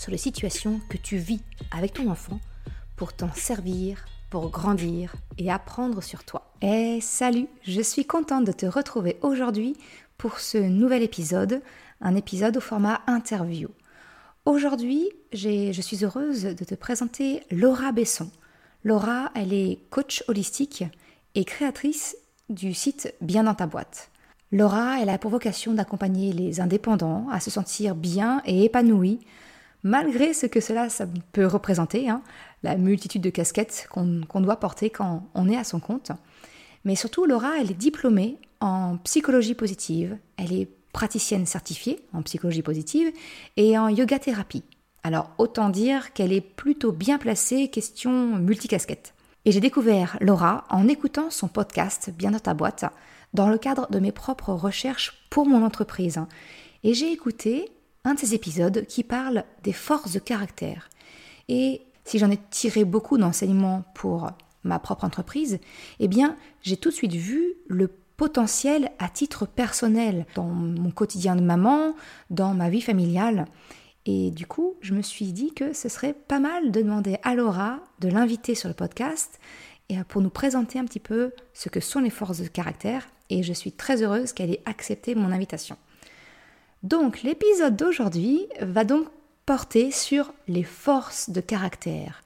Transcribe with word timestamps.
sur 0.00 0.10
les 0.10 0.16
situations 0.16 0.80
que 0.88 0.96
tu 0.96 1.18
vis 1.18 1.42
avec 1.70 1.92
ton 1.92 2.10
enfant 2.10 2.40
pour 2.96 3.12
t'en 3.12 3.30
servir, 3.34 4.06
pour 4.30 4.48
grandir 4.48 5.14
et 5.36 5.50
apprendre 5.50 6.02
sur 6.02 6.24
toi. 6.24 6.54
Et 6.62 7.00
salut, 7.02 7.48
je 7.64 7.82
suis 7.82 8.06
contente 8.06 8.46
de 8.46 8.52
te 8.52 8.64
retrouver 8.64 9.18
aujourd'hui 9.20 9.76
pour 10.16 10.40
ce 10.40 10.56
nouvel 10.56 11.02
épisode, 11.02 11.60
un 12.00 12.14
épisode 12.14 12.56
au 12.56 12.60
format 12.60 13.02
interview. 13.08 13.68
Aujourd'hui, 14.46 15.10
je 15.34 15.80
suis 15.82 16.02
heureuse 16.02 16.44
de 16.44 16.64
te 16.64 16.74
présenter 16.74 17.42
Laura 17.50 17.92
Besson. 17.92 18.30
Laura, 18.84 19.30
elle 19.34 19.52
est 19.52 19.80
coach 19.90 20.24
holistique 20.28 20.82
et 21.34 21.44
créatrice 21.44 22.16
du 22.48 22.72
site 22.72 23.14
Bien 23.20 23.44
dans 23.44 23.54
ta 23.54 23.66
boîte. 23.66 24.10
Laura, 24.50 24.98
elle 24.98 25.10
a 25.10 25.18
pour 25.18 25.30
vocation 25.30 25.74
d'accompagner 25.74 26.32
les 26.32 26.60
indépendants 26.60 27.28
à 27.30 27.38
se 27.38 27.50
sentir 27.50 27.94
bien 27.94 28.40
et 28.46 28.64
épanouis 28.64 29.20
malgré 29.82 30.34
ce 30.34 30.46
que 30.46 30.60
cela 30.60 30.88
peut 31.32 31.46
représenter, 31.46 32.08
hein, 32.08 32.22
la 32.62 32.76
multitude 32.76 33.22
de 33.22 33.30
casquettes 33.30 33.88
qu'on 33.90 34.40
doit 34.40 34.60
porter 34.60 34.90
quand 34.90 35.28
on 35.34 35.48
est 35.48 35.56
à 35.56 35.64
son 35.64 35.80
compte. 35.80 36.12
Mais 36.84 36.96
surtout, 36.96 37.26
Laura, 37.26 37.58
elle 37.60 37.70
est 37.70 37.74
diplômée 37.74 38.38
en 38.60 38.98
psychologie 38.98 39.54
positive, 39.54 40.16
elle 40.36 40.52
est 40.52 40.68
praticienne 40.92 41.46
certifiée 41.46 42.04
en 42.12 42.22
psychologie 42.22 42.62
positive 42.62 43.12
et 43.56 43.78
en 43.78 43.88
yoga 43.88 44.18
thérapie. 44.18 44.64
Alors 45.02 45.30
autant 45.38 45.70
dire 45.70 46.12
qu'elle 46.12 46.32
est 46.32 46.40
plutôt 46.40 46.92
bien 46.92 47.18
placée 47.18 47.68
question 47.68 48.36
multicasquette. 48.36 49.14
Et 49.46 49.52
j'ai 49.52 49.60
découvert 49.60 50.18
Laura 50.20 50.64
en 50.68 50.88
écoutant 50.88 51.30
son 51.30 51.48
podcast 51.48 52.10
Bien 52.14 52.32
dans 52.32 52.40
ta 52.40 52.52
boîte 52.52 52.84
dans 53.32 53.48
le 53.48 53.58
cadre 53.58 53.88
de 53.90 54.00
mes 54.00 54.12
propres 54.12 54.52
recherches 54.52 55.24
pour 55.30 55.46
mon 55.46 55.64
entreprise. 55.64 56.20
Et 56.82 56.94
j'ai 56.94 57.12
écouté 57.12 57.70
un 58.04 58.14
de 58.14 58.18
ces 58.18 58.34
épisodes 58.34 58.86
qui 58.86 59.04
parle 59.04 59.44
des 59.62 59.72
forces 59.72 60.12
de 60.12 60.18
caractère. 60.18 60.88
Et 61.48 61.82
si 62.04 62.18
j'en 62.18 62.30
ai 62.30 62.38
tiré 62.50 62.84
beaucoup 62.84 63.18
d'enseignements 63.18 63.84
pour 63.94 64.30
ma 64.64 64.78
propre 64.78 65.04
entreprise, 65.04 65.58
eh 65.98 66.08
bien, 66.08 66.36
j'ai 66.62 66.76
tout 66.76 66.90
de 66.90 66.94
suite 66.94 67.14
vu 67.14 67.54
le 67.68 67.90
potentiel 68.16 68.90
à 68.98 69.08
titre 69.08 69.46
personnel 69.46 70.26
dans 70.34 70.44
mon 70.44 70.90
quotidien 70.90 71.36
de 71.36 71.40
maman, 71.40 71.94
dans 72.28 72.52
ma 72.52 72.68
vie 72.68 72.82
familiale. 72.82 73.46
Et 74.06 74.30
du 74.30 74.46
coup, 74.46 74.76
je 74.80 74.94
me 74.94 75.02
suis 75.02 75.32
dit 75.32 75.52
que 75.54 75.72
ce 75.72 75.88
serait 75.88 76.12
pas 76.12 76.38
mal 76.38 76.70
de 76.70 76.82
demander 76.82 77.18
à 77.22 77.34
Laura 77.34 77.80
de 78.00 78.08
l'inviter 78.08 78.54
sur 78.54 78.68
le 78.68 78.74
podcast 78.74 79.38
et 79.88 79.96
pour 80.04 80.22
nous 80.22 80.30
présenter 80.30 80.78
un 80.78 80.84
petit 80.84 81.00
peu 81.00 81.32
ce 81.52 81.68
que 81.68 81.80
sont 81.80 82.00
les 82.00 82.10
forces 82.10 82.40
de 82.40 82.48
caractère. 82.48 83.06
Et 83.28 83.42
je 83.42 83.52
suis 83.52 83.72
très 83.72 84.02
heureuse 84.02 84.32
qu'elle 84.32 84.50
ait 84.50 84.62
accepté 84.64 85.14
mon 85.14 85.32
invitation. 85.32 85.76
Donc 86.82 87.22
l'épisode 87.22 87.76
d'aujourd'hui 87.76 88.46
va 88.60 88.84
donc 88.84 89.06
porter 89.44 89.90
sur 89.90 90.32
les 90.48 90.62
forces 90.62 91.28
de 91.30 91.40
caractère, 91.40 92.22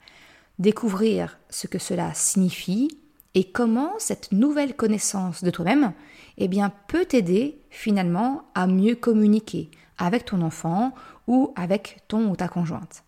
découvrir 0.59 1.37
ce 1.49 1.67
que 1.67 1.79
cela 1.79 2.13
signifie 2.13 2.97
et 3.33 3.43
comment 3.43 3.91
cette 3.99 4.31
nouvelle 4.31 4.75
connaissance 4.75 5.43
de 5.43 5.49
toi-même 5.49 5.91
eh 6.37 6.49
peut 6.87 7.05
t'aider 7.05 7.59
finalement 7.69 8.45
à 8.55 8.67
mieux 8.67 8.95
communiquer 8.95 9.69
avec 9.97 10.25
ton 10.25 10.41
enfant 10.41 10.93
ou 11.27 11.53
avec 11.55 11.99
ton 12.07 12.29
ou 12.29 12.35
ta 12.35 12.47
conjointe. 12.47 13.03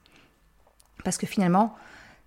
Parce 1.04 1.18
que 1.18 1.28
finalement, 1.28 1.76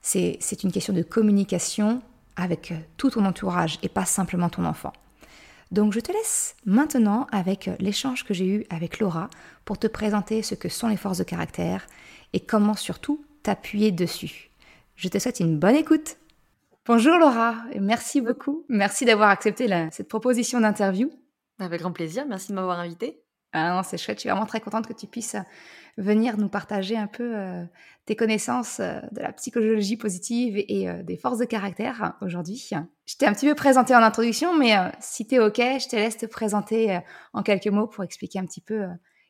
c'est 0.01 0.63
une 0.63 0.73
question 0.73 0.95
de 0.95 1.03
communication 1.03 2.01
avec 2.37 2.73
tout 2.97 3.11
ton 3.11 3.27
entourage 3.27 3.79
et 3.83 3.89
pas 3.91 4.07
simplement 4.07 4.49
ton 4.49 4.65
enfant. 4.65 4.93
Donc 5.71 5.93
je 5.93 6.01
te 6.01 6.11
laisse 6.11 6.57
maintenant 6.65 7.27
avec 7.31 7.71
l'échange 7.79 8.25
que 8.25 8.35
j'ai 8.35 8.47
eu 8.47 8.67
avec 8.71 8.99
Laura 8.99 9.31
pour 9.65 9.79
te 9.79 9.87
présenter 9.87 10.43
ce 10.43 10.57
que 10.57 10.69
sont 10.69 10.89
les 10.89 10.97
forces 10.97 11.19
de 11.19 11.25
caractère 11.25 11.87
et 12.33 12.41
comment 12.41 12.75
surtout 12.75 13.25
t'appuyer 13.43 13.93
dessus. 13.93 14.51
Je 14.97 15.09
te 15.09 15.19
souhaite 15.19 15.41
une 15.41 15.59
bonne 15.59 15.77
écoute. 15.77 16.17
Bonjour 16.87 17.19
Laura, 17.19 17.57
et 17.73 17.79
merci 17.79 18.21
beaucoup. 18.21 18.65
Merci 18.69 19.05
d'avoir 19.05 19.31
accepté 19.31 19.69
cette 19.93 20.09
proposition 20.09 20.61
d'interview. 20.61 21.11
Avec 21.61 21.81
grand 21.81 21.93
plaisir, 21.93 22.27
merci 22.27 22.49
de 22.49 22.55
m'avoir 22.55 22.81
invité. 22.81 23.23
Ah 23.53 23.75
non, 23.75 23.83
c'est 23.83 23.99
chouette, 23.99 24.19
je 24.19 24.23
suis 24.23 24.29
vraiment 24.29 24.47
très 24.47 24.61
contente 24.61 24.87
que 24.87 24.93
tu 24.93 25.07
puisses 25.07 25.37
venir 25.97 26.37
nous 26.39 26.49
partager 26.49 26.97
un 26.97 27.07
peu 27.07 27.37
euh, 27.37 27.65
tes 28.07 28.17
connaissances 28.17 28.81
euh, 28.81 29.01
de 29.13 29.21
la 29.21 29.33
psychologie 29.33 29.97
positive 29.97 30.57
et, 30.57 30.89
euh, 30.89 31.03
des 31.03 31.17
forces 31.17 31.39
de 31.39 31.45
caractère 31.45 32.15
aujourd'hui. 32.21 32.71
Je 33.07 33.17
t'ai 33.17 33.27
un 33.27 33.33
petit 33.33 33.47
peu 33.47 33.55
présenté 33.55 33.95
en 33.95 34.03
introduction, 34.03 34.57
mais 34.57 34.75
si 35.01 35.27
tu 35.27 35.37
es 35.37 35.39
OK, 35.39 35.57
je 35.57 35.89
te 35.89 35.97
laisse 35.97 36.17
te 36.17 36.27
présenter 36.27 37.01
en 37.33 37.43
quelques 37.43 37.67
mots 37.67 37.87
pour 37.87 38.05
expliquer 38.05 38.39
un 38.39 38.47
petit 38.47 38.61
peu 38.61 38.87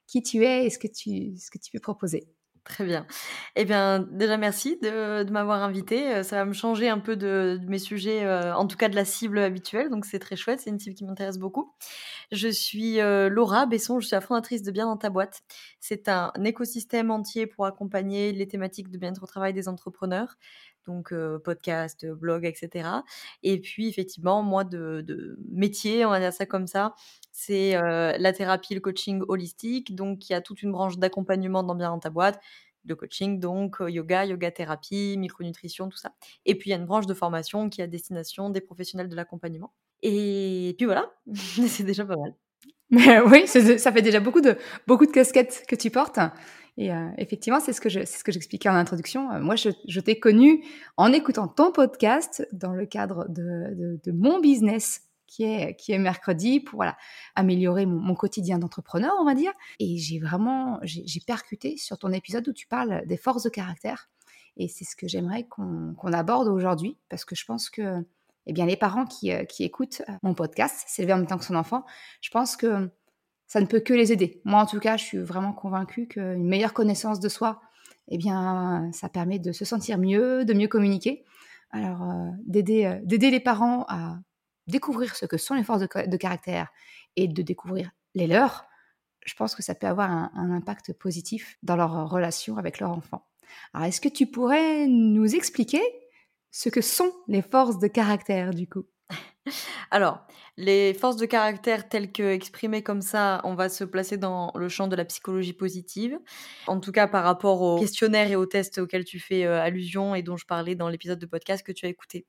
qui 0.06 0.22
tu 0.22 0.44
es 0.44 0.66
et 0.66 0.71
ce 0.71 0.78
que 0.78 0.88
tu, 0.88 1.37
ce 1.38 1.50
que 1.50 1.59
tu 1.59 1.71
peux 1.72 1.81
proposer. 1.81 2.28
Très 2.65 2.84
bien. 2.84 3.06
Eh 3.56 3.65
bien, 3.65 4.00
déjà, 4.00 4.37
merci 4.37 4.78
de, 4.82 5.28
m'avoir 5.31 5.62
invité. 5.62 6.15
Euh, 6.15 6.22
ça 6.22 6.37
va 6.37 6.44
me 6.44 6.53
changer 6.53 6.88
un 6.88 6.98
peu 6.98 7.16
de, 7.16 7.59
mes 7.66 7.78
sujets, 7.78 8.25
euh, 8.25 8.54
en 8.54 8.66
tout 8.66 8.76
cas 8.76 8.88
de 8.88 8.94
la 8.94 9.04
cible 9.04 9.38
habituelle. 9.38 9.88
Donc, 9.88 10.04
c'est 10.04 10.19
très 10.19 10.37
chouette. 10.37 10.60
C'est 10.60 10.71
une 10.71 10.78
cible 10.78 10.94
qui 10.94 11.04
m'intéresse 11.04 11.38
beaucoup. 11.38 11.72
Je 12.32 12.48
suis 12.48 13.00
euh, 13.00 13.28
Laura 13.31 13.66
Besson. 13.66 13.98
Je 14.00 14.06
suis 14.06 14.15
la 14.15 14.21
fondatrice 14.21 14.62
de 14.62 14.71
Bien 14.71 14.87
dans 14.87 14.98
ta 14.98 15.10
boîte. 15.10 15.43
C'est 15.81 16.09
un 16.09 16.32
écosystème 16.44 17.10
entier 17.10 17.47
pour 17.47 17.65
accompagner 17.66 18.32
les 18.32 18.47
thématiques 18.47 18.91
de 18.91 18.98
bien-être 18.98 19.22
au 19.22 19.27
travail 19.27 19.54
des 19.54 19.69
entrepreneurs. 19.69 20.37
Donc, 20.91 21.15
podcast, 21.45 22.06
blog, 22.06 22.45
etc. 22.45 22.89
Et 23.43 23.61
puis, 23.61 23.89
effectivement, 23.89 24.43
moi, 24.43 24.65
de, 24.65 25.39
métier, 25.51 26.05
on 26.05 26.11
va 26.11 26.21
dire 26.21 26.33
ça 26.33 26.47
comme 26.47 26.67
ça, 26.67 26.95
c'est 27.33 27.73
la 27.73 28.33
thérapie, 28.33 28.75
le 28.75 28.81
coaching 28.81 29.23
holistique. 29.28 29.95
Donc, 29.95 30.28
il 30.28 30.33
y 30.33 30.37
a 30.37 30.41
toute 30.41 30.62
une 30.62 30.73
branche 30.73 30.99
d'accompagnement 30.99 31.62
dans 31.62 31.75
Bien 31.75 31.91
dans 31.91 32.01
ta 32.01 32.11
boîte, 32.11 32.41
de 32.84 32.95
coaching, 32.95 33.39
donc 33.41 33.77
yoga, 33.87 34.25
yoga 34.25 34.51
thérapie, 34.51 35.17
micronutrition, 35.19 35.89
tout 35.89 35.99
ça. 35.99 36.12
Et 36.45 36.56
puis, 36.56 36.71
il 36.71 36.73
y 36.73 36.75
a 36.75 36.78
une 36.78 36.87
branche 36.87 37.07
de 37.07 37.15
formation 37.15 37.71
qui 37.71 37.81
est 37.81 37.84
à 37.84 37.87
destination 37.87 38.51
des 38.51 38.61
professionnels 38.61 39.09
de 39.09 39.17
l'accompagnement. 39.17 39.72
Et 40.03 40.75
puis 40.78 40.87
voilà, 40.87 41.12
c'est 41.34 41.84
déjà 41.84 42.05
pas 42.05 42.17
mal. 42.17 42.34
Mais 42.91 43.21
oui, 43.27 43.47
ça 43.47 43.93
fait 43.93 44.03
déjà 44.03 44.21
beaucoup 44.21 44.41
de, 44.41 44.57
beaucoup 44.87 45.07
de 45.07 45.12
casquettes 45.12 45.65
que 45.69 45.77
tu 45.77 45.91
portes. 45.91 46.19
Et 46.77 46.91
effectivement, 47.19 47.61
c'est 47.61 47.73
ce 47.73 47.81
que 47.81 47.89
j'expliquais 48.33 48.69
en 48.69 48.75
introduction. 48.75 49.41
moi, 49.41 49.57
je, 49.57 50.01
t'ai 50.01 50.19
connu 50.19 50.65
en 50.97 51.13
écoutant 51.13 51.49
ton 51.49 51.73
podcast 51.73 52.47
dans 52.53 52.73
le 52.73 52.87
cadre 52.87 53.27
de, 53.29 54.13
mon 54.13 54.41
business 54.41 55.03
qui 55.27 55.45
est, 55.45 55.99
mercredi 55.99 56.61
pour 56.61 56.85
améliorer 57.35 57.87
mon, 57.87 58.15
quotidien 58.15 58.59
d'entrepreneur, 58.59 59.13
on 59.21 59.25
va 59.25 59.35
dire. 59.35 59.53
Et 59.79 59.99
j'ai 59.99 60.19
vraiment, 60.19 60.81
j'ai 60.83 61.21
percuté 61.27 61.77
sur 61.77 61.99
ton 61.99 62.13
épisode 62.13 62.49
où 62.49 62.53
tu 62.53 62.67
parles 62.67 63.03
des 63.07 63.17
forces 63.17 63.43
de 63.43 63.51
caractère. 63.51 64.09
Et 64.57 64.69
c'est 64.69 64.85
ce 64.85 64.97
que 64.97 65.09
j'aimerais 65.09 65.45
qu'on 65.45 66.13
aborde 66.13 66.49
aujourd'hui, 66.49 66.99
parce 67.09 67.25
que 67.25 67.35
je 67.35 67.45
pense 67.45 67.71
que 67.71 68.05
eh 68.47 68.53
bien, 68.53 68.67
les 68.67 68.77
parents 68.77 69.07
qui, 69.07 69.33
euh, 69.33 69.45
écoutent 69.59 70.03
mon 70.23 70.35
podcast, 70.35 70.85
s'élever 70.87 71.13
en 71.13 71.19
même 71.19 71.27
temps 71.27 71.39
que 71.39 71.45
son 71.45 71.55
enfant, 71.55 71.85
je 72.21 72.31
pense 72.31 72.57
que 72.57 72.91
ça 73.50 73.61
ne 73.61 73.66
peut 73.66 73.81
que 73.81 73.93
les 73.93 74.12
aider. 74.12 74.41
Moi, 74.44 74.61
en 74.61 74.66
tout 74.66 74.78
cas, 74.78 74.97
je 74.97 75.03
suis 75.03 75.19
vraiment 75.19 75.53
convaincue 75.53 76.07
qu'une 76.07 76.47
meilleure 76.47 76.72
connaissance 76.72 77.19
de 77.19 77.28
soi, 77.28 77.60
eh 78.07 78.16
bien, 78.16 78.89
ça 78.92 79.09
permet 79.09 79.41
de 79.41 79.51
se 79.51 79.65
sentir 79.65 79.98
mieux, 79.98 80.45
de 80.45 80.54
mieux 80.54 80.69
communiquer. 80.69 81.25
Alors, 81.72 82.01
euh, 82.04 82.30
euh, 82.54 83.01
d'aider 83.03 83.30
les 83.33 83.41
parents 83.41 83.86
à 83.89 84.21
découvrir 84.69 85.16
ce 85.16 85.27
que 85.27 85.36
sont 85.36 85.54
les 85.54 85.65
forces 85.65 85.80
de, 85.80 86.16
caractère 86.16 86.69
et 87.16 87.27
de 87.27 87.42
découvrir 87.42 87.91
les 88.15 88.28
leurs, 88.28 88.66
je 89.27 89.34
pense 89.34 89.57
que 89.57 89.65
ça 89.65 89.75
peut 89.75 89.89
avoir 89.89 90.09
un, 90.09 90.53
impact 90.53 90.92
positif 90.92 91.59
dans 91.65 91.75
leur 91.75 92.09
relation 92.09 92.57
avec 92.57 92.78
leur 92.78 92.92
enfant. 92.92 93.27
Alors, 93.75 93.89
est-ce 93.89 94.01
que 94.01 94.09
tu 94.09 94.27
pourrais 94.27 94.86
nous 94.86 95.34
expliquer 95.34 95.83
ce 96.53 96.69
que 96.69 96.80
sont 96.80 97.10
les 97.27 97.42
forces 97.42 97.80
de 97.80 97.89
caractère 97.89 98.54
du 98.54 98.69
coup? 98.69 98.84
Alors, 99.91 100.27
les 100.57 100.95
forces 100.95 101.16
de 101.16 101.27
caractère 101.27 101.89
telles 101.89 102.13
que 102.13 102.22
exprimées 102.22 102.83
comme 102.83 103.03
ça, 103.03 103.41
on 103.45 103.54
va 103.54 103.69
se 103.69 103.84
placer 103.84 104.16
dans 104.16 104.53
le 104.54 104.69
champ 104.69 104.89
de 104.89 104.97
la 104.97 105.04
psychologie 105.04 105.53
positive. 105.53 106.19
En 106.66 106.81
tout 106.81 106.92
cas, 106.92 107.07
par 107.07 107.25
rapport 107.25 107.63
aux 107.63 107.78
questionnaires 107.78 108.31
et 108.31 108.37
aux 108.37 108.47
tests 108.47 108.78
auxquels 108.78 109.04
tu 109.04 109.19
fais 109.19 109.45
euh, 109.45 109.60
allusion 109.60 110.15
et 110.15 110.22
dont 110.22 110.37
je 110.37 110.47
parlais 110.47 110.75
dans 110.75 110.89
l'épisode 110.89 111.19
de 111.19 111.27
podcast 111.27 111.65
que 111.65 111.72
tu 111.72 111.87
as 111.87 111.89
écouté. 111.89 112.27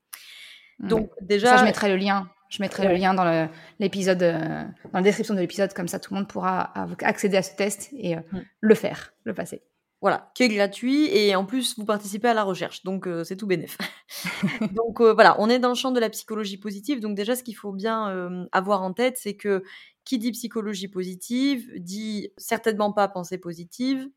Donc 0.80 1.10
déjà, 1.20 1.58
je 1.58 1.64
mettrai 1.64 1.88
le 1.88 1.96
lien. 1.96 2.28
Je 2.48 2.60
mettrai 2.60 2.86
le 2.86 2.94
lien 2.94 3.14
dans 3.14 3.48
l'épisode, 3.78 4.22
euh, 4.22 4.64
dans 4.92 4.98
la 4.98 5.02
description 5.02 5.34
de 5.34 5.40
l'épisode, 5.40 5.72
comme 5.72 5.88
ça 5.88 5.98
tout 5.98 6.12
le 6.12 6.18
monde 6.18 6.28
pourra 6.28 6.74
accéder 7.00 7.38
à 7.38 7.42
ce 7.42 7.56
test 7.56 7.88
et 7.96 8.16
euh, 8.16 8.20
le 8.60 8.74
faire, 8.74 9.14
le 9.24 9.32
passer. 9.32 9.62
Voilà, 10.02 10.30
qui 10.34 10.42
est 10.42 10.48
gratuit 10.48 11.06
et 11.16 11.34
en 11.36 11.46
plus 11.46 11.78
vous 11.78 11.84
participez 11.84 12.28
à 12.28 12.34
la 12.34 12.42
recherche, 12.42 12.82
donc 12.82 13.08
c'est 13.24 13.36
tout 13.36 13.46
bénef. 13.46 13.78
donc 14.74 15.00
voilà, 15.00 15.36
on 15.38 15.48
est 15.48 15.58
dans 15.58 15.70
le 15.70 15.74
champ 15.74 15.92
de 15.92 16.00
la 16.00 16.10
psychologie 16.10 16.58
positive, 16.58 17.00
donc 17.00 17.16
déjà 17.16 17.36
ce 17.36 17.42
qu'il 17.42 17.56
faut 17.56 17.72
bien, 17.72 18.46
avoir 18.52 18.82
en 18.82 18.92
tête, 18.92 19.16
c'est 19.16 19.36
que 19.36 19.62
qui 20.04 20.18
dit 20.18 20.32
psychologie 20.32 20.88
positive 20.88 21.70
dit 21.76 22.30
certainement 22.36 22.92
pas 22.92 23.08
pensée 23.08 23.38
positive. 23.38 24.08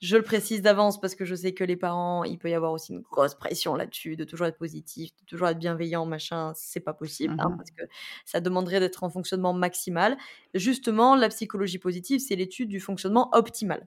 Je 0.00 0.16
le 0.16 0.24
précise 0.24 0.62
d'avance 0.62 1.00
parce 1.00 1.14
que 1.14 1.24
je 1.24 1.36
sais 1.36 1.54
que 1.54 1.62
les 1.62 1.76
parents, 1.76 2.24
il 2.24 2.36
peut 2.36 2.50
y 2.50 2.54
avoir 2.54 2.72
aussi 2.72 2.92
une 2.92 3.02
grosse 3.02 3.36
pression 3.36 3.76
là-dessus, 3.76 4.16
de 4.16 4.24
toujours 4.24 4.48
être 4.48 4.58
positif, 4.58 5.10
de 5.20 5.24
toujours 5.26 5.46
être 5.46 5.58
bienveillant, 5.60 6.06
machin, 6.06 6.52
c'est 6.56 6.80
pas 6.80 6.92
possible, 6.92 7.36
hein, 7.38 7.50
mmh 7.50 7.56
parce 7.56 7.70
que 7.70 7.82
ça 8.24 8.40
demanderait 8.40 8.80
d'être 8.80 9.04
en 9.04 9.10
fonctionnement 9.10 9.52
maximal. 9.52 10.16
Justement, 10.54 11.14
la 11.14 11.28
psychologie 11.28 11.78
positive, 11.78 12.18
c'est 12.18 12.34
l'étude 12.34 12.68
du 12.68 12.80
fonctionnement 12.80 13.30
optimal 13.32 13.86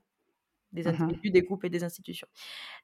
des 0.75 0.83
mmh 0.83 1.01
individus, 1.01 1.31
des 1.31 1.42
groupes 1.42 1.63
et 1.63 1.69
des 1.69 1.83
institutions. 1.83 2.27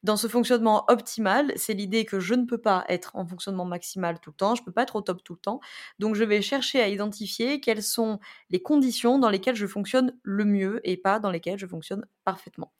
Dans 0.03 0.17
ce 0.17 0.27
fonctionnement 0.27 0.85
optimal, 0.87 1.53
c'est 1.55 1.73
l'idée 1.73 2.05
que 2.05 2.19
je 2.19 2.33
ne 2.33 2.45
peux 2.45 2.57
pas 2.57 2.85
être 2.89 3.15
en 3.15 3.25
fonctionnement 3.25 3.65
maximal 3.65 4.19
tout 4.19 4.31
le 4.31 4.35
temps, 4.35 4.55
je 4.55 4.61
ne 4.61 4.65
peux 4.65 4.71
pas 4.71 4.83
être 4.83 4.95
au 4.95 5.01
top 5.01 5.23
tout 5.23 5.33
le 5.33 5.39
temps. 5.39 5.59
Donc 5.99 6.15
je 6.15 6.23
vais 6.23 6.41
chercher 6.41 6.81
à 6.81 6.87
identifier 6.87 7.59
quelles 7.59 7.83
sont 7.83 8.19
les 8.49 8.61
conditions 8.61 9.19
dans 9.19 9.29
lesquelles 9.29 9.55
je 9.55 9.67
fonctionne 9.67 10.17
le 10.23 10.45
mieux 10.45 10.81
et 10.83 10.97
pas 10.97 11.19
dans 11.19 11.29
lesquelles 11.29 11.59
je 11.59 11.67
fonctionne 11.67 12.05
parfaitement. 12.23 12.71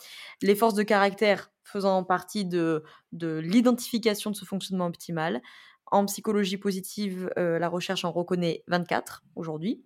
Les 0.42 0.56
forces 0.56 0.74
de 0.74 0.84
caractère 0.84 1.52
faisant 1.64 2.04
partie 2.04 2.46
de, 2.46 2.84
de 3.12 3.38
l'identification 3.38 4.32
de 4.32 4.36
ce 4.36 4.46
fonctionnement 4.46 4.88
optimal. 4.88 5.42
En 5.88 6.06
psychologie 6.06 6.58
positive, 6.58 7.30
euh, 7.38 7.60
la 7.60 7.68
recherche 7.68 8.06
en 8.06 8.12
reconnaît 8.12 8.64
24 8.68 9.24
aujourd'hui. 9.36 9.84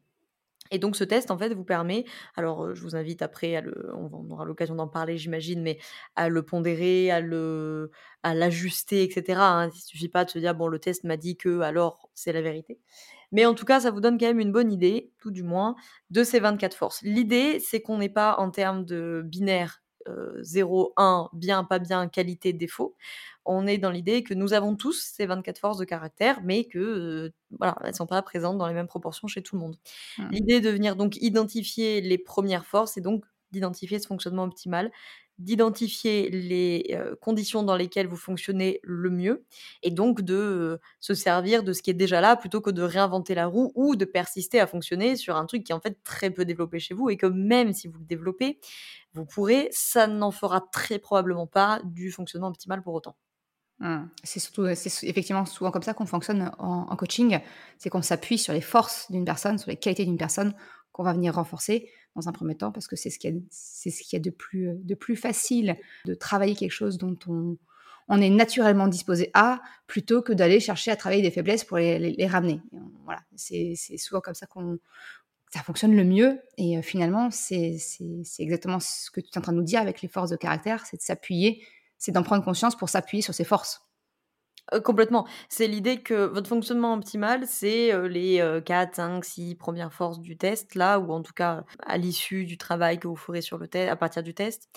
Et 0.72 0.80
donc 0.80 0.96
ce 0.96 1.04
test, 1.04 1.30
en 1.30 1.38
fait, 1.38 1.54
vous 1.54 1.64
permet, 1.64 2.06
alors 2.36 2.74
je 2.74 2.82
vous 2.82 2.96
invite 2.96 3.22
après 3.22 3.56
à 3.56 3.62
le, 3.62 3.92
on, 3.96 4.32
aura 4.32 4.46
l'occasion 4.46 4.76
d'en 4.76 4.88
parler, 4.88 5.18
j'imagine, 5.18 5.62
mais 5.62 5.78
à 6.16 6.28
le 6.28 6.42
pondérer, 6.44 7.12
à 7.12 7.22
le, 7.22 7.92
à 8.24 8.34
l'ajuster, 8.34 9.04
etc. 9.04 9.40
Hein. 9.40 9.70
Il 9.74 9.80
suffit 9.80 10.10
pas 10.10 10.26
de 10.26 10.32
se 10.32 10.40
dire 10.40 10.56
bon, 10.56 10.68
le 10.68 10.80
test 10.80 11.04
m'a 11.04 11.18
dit 11.18 11.38
que, 11.38 11.60
alors 11.62 12.10
c'est 12.16 12.34
la 12.34 12.42
vérité. 12.42 12.80
Mais 13.32 13.46
en 13.46 13.54
tout 13.54 13.66
cas, 13.66 13.82
ça 13.82 13.92
vous 13.92 14.02
donne 14.02 14.18
quand 14.18 14.28
même 14.28 14.40
une 14.40 14.52
bonne 14.52 14.72
idée, 14.72 15.12
tout 15.20 15.32
du 15.32 15.44
moins, 15.44 15.76
de 16.10 16.24
ces 16.24 16.40
24 16.40 16.76
forces. 16.76 17.02
L'idée, 17.04 17.60
c'est 17.60 17.82
qu'on 17.82 17.98
n'est 17.98 18.10
pas 18.10 18.36
en 18.40 18.50
termes 18.50 18.86
de 18.86 19.22
binaire 19.26 19.84
0, 20.42 20.94
1, 20.98 21.30
bien, 21.34 21.64
pas 21.64 21.80
bien, 21.80 22.08
qualité, 22.08 22.54
défaut 22.54 22.96
on 23.46 23.68
est 23.68 23.78
dans 23.78 23.92
l'idée 23.92 24.24
que 24.24 24.34
nous 24.34 24.54
avons 24.54 24.76
tous 24.76 24.94
ces 24.94 25.26
24 25.26 25.60
forces 25.60 25.78
de 25.78 25.86
caractère, 25.86 26.42
mais 26.44 26.66
que 26.66 27.32
voilà, 27.58 27.78
elles 27.84 27.96
sont 27.96 28.08
pas 28.08 28.22
présentes 28.22 28.58
dans 28.58 28.68
les 28.68 28.74
mêmes 28.74 28.88
proportions 28.88 29.28
chez 29.28 29.44
tout 29.44 29.56
le 29.56 29.62
monde. 29.62 29.78
Mmh. 30.18 30.30
L'idée 30.32 30.62
de 30.62 30.70
venir 30.70 30.96
donc 30.96 31.16
identifier 31.18 32.02
les 32.02 32.18
premières 32.18 32.66
forces 32.66 32.98
et 32.98 33.02
donc 33.02 33.24
d'identifier 33.52 34.00
ce 34.00 34.08
fonctionnement 34.08 34.44
optimal, 34.44 34.92
d'identifier 35.38 36.30
les 36.30 36.98
conditions 37.22 37.64
dans 37.64 37.76
lesquelles 37.76 38.08
vous 38.08 38.16
fonctionnez 38.16 38.80
le 38.84 39.10
mieux 39.10 39.46
et 39.84 39.92
donc 39.92 40.22
de 40.22 40.80
se 41.00 41.14
servir 41.14 41.64
de 41.64 41.74
ce 41.74 41.82
qui 41.82 41.90
est 41.90 41.96
déjà 41.96 42.22
là 42.22 42.36
plutôt 42.36 42.62
que 42.62 42.70
de 42.70 42.82
réinventer 42.82 43.36
la 43.36 43.48
roue 43.48 43.72
ou 43.76 43.96
de 43.96 44.06
persister 44.06 44.60
à 44.60 44.68
fonctionner 44.68 45.16
sur 45.16 45.36
un 45.36 45.46
truc 45.46 45.64
qui 45.64 45.72
est 45.72 45.76
en 45.76 45.82
fait 45.82 45.98
très 46.04 46.30
peu 46.30 46.46
développé 46.46 46.80
chez 46.80 46.94
vous 46.94 47.10
et 47.10 47.18
que 47.18 47.26
même 47.26 47.74
si 47.74 47.88
vous 47.88 48.00
le 48.00 48.06
développez, 48.06 48.60
vous 49.14 49.26
pourrez, 49.26 49.70
ça 49.72 50.08
n'en 50.08 50.32
fera 50.32 50.62
très 50.72 51.00
probablement 51.00 51.48
pas 51.48 51.82
du 51.84 52.12
fonctionnement 52.12 52.48
optimal 52.48 52.82
pour 52.82 52.94
autant. 52.94 53.16
Mmh. 53.80 54.06
C'est 54.24 54.40
surtout, 54.40 54.68
c'est 54.76 55.06
effectivement 55.06 55.46
souvent 55.46 55.72
comme 55.72 55.84
ça 55.84 55.94
qu'on 55.94 56.06
fonctionne 56.06 56.52
en, 56.60 56.96
coaching, 56.96 57.40
c'est 57.78 57.90
qu'on 57.90 58.02
s'appuie 58.02 58.38
sur 58.38 58.54
les 58.54 58.62
forces 58.62 59.12
d'une 59.12 59.26
personne, 59.26 59.58
sur 59.58 59.70
les 59.70 59.76
qualités 59.76 60.06
d'une 60.06 60.18
personne, 60.18 60.54
qu'on 60.96 61.04
va 61.04 61.12
venir 61.12 61.36
renforcer 61.36 61.90
dans 62.16 62.30
un 62.30 62.32
premier 62.32 62.56
temps, 62.56 62.72
parce 62.72 62.88
que 62.88 62.96
c'est 62.96 63.10
ce 63.10 63.20
qu'il 63.20 63.36
y 63.36 63.38
a, 63.38 63.42
c'est 63.50 63.90
ce 63.90 64.02
qu'il 64.02 64.16
y 64.16 64.20
a 64.22 64.24
de 64.24 64.30
plus, 64.30 64.70
de 64.76 64.96
plus 64.96 65.18
facile 65.18 65.76
de 66.06 66.14
travailler 66.14 66.56
quelque 66.56 66.72
chose 66.72 66.98
dont 66.98 67.18
on, 67.28 67.58
on 68.08 68.22
est 68.22 68.30
naturellement 68.30 68.88
disposé 68.88 69.30
à, 69.34 69.62
plutôt 69.88 70.22
que 70.22 70.32
d'aller 70.32 70.62
chercher 70.62 70.92
à 70.92 70.96
travailler 70.96 71.22
des 71.22 71.32
faiblesses 71.32 71.66
pour 71.66 71.78
les, 71.78 72.00
les, 72.00 72.28
ramener. 72.28 72.62
Voilà, 73.04 73.20
c'est, 73.36 73.74
c'est 73.76 73.98
souvent 73.98 74.22
comme 74.22 74.36
ça 74.36 74.46
qu'on 74.46 74.80
ça 75.54 75.62
fonctionne 75.64 75.96
le 75.98 76.06
mieux. 76.06 76.40
Et 76.58 76.78
euh, 76.78 76.82
finalement, 76.82 77.30
c'est, 77.30 77.78
c'est, 77.78 78.22
c'est 78.24 78.44
exactement 78.44 78.80
ce 78.80 79.12
que 79.12 79.20
tu 79.20 79.28
es 79.34 79.38
en 79.38 79.42
train 79.42 79.52
de 79.52 79.58
nous 79.58 79.64
dire 79.64 79.82
avec 79.82 80.02
les 80.02 80.08
forces 80.08 80.30
de 80.30 80.38
caractère, 80.38 80.86
c'est 80.86 80.98
de 80.98 81.02
s'appuyer 81.02 81.62
c'est 81.98 82.12
d'en 82.12 82.24
prendre 82.24 82.44
conscience 82.44 82.76
pour 82.76 82.90
s'appuyer 82.90 83.22
sur 83.22 83.34
ses 83.34 83.44
forces. 83.44 83.82
Euh, 84.74 84.80
complètement. 84.80 85.28
C'est 85.50 85.68
l'idée 85.68 86.02
que 86.02 86.26
votre 86.26 86.50
fonctionnement 86.50 86.94
optimal, 86.94 87.46
c'est 87.48 87.94
euh, 87.94 88.08
les 88.08 88.62
4, 88.66 88.96
5, 88.96 89.24
6 89.24 89.56
premières 89.56 89.94
forces 89.94 90.20
du 90.20 90.38
test, 90.38 90.76
là, 90.76 91.00
ou 91.00 91.12
en 91.12 91.22
tout 91.22 91.34
cas 91.34 91.64
à 91.86 91.98
l'issue 91.98 92.46
du 92.46 92.58
travail 92.58 93.00
que 93.00 93.08
vous 93.08 93.16
ferez 93.16 93.42
sur 93.42 93.58
le 93.58 93.68
test, 93.68 93.90
à 93.92 93.96
partir 93.96 94.24
du 94.24 94.34
test. 94.34 94.70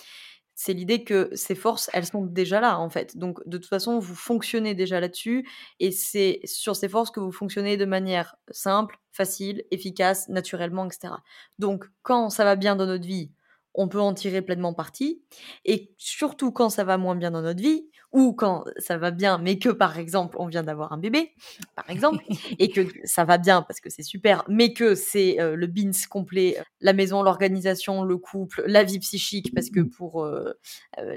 C'est 0.55 0.73
l'idée 0.73 1.05
que 1.05 1.29
ces 1.35 1.55
forces, 1.55 1.89
elles 1.93 2.05
sont 2.05 2.25
déjà 2.25 2.59
là, 2.59 2.79
en 2.79 2.89
fait. 2.89 3.15
Donc, 3.17 3.39
de 3.47 3.57
toute 3.57 3.69
façon, 3.69 3.97
vous 3.97 4.13
fonctionnez 4.15 4.75
déjà 4.75 4.99
là-dessus, 4.99 5.47
et 5.79 5.91
c'est 5.91 6.41
sur 6.43 6.75
ces 6.75 6.89
forces 6.89 7.11
que 7.11 7.21
vous 7.21 7.31
fonctionnez 7.31 7.77
de 7.77 7.85
manière 7.85 8.35
simple, 8.51 8.97
facile, 9.13 9.63
efficace, 9.71 10.27
naturellement, 10.27 10.85
etc. 10.85 11.13
Donc, 11.59 11.85
quand 12.01 12.29
ça 12.29 12.43
va 12.43 12.57
bien 12.57 12.75
dans 12.75 12.85
notre 12.87 13.07
vie, 13.07 13.31
on 13.73 13.87
peut 13.87 14.01
en 14.01 14.13
tirer 14.13 14.41
pleinement 14.41 14.73
parti. 14.73 15.21
Et 15.65 15.93
surtout 15.97 16.51
quand 16.51 16.69
ça 16.69 16.83
va 16.83 16.97
moins 16.97 17.15
bien 17.15 17.31
dans 17.31 17.41
notre 17.41 17.61
vie, 17.61 17.89
ou 18.11 18.33
quand 18.33 18.65
ça 18.77 18.97
va 18.97 19.11
bien, 19.11 19.37
mais 19.37 19.59
que 19.59 19.69
par 19.69 19.99
exemple 19.99 20.35
on 20.39 20.47
vient 20.47 20.63
d'avoir 20.63 20.93
un 20.93 20.97
bébé, 20.97 21.33
par 21.75 21.89
exemple, 21.89 22.23
et 22.57 22.69
que 22.69 22.81
ça 23.03 23.23
va 23.23 23.37
bien 23.37 23.61
parce 23.61 23.79
que 23.79 23.89
c'est 23.89 24.03
super, 24.03 24.43
mais 24.47 24.73
que 24.73 24.95
c'est 24.95 25.39
euh, 25.39 25.55
le 25.55 25.67
bins 25.67 25.91
complet, 26.09 26.57
euh, 26.59 26.63
la 26.81 26.93
maison, 26.93 27.21
l'organisation, 27.23 28.03
le 28.03 28.17
couple, 28.17 28.63
la 28.65 28.83
vie 28.83 28.99
psychique, 28.99 29.53
parce 29.53 29.69
que 29.69 29.81
pour 29.81 30.23
euh, 30.23 30.53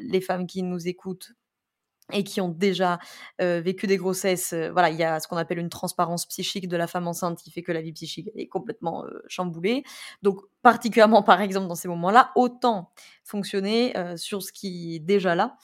les 0.00 0.20
femmes 0.20 0.46
qui 0.46 0.62
nous 0.62 0.88
écoutent, 0.88 1.32
et 2.12 2.24
qui 2.24 2.40
ont 2.40 2.48
déjà 2.48 2.98
vécu 3.38 3.86
des 3.86 3.96
grossesses, 3.96 4.54
voilà, 4.72 4.90
il 4.90 4.96
y 4.96 5.04
a 5.04 5.20
ce 5.20 5.28
qu'on 5.28 5.36
appelle 5.36 5.58
une 5.58 5.68
transparence 5.68 6.26
psychique 6.26 6.68
de 6.68 6.76
la 6.76 6.86
femme 6.86 7.06
enceinte 7.08 7.38
qui 7.42 7.50
fait 7.50 7.62
que 7.62 7.72
la 7.72 7.80
vie 7.82 7.92
psychique 7.92 8.30
est 8.34 8.46
complètement 8.46 9.04
chamboulée. 9.26 9.84
Donc, 10.22 10.40
particulièrement 10.62 11.22
par 11.22 11.40
exemple 11.40 11.66
dans 11.66 11.74
ces 11.74 11.88
moments-là, 11.88 12.30
autant 12.36 12.92
fonctionner 13.24 13.94
sur 14.16 14.42
ce 14.42 14.52
qui 14.52 14.96
est 14.96 14.98
déjà 15.00 15.34
là 15.34 15.56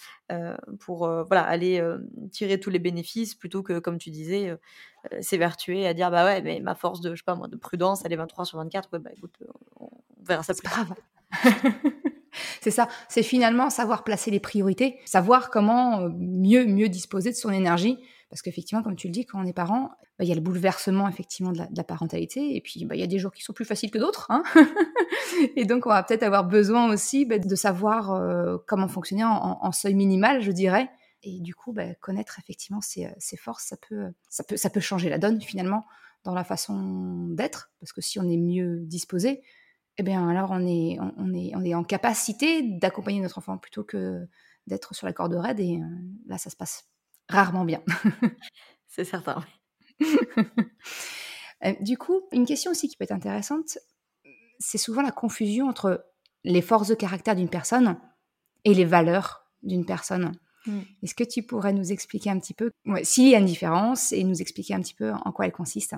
pour 0.80 1.08
voilà 1.26 1.42
aller 1.42 1.82
tirer 2.32 2.58
tous 2.58 2.70
les 2.70 2.78
bénéfices 2.78 3.34
plutôt 3.34 3.62
que, 3.62 3.78
comme 3.78 3.98
tu 3.98 4.10
disais, 4.10 4.56
s'évertuer 5.20 5.86
à 5.86 5.94
dire 5.94 6.10
bah 6.10 6.24
ouais, 6.24 6.42
mais 6.42 6.60
ma 6.60 6.74
force 6.74 7.00
de 7.00 7.14
je 7.14 7.20
sais 7.20 7.24
pas 7.24 7.36
moi 7.36 7.48
de 7.48 7.56
prudence, 7.56 8.02
elle 8.04 8.12
est 8.12 8.16
23 8.16 8.44
sur 8.44 8.58
24. 8.58 8.88
Ouais, 8.92 8.98
bah 8.98 9.10
écoute, 9.16 9.36
on 9.78 9.90
verra 10.22 10.42
ça 10.42 10.54
plus 10.54 10.68
tard. 10.68 10.94
C'est 12.60 12.70
ça, 12.70 12.88
c'est 13.08 13.22
finalement 13.22 13.70
savoir 13.70 14.04
placer 14.04 14.30
les 14.30 14.40
priorités, 14.40 14.98
savoir 15.04 15.50
comment 15.50 16.00
euh, 16.00 16.08
mieux 16.16 16.66
mieux 16.66 16.88
disposer 16.88 17.30
de 17.30 17.36
son 17.36 17.50
énergie. 17.50 17.98
Parce 18.30 18.42
qu'effectivement, 18.42 18.82
comme 18.82 18.96
tu 18.96 19.06
le 19.06 19.12
dis, 19.12 19.24
quand 19.24 19.40
on 19.40 19.46
est 19.46 19.54
parent, 19.54 19.90
bah, 20.18 20.24
il 20.24 20.28
y 20.28 20.32
a 20.32 20.34
le 20.34 20.40
bouleversement 20.40 21.08
effectivement 21.08 21.52
de 21.52 21.62
la, 21.74 21.84
parentalité, 21.84 22.56
et 22.56 22.60
puis 22.60 22.84
bah, 22.84 22.94
il 22.94 23.00
y 23.00 23.04
a 23.04 23.06
des 23.06 23.18
jours 23.18 23.32
qui 23.32 23.42
sont 23.42 23.54
plus 23.54 23.64
faciles 23.64 23.90
que 23.90 23.98
d'autres. 23.98 24.30
Hein 24.30 24.42
et 25.56 25.64
donc, 25.64 25.86
on 25.86 25.90
va 25.90 26.02
peut-être 26.02 26.24
avoir 26.24 26.44
besoin 26.44 26.92
aussi 26.92 27.24
bah, 27.24 27.38
de 27.38 27.54
savoir 27.54 28.12
euh, 28.12 28.58
comment 28.66 28.88
fonctionner 28.88 29.24
en, 29.24 29.72
seuil 29.72 29.94
minimal, 29.94 30.42
je 30.42 30.52
dirais. 30.52 30.90
Et 31.22 31.40
du 31.40 31.54
coup, 31.54 31.74
connaître 32.00 32.38
effectivement 32.38 32.80
ses, 32.80 33.06
euh, 33.06 33.10
ses, 33.18 33.36
forces, 33.36 33.64
ça 33.64 33.76
peut, 33.76 34.08
ça, 34.28 34.44
peut, 34.44 34.56
ça 34.56 34.70
peut 34.70 34.80
changer 34.80 35.08
la 35.08 35.18
donne 35.18 35.40
finalement 35.40 35.86
dans 36.24 36.34
la 36.34 36.44
façon 36.44 37.28
d'être. 37.30 37.70
Parce 37.80 37.92
que 37.92 38.02
si 38.02 38.18
on 38.18 38.28
est 38.28 38.36
mieux 38.36 38.80
disposé, 38.80 39.42
eh 39.98 40.02
bien 40.04 40.28
alors 40.28 40.50
on 40.52 40.66
est, 40.66 40.96
on, 41.00 41.34
est, 41.34 41.52
on 41.54 41.64
est 41.64 41.74
en 41.74 41.84
capacité 41.84 42.62
d'accompagner 42.62 43.20
notre 43.20 43.38
enfant 43.38 43.58
plutôt 43.58 43.84
que 43.84 44.26
d'être 44.66 44.94
sur 44.94 45.06
la 45.06 45.12
corde 45.12 45.34
raide 45.34 45.60
et 45.60 45.76
euh, 45.76 45.86
là 46.26 46.38
ça 46.38 46.50
se 46.50 46.56
passe 46.56 46.88
rarement 47.28 47.64
bien. 47.64 47.82
C'est 48.86 49.04
certain. 49.04 49.44
Euh, 51.64 51.74
du 51.80 51.98
coup, 51.98 52.20
une 52.30 52.46
question 52.46 52.70
aussi 52.70 52.88
qui 52.88 52.96
peut 52.96 53.02
être 53.02 53.10
intéressante, 53.10 53.78
c'est 54.60 54.78
souvent 54.78 55.02
la 55.02 55.10
confusion 55.10 55.68
entre 55.68 56.06
les 56.44 56.62
forces 56.62 56.86
de 56.86 56.94
caractère 56.94 57.34
d'une 57.34 57.48
personne 57.48 57.98
et 58.64 58.74
les 58.74 58.84
valeurs 58.84 59.44
d'une 59.64 59.84
personne. 59.84 60.30
Mmh. 60.66 60.78
Est-ce 61.02 61.16
que 61.16 61.24
tu 61.24 61.42
pourrais 61.42 61.72
nous 61.72 61.90
expliquer 61.90 62.30
un 62.30 62.38
petit 62.38 62.54
peu 62.54 62.70
s'il 63.02 63.26
y 63.26 63.34
a 63.34 63.38
une 63.38 63.46
différence 63.46 64.12
et 64.12 64.22
nous 64.22 64.40
expliquer 64.40 64.74
un 64.74 64.80
petit 64.80 64.94
peu 64.94 65.10
en 65.10 65.32
quoi 65.32 65.46
elle 65.46 65.52
consiste? 65.52 65.96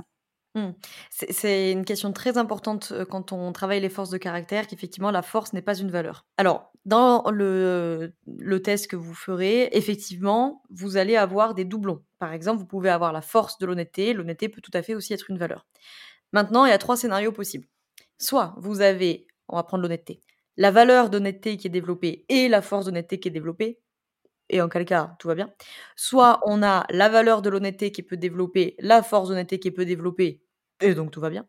Mmh. 0.55 0.71
C'est 1.11 1.71
une 1.71 1.85
question 1.85 2.13
très 2.13 2.37
importante 2.37 2.93
quand 3.09 3.33
on 3.33 3.53
travaille 3.53 3.81
les 3.81 3.89
forces 3.89 4.11
de 4.11 4.19
caractère, 4.19 4.67
qu'effectivement 4.67 5.13
la 5.13 5.23
force 5.23 5.53
n'est 5.53 5.63
pas 5.63 5.77
une 5.77 5.91
valeur. 5.91 6.27
Alors, 6.39 6.73
dans 6.85 7.31
le, 7.31 8.13
le 8.27 8.63
test 8.63 8.89
que 8.89 8.97
vous 8.97 9.15
ferez, 9.15 9.69
effectivement, 9.73 10.63
vous 10.71 10.97
allez 10.97 11.17
avoir 11.17 11.55
des 11.55 11.65
doublons. 11.65 12.03
Par 12.19 12.33
exemple, 12.33 12.59
vous 12.59 12.67
pouvez 12.67 12.91
avoir 12.91 13.13
la 13.13 13.23
force 13.23 13.59
de 13.59 13.67
l'honnêteté. 13.67 14.13
L'honnêteté 14.13 14.49
peut 14.49 14.61
tout 14.61 14.73
à 14.75 14.83
fait 14.83 14.95
aussi 14.95 15.13
être 15.13 15.31
une 15.31 15.39
valeur. 15.39 15.67
Maintenant, 16.33 16.65
il 16.65 16.71
y 16.71 16.73
a 16.73 16.79
trois 16.79 16.97
scénarios 16.97 17.33
possibles. 17.33 17.67
Soit 18.19 18.55
vous 18.59 18.81
avez, 18.81 19.27
on 19.49 19.57
va 19.57 19.63
prendre 19.63 19.83
l'honnêteté, 19.83 20.21
la 20.57 20.71
valeur 20.71 21.11
d'honnêteté 21.11 21.57
qui 21.57 21.69
est 21.69 21.71
développée 21.71 22.27
et 22.29 22.49
la 22.49 22.61
force 22.61 22.87
d'honnêteté 22.87 23.21
qui 23.21 23.29
est 23.29 23.33
développée, 23.33 23.81
et 24.51 24.61
en 24.61 24.69
quel 24.69 24.85
cas 24.85 25.17
tout 25.19 25.29
va 25.29 25.35
bien. 25.35 25.51
Soit 25.97 26.41
on 26.45 26.63
a 26.63 26.85
la 26.91 27.09
valeur 27.09 27.43
de 27.43 27.51
l'honnêteté 27.51 27.93
qui 27.93 28.03
peut 28.03 28.17
développer, 28.17 28.77
la 28.79 29.03
force 29.03 29.29
d'honnêteté 29.29 29.59
qui 29.59 29.71
peut 29.71 29.85
développer, 29.85 30.43
et 30.81 30.95
donc 30.95 31.11
tout 31.11 31.21
va 31.21 31.31
bien. 31.31 31.47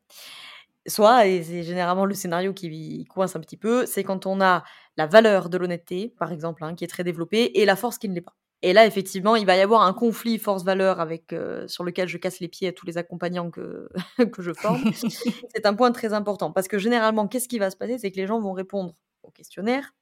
soit, 0.88 1.28
et 1.28 1.44
c'est 1.44 1.64
généralement 1.64 2.06
le 2.06 2.14
scénario 2.14 2.54
qui 2.54 3.06
coince 3.06 3.36
un 3.36 3.40
petit 3.42 3.58
peu, 3.58 3.86
c'est 3.86 4.04
quand 4.04 4.26
on 4.26 4.42
a 4.42 4.64
la 4.98 5.08
valeur 5.08 5.50
de 5.50 5.58
l'honnêteté, 5.58 6.14
par 6.18 6.32
exemple, 6.32 6.64
hein, 6.64 6.76
qui 6.76 6.84
est 6.84 6.88
très 6.88 7.04
développée, 7.04 7.60
et 7.60 7.66
la 7.66 7.76
force 7.76 7.98
qui 7.98 8.10
ne 8.10 8.16
l'est 8.16 8.22
pas. 8.22 8.36
Et 8.64 8.74
là, 8.74 8.86
effectivement, 8.86 9.36
il 9.36 9.46
va 9.46 9.56
y 9.56 9.62
avoir 9.62 9.82
un 9.82 9.94
conflit 9.94 10.38
force-valeur 10.38 11.00
avec 11.00 11.34
euh, 11.34 11.68
sur 11.68 11.84
lequel 11.84 12.08
je 12.08 12.18
casse 12.18 12.40
les 12.40 12.48
pieds 12.48 12.68
à 12.68 12.72
tous 12.72 12.86
les 12.86 12.98
accompagnants 12.98 13.50
que, 13.50 13.90
que 14.32 14.42
je 14.44 14.54
forme. 14.54 14.84
c'est 14.94 15.66
un 15.66 15.74
point 15.74 15.92
très 15.92 16.14
important 16.14 16.52
parce 16.52 16.68
que 16.68 16.78
généralement, 16.78 17.28
qu'est-ce 17.28 17.48
qui 17.48 17.58
va 17.58 17.72
se 17.72 17.78
passer? 17.78 17.98
C'est 17.98 18.12
que 18.12 18.18
les 18.18 18.28
gens 18.28 18.40
vont 18.40 18.54
répondre 18.54 18.94
au 19.24 19.32
questionnaire 19.32 19.94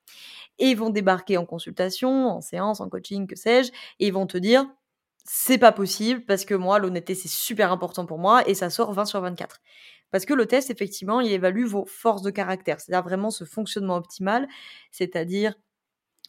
et 0.60 0.75
vont 0.75 0.89
débarquer 0.89 1.38
en 1.38 1.46
consultation, 1.46 2.28
en 2.28 2.42
séance, 2.42 2.82
en 2.82 2.89
coaching, 2.89 3.28
que 3.28 3.36
sais-je, 3.36 3.72
et 4.00 4.12
vont 4.12 4.28
te 4.28 4.38
dire 4.38 4.68
c'est 5.25 5.58
pas 5.58 5.72
possible 5.72 6.25
parce 6.25 6.46
que 6.46 6.56
moi, 6.56 6.80
l'honnêteté, 6.80 7.13
c'est 7.13 7.28
super 7.28 7.72
important 7.72 8.06
pour 8.06 8.18
moi 8.18 8.48
et 8.48 8.56
ça 8.56 8.70
sort 8.70 8.94
20 8.94 9.06
sur 9.06 9.22
24. 9.22 9.60
Parce 10.12 10.25
que 10.25 10.34
le 10.34 10.48
test, 10.48 10.72
effectivement, 10.72 11.22
il 11.22 11.32
évalue 11.32 11.66
vos 11.66 11.86
forces 11.86 12.24
de 12.24 12.32
caractère, 12.32 12.80
c'est-à-dire 12.80 13.04
vraiment 13.04 13.30
ce 13.30 13.44
fonctionnement 13.44 13.96
optimal, 13.96 14.48
c'est-à-dire 14.92 15.54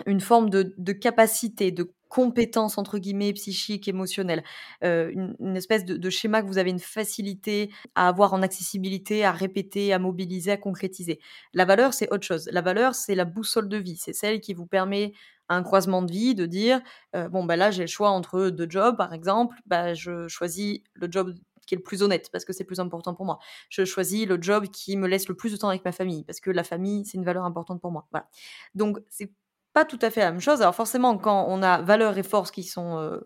une 0.07 0.21
forme 0.21 0.51
de, 0.51 0.75
de 0.77 0.93
capacité, 0.93 1.73
de 1.73 1.91
compétences 2.11 2.77
entre 2.77 2.99
guillemets 2.99 3.33
psychiques, 3.33 3.89
émotionnelles, 3.89 4.45
euh, 4.85 5.11
une, 5.39 5.57
espèce 5.57 5.87
de, 5.87 6.11
schéma 6.11 6.43
que 6.43 6.49
vous 6.49 6.59
avez 6.59 6.71
une 6.71 6.81
facilité 6.81 7.71
à 7.95 8.09
avoir 8.09 8.35
en 8.35 8.43
accessibilité, 8.43 9.25
à 9.25 9.33
répéter, 9.33 9.95
à 9.95 9.99
mobiliser, 9.99 10.51
à 10.51 10.57
concrétiser. 10.59 11.21
La 11.55 11.65
valeur, 11.65 11.95
c'est 11.95 12.13
autre 12.13 12.27
chose. 12.27 12.51
La 12.53 12.61
valeur, 12.61 12.95
c'est 12.95 13.15
la 13.15 13.25
boussole 13.25 13.69
de 13.69 13.79
vie. 13.79 13.97
C'est 13.97 14.13
celle 14.13 14.41
qui 14.41 14.53
vous 14.53 14.67
permet 14.67 15.13
un 15.49 15.63
croisement 15.63 16.03
de 16.03 16.13
vie 16.13 16.35
de 16.35 16.47
dire 16.47 16.81
euh, 17.17 17.29
bon 17.29 17.45
bah 17.45 17.57
là 17.57 17.73
j'ai 17.73 17.83
le 17.83 17.89
choix 17.89 18.11
entre 18.11 18.51
deux 18.51 18.71
jobs 18.71 18.97
par 18.97 19.13
exemple, 19.13 19.57
bah 19.67 19.95
je 19.95 20.29
choisis 20.29 20.79
le 20.95 21.09
job 21.11 21.35
qui 21.67 21.75
est 21.75 21.79
le 21.79 21.83
plus 21.83 22.03
honnête 22.03 22.31
parce 22.33 22.45
que 22.45 22.53
c'est 22.53 22.65
plus 22.65 22.79
important 22.81 23.15
pour 23.15 23.27
moi. 23.27 23.39
Je 23.69 23.85
choisis 23.85 24.27
le 24.27 24.39
job 24.41 24.67
qui 24.69 24.97
me 24.97 25.09
laisse 25.09 25.29
le 25.29 25.35
plus 25.35 25.51
de 25.53 25.57
temps 25.57 25.69
avec 25.69 25.85
ma 25.85 25.93
famille 25.93 26.25
parce 26.25 26.41
que 26.41 26.51
la 26.51 26.65
famille 26.65 27.05
c'est 27.05 27.19
une 27.19 27.25
valeur 27.25 27.45
importante 27.45 27.81
pour 27.81 27.91
moi. 27.91 28.07
Voilà. 28.13 28.29
Donc 28.75 28.99
c'est 29.09 29.33
pas 29.73 29.85
tout 29.85 29.99
à 30.03 30.11
fait 30.11 30.21
la 30.21 30.33
même 30.33 30.41
chose. 30.41 30.63
Alors 30.63 30.75
forcément, 30.75 31.17
quand 31.19 31.47
on 31.49 31.63
a 31.63 31.81
valeurs 31.83 32.19
et 32.19 32.23
forces 32.23 32.51
qui 32.51 32.65
sont 32.65 32.99
euh, 32.99 33.21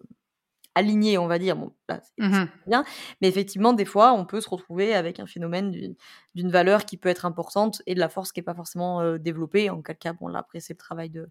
alignées, 0.75 1.19
on 1.19 1.27
va 1.27 1.39
dire, 1.39 1.57
bon, 1.57 1.73
là, 1.89 2.01
c'est 2.03 2.25
mmh 2.25 2.49
bien. 2.67 2.85
Mais 3.21 3.29
effectivement, 3.29 3.73
des 3.73 3.85
fois, 3.85 4.13
on 4.13 4.25
peut 4.25 4.41
se 4.41 4.49
retrouver 4.49 4.95
avec 4.95 5.21
un 5.21 5.27
phénomène 5.27 5.71
d'une 6.35 6.51
valeur 6.51 6.85
qui 6.85 6.97
peut 6.97 7.09
être 7.09 7.25
importante 7.25 7.83
et 7.87 7.95
de 7.95 8.01
la 8.01 8.09
force 8.09 8.33
qui 8.33 8.41
n'est 8.41 8.45
pas 8.45 8.55
forcément 8.55 9.01
euh, 9.01 9.19
développée. 9.19 9.71
En 9.71 9.83
quel 9.83 9.97
cas, 9.97 10.13
bon, 10.13 10.29
là, 10.29 10.41
après, 10.41 10.61
c'est 10.61 10.75
le 10.75 10.79
travail 10.79 11.11
de 11.11 11.29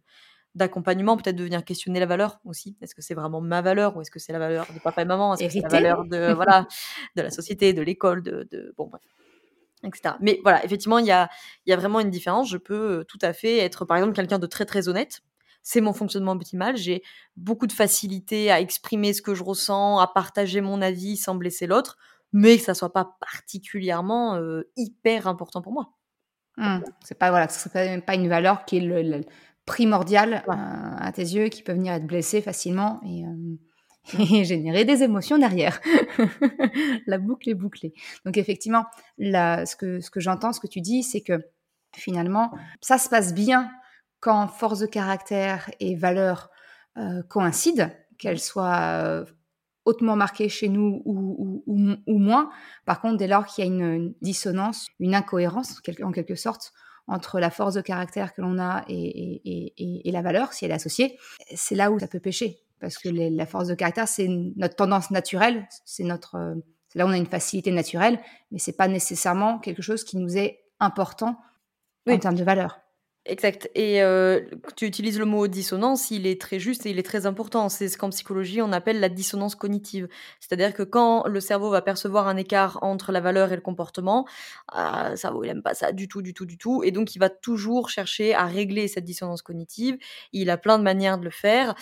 d'accompagnement, 0.56 1.18
peut-être 1.18 1.36
de 1.36 1.44
venir 1.44 1.66
questionner 1.66 2.00
la 2.00 2.06
valeur 2.06 2.40
aussi. 2.46 2.78
Est-ce 2.80 2.94
que 2.94 3.02
c'est 3.02 3.16
vraiment 3.16 3.42
ma 3.42 3.64
valeur 3.64 3.98
ou 3.98 4.02
est-ce 4.02 4.12
que 4.12 4.20
c'est 4.20 4.34
la 4.34 4.38
valeur 4.38 4.68
de 4.72 4.80
papa 4.80 5.02
et 5.02 5.06
maman? 5.06 5.34
Est-ce 5.34 5.46
que 5.46 5.52
c'est 5.52 5.62
la 5.62 5.68
valeur 5.68 6.06
de, 6.06 6.32
voilà, 6.34 6.68
de 7.16 7.24
la 7.24 7.32
société, 7.32 7.74
de 7.74 7.82
l'école, 7.82 8.22
de, 8.22 8.48
de, 8.52 8.72
Bon, 8.78 8.86
bref 8.86 9.02
etc. 9.84 10.16
Mais 10.20 10.40
voilà, 10.44 10.64
effectivement, 10.66 11.00
il 11.00 11.06
y 11.06 11.12
a, 11.12 11.30
y 11.66 11.74
a 11.74 11.76
vraiment 11.76 12.00
une 12.00 12.10
différence. 12.10 12.50
Je 12.50 12.58
peux 12.58 13.00
euh, 13.00 13.04
tout 13.04 13.20
à 13.22 13.34
fait 13.34 13.58
être, 13.58 13.86
par 13.86 13.98
exemple, 13.98 14.14
quelqu'un 14.14 14.40
de 14.40 14.48
très 14.48 14.66
très 14.66 14.88
honnête. 14.88 15.22
C'est 15.62 15.82
mon 15.82 15.94
fonctionnement 15.94 16.34
optimal. 16.34 16.76
J'ai 16.76 17.04
beaucoup 17.38 17.68
de 17.68 17.72
facilité 17.72 18.52
à 18.52 18.60
exprimer 18.60 19.14
ce 19.14 19.22
que 19.22 19.34
je 19.34 19.44
ressens, 19.44 20.00
à 20.00 20.08
partager 20.08 20.62
mon 20.62 20.82
avis 20.82 21.16
sans 21.16 21.36
blesser 21.36 21.68
l'autre, 21.68 21.98
mais 22.34 22.58
que 22.58 22.64
ça 22.64 22.74
soit 22.74 22.92
pas 22.92 23.18
particulièrement 23.20 24.36
euh, 24.36 24.70
hyper 24.76 25.28
important 25.28 25.62
pour 25.62 25.72
moi. 25.72 25.94
Mmh. 26.58 26.80
C'est 27.04 27.18
pas 27.18 27.30
voilà, 27.30 27.48
ce 27.48 27.70
serait 27.70 28.02
pas 28.02 28.16
une 28.16 28.28
valeur 28.28 28.66
qui 28.66 28.78
est 28.78 28.82
le, 28.82 29.22
primordiale 29.66 30.44
euh, 30.48 30.54
à 30.54 31.12
tes 31.14 31.22
yeux, 31.22 31.48
qui 31.48 31.64
peut 31.64 31.74
venir 31.74 31.94
être 31.94 32.06
blessée 32.06 32.42
facilement 32.42 33.00
et 33.06 33.24
et 34.20 34.44
générer 34.44 34.86
des 34.86 35.04
émotions 35.04 35.38
derrière. 35.38 35.80
la 37.08 37.18
boucle 37.18 37.50
est 37.50 37.56
bouclée. 37.56 37.94
Donc 38.26 38.38
effectivement, 38.38 38.86
ce 39.20 39.76
que, 39.76 40.20
j'entends, 40.20 40.54
ce 40.54 40.60
que 40.60 40.68
tu 40.68 40.82
dis, 40.82 41.04
c'est 41.04 41.22
que 41.22 41.40
finalement, 41.96 42.52
ça 42.82 42.98
se 42.98 43.10
passe 43.10 43.34
bien 43.34 43.70
quand 44.20 44.48
force 44.48 44.80
de 44.80 44.88
caractère 44.88 45.70
et 45.80 45.96
valeur 45.96 46.50
euh, 46.98 47.24
coïncident, 47.24 47.90
qu'elles 48.18 48.40
soient 48.40 49.04
euh, 49.04 49.26
hautement 49.86 50.16
marquées 50.16 50.50
chez 50.50 50.70
nous 50.70 51.02
ou, 51.06 51.64
moins. 52.08 52.50
Par 52.86 53.02
contre, 53.02 53.18
dès 53.18 53.28
lors 53.28 53.46
qu'il 53.46 53.66
y 53.66 53.68
a 53.68 53.70
une, 53.70 54.14
dissonance, 54.22 54.88
une 55.00 55.14
incohérence 55.14 55.82
en 56.02 56.12
quelque 56.12 56.36
sorte, 56.36 56.72
entre 57.08 57.42
la 57.42 57.50
force 57.50 57.74
de 57.74 57.82
caractère 57.82 58.34
que 58.34 58.42
l'on 58.42 58.60
a 58.60 58.86
et, 58.88 60.06
et, 60.08 60.12
la 60.12 60.22
valeur, 60.22 60.54
si 60.54 60.64
elle 60.64 60.72
est 60.72 60.76
associée, 60.76 61.18
c'est 61.54 61.76
là 61.76 61.92
où 61.92 62.00
ça 62.00 62.08
peut 62.08 62.22
pêcher 62.22 62.63
parce 62.84 62.98
que 62.98 63.08
la 63.08 63.46
force 63.46 63.70
de 63.70 63.76
caractère, 63.76 64.10
c'est 64.10 64.28
notre 64.28 64.76
tendance 64.76 65.10
naturelle, 65.10 65.70
c'est 65.86 66.04
notre, 66.04 66.36
euh, 66.36 66.56
là 66.96 67.06
où 67.06 67.08
on 67.08 67.14
a 67.14 67.18
une 67.18 67.28
facilité 67.28 67.72
naturelle, 67.72 68.20
mais 68.52 68.60
c'est 68.60 68.76
pas 68.76 68.90
nécessairement 68.90 69.58
quelque 69.58 69.82
chose 69.82 70.04
qui 70.04 70.18
nous 70.18 70.38
est 70.38 70.60
important 70.82 71.40
en 72.06 72.18
termes 72.18 72.36
de 72.36 72.44
valeur. 72.44 72.82
Exact. 73.26 73.70
Et 73.74 74.02
tu 74.76 74.86
utilises 74.86 75.18
le 75.18 75.24
mot 75.26 75.48
dissonance, 75.48 76.12
il 76.12 76.28
est 76.28 76.42
très 76.42 76.60
juste 76.60 76.86
et 76.86 76.90
il 76.90 77.00
est 77.00 77.04
très 77.04 77.26
important. 77.26 77.70
C'est 77.70 77.88
ce 77.88 77.98
qu'en 77.98 78.10
psychologie 78.10 78.62
on 78.62 78.74
appelle 78.74 79.00
la 79.00 79.08
dissonance 79.08 79.56
cognitive. 79.56 80.10
C'est-à-dire 80.42 80.74
que 80.74 80.84
quand 80.84 81.26
le 81.28 81.40
cerveau 81.40 81.70
va 81.70 81.82
percevoir 81.82 82.28
un 82.28 82.36
écart 82.36 82.80
entre 82.82 83.14
la 83.14 83.22
valeur 83.22 83.54
et 83.54 83.56
le 83.56 83.62
comportement, 83.62 84.26
cerveau 85.16 85.44
il 85.46 85.50
aime 85.50 85.62
pas 85.64 85.74
ça 85.74 85.94
du 85.94 86.10
tout, 86.10 86.22
du 86.22 86.34
tout, 86.34 86.46
du 86.46 86.58
tout, 86.58 86.84
et 86.84 86.92
donc 86.92 87.16
il 87.16 87.20
va 87.20 87.30
toujours 87.30 87.90
chercher 87.90 88.34
à 88.36 88.46
régler 88.46 88.90
cette 88.90 89.06
dissonance 89.06 89.42
cognitive. 89.42 89.98
Il 90.34 90.50
a 90.50 90.58
plein 90.58 90.78
de 90.78 90.84
manières 90.84 91.18
de 91.18 91.24
le 91.24 91.30
faire. 91.32 91.76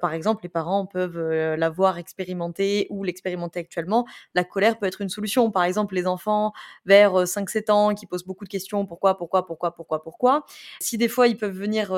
par 0.00 0.14
exemple, 0.14 0.44
les 0.44 0.48
parents 0.48 0.86
peuvent 0.86 1.18
l'avoir 1.56 1.98
expérimenté 1.98 2.86
ou 2.88 3.04
l'expérimenter 3.04 3.60
actuellement. 3.60 4.06
La 4.34 4.44
colère 4.44 4.78
peut 4.78 4.86
être 4.86 5.02
une 5.02 5.10
solution. 5.10 5.50
Par 5.50 5.64
exemple, 5.64 5.94
les 5.94 6.06
enfants 6.06 6.52
vers 6.86 7.26
5-7 7.26 7.70
ans 7.70 7.94
qui 7.94 8.06
posent 8.06 8.24
beaucoup 8.24 8.44
de 8.44 8.48
questions, 8.50 8.86
pourquoi, 8.86 9.18
pourquoi, 9.18 9.44
pourquoi, 9.46 9.74
pourquoi, 9.74 10.02
pourquoi? 10.02 10.46
Si 10.86 10.98
des 10.98 11.08
fois 11.08 11.28
ils 11.28 11.36
peuvent 11.36 11.56
venir 11.56 11.92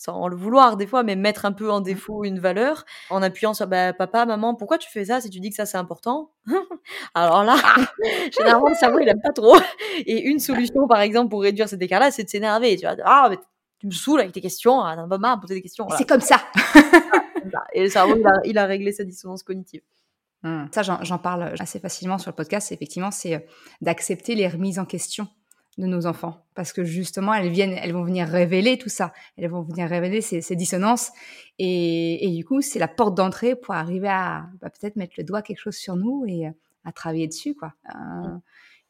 sans 0.00 0.28
le 0.28 0.36
vouloir 0.36 0.78
des 0.78 0.86
fois, 0.86 1.02
mais 1.02 1.14
mettre 1.14 1.44
un 1.44 1.52
peu 1.52 1.70
en 1.70 1.80
mmh. 1.80 1.84
défaut 1.84 2.24
une 2.24 2.38
valeur 2.38 2.86
en 3.10 3.22
appuyant 3.22 3.52
sur 3.52 3.66
bah, 3.66 3.92
papa, 3.92 4.24
maman, 4.24 4.54
pourquoi 4.54 4.78
tu 4.78 4.90
fais 4.90 5.04
ça 5.04 5.20
si 5.20 5.28
tu 5.28 5.40
dis 5.40 5.50
que 5.50 5.56
ça 5.56 5.66
c'est 5.66 5.76
important? 5.76 6.30
Alors 7.14 7.44
là, 7.44 7.56
généralement 8.32 8.68
le 8.68 8.74
cerveau 8.74 8.98
il 9.00 9.08
aime 9.08 9.20
pas 9.20 9.32
trop. 9.32 9.56
Et 10.06 10.22
une 10.22 10.38
solution 10.38 10.88
par 10.88 11.00
exemple 11.00 11.28
pour 11.28 11.42
réduire 11.42 11.68
cet 11.68 11.82
écart-là, 11.82 12.10
c'est 12.10 12.24
de 12.24 12.30
s'énerver. 12.30 12.76
Tu 12.76 12.86
vois, 12.86 12.96
ah 13.04 13.26
mais 13.28 13.38
tu 13.78 13.86
me 13.86 13.92
saoules 13.92 14.20
avec 14.20 14.32
tes 14.32 14.40
questions, 14.40 14.80
ah, 14.80 14.96
pas 15.06 15.18
marre 15.18 15.38
poser 15.38 15.54
des 15.54 15.62
questions. 15.62 15.86
C'est 15.98 16.08
comme 16.08 16.20
ça. 16.22 16.40
Et 17.74 17.82
le 17.82 17.90
cerveau 17.90 18.16
il 18.44 18.56
a, 18.56 18.64
réglé 18.64 18.92
sa 18.92 19.04
dissonance 19.04 19.42
cognitive. 19.42 19.82
Mmh. 20.42 20.66
Ça, 20.72 20.80
j'en 20.82 21.18
parle 21.18 21.54
assez 21.58 21.78
facilement 21.78 22.16
sur 22.16 22.30
le 22.30 22.36
podcast. 22.36 22.72
Effectivement, 22.72 23.10
c'est 23.10 23.46
d'accepter 23.82 24.34
les 24.34 24.48
remises 24.48 24.78
en 24.78 24.86
question 24.86 25.28
de 25.78 25.86
nos 25.86 26.06
enfants. 26.06 26.44
Parce 26.54 26.72
que 26.72 26.84
justement 26.84 27.34
elles 27.34 27.50
viennent 27.50 27.72
elles 27.72 27.92
vont 27.92 28.04
venir 28.04 28.26
révéler 28.26 28.78
tout 28.78 28.88
ça. 28.88 29.12
Elles 29.36 29.48
vont 29.48 29.62
venir 29.62 29.88
révéler 29.88 30.20
ces, 30.20 30.56
dissonances. 30.56 31.10
Et, 31.58 32.30
du 32.36 32.44
coup 32.44 32.60
c'est 32.60 32.78
la 32.78 32.88
porte 32.88 33.14
d'entrée 33.14 33.54
pour 33.54 33.74
arriver 33.74 34.08
à 34.08 34.48
bah, 34.60 34.70
peut-être 34.70 34.96
mettre 34.96 35.14
le 35.18 35.24
doigt 35.24 35.42
quelque 35.42 35.60
chose 35.60 35.76
sur 35.76 35.96
nous 35.96 36.24
et 36.26 36.46
euh, 36.46 36.50
à 36.84 36.92
travailler 36.92 37.26
dessus 37.26 37.54
quoi. 37.54 37.74
Euh, 37.94 38.36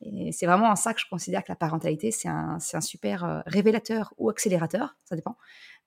et 0.03 0.33
c'est 0.33 0.47
vraiment 0.47 0.71
en 0.71 0.77
ça 0.77 0.95
que 0.95 1.01
je 1.01 1.07
considère 1.11 1.43
que 1.43 1.51
la 1.51 1.57
parentalité 1.57 2.11
c'est 2.11 2.29
un, 2.29 2.59
un 2.73 2.81
super 2.81 3.25
euh, 3.25 3.41
révélateur 3.47 4.15
ou 4.19 4.31
accélérateur 4.31 4.97
ça 5.05 5.17
dépend 5.17 5.37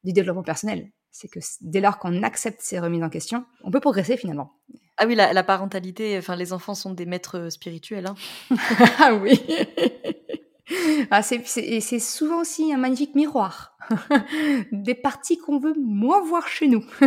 du 0.04 0.14
développement 0.14 0.44
personnel. 0.44 0.92
C'est 1.12 1.28
que 1.28 1.40
dès 1.62 1.80
lors 1.80 2.00
qu'on 2.00 2.24
accepte 2.24 2.62
ces 2.62 2.80
remises 2.80 3.04
en 3.04 3.10
question 3.10 3.46
on 3.64 3.72
peut 3.72 3.80
progresser 3.80 4.18
finalement. 4.18 4.54
Ah 4.98 5.08
oui 5.08 5.16
la, 5.16 5.44
parentalité 5.44 6.18
enfin 6.20 6.36
les 6.36 6.54
enfants 6.54 6.76
sont 6.76 6.94
des 6.94 7.08
maîtres 7.08 7.50
spirituels 7.50 8.06
hein. 8.06 8.16
ah 9.00 9.16
oui 9.16 9.42
ah, 11.12 11.22
c'est 11.22 12.00
souvent 12.00 12.42
aussi 12.42 12.74
un 12.74 12.78
magnifique 12.78 13.16
miroir. 13.16 13.78
Des 14.72 14.96
parties 14.96 15.38
qu'on 15.38 15.60
veut 15.60 15.76
moins 15.80 16.22
voir 16.22 16.48
chez 16.48 16.68
nous. 16.68 16.86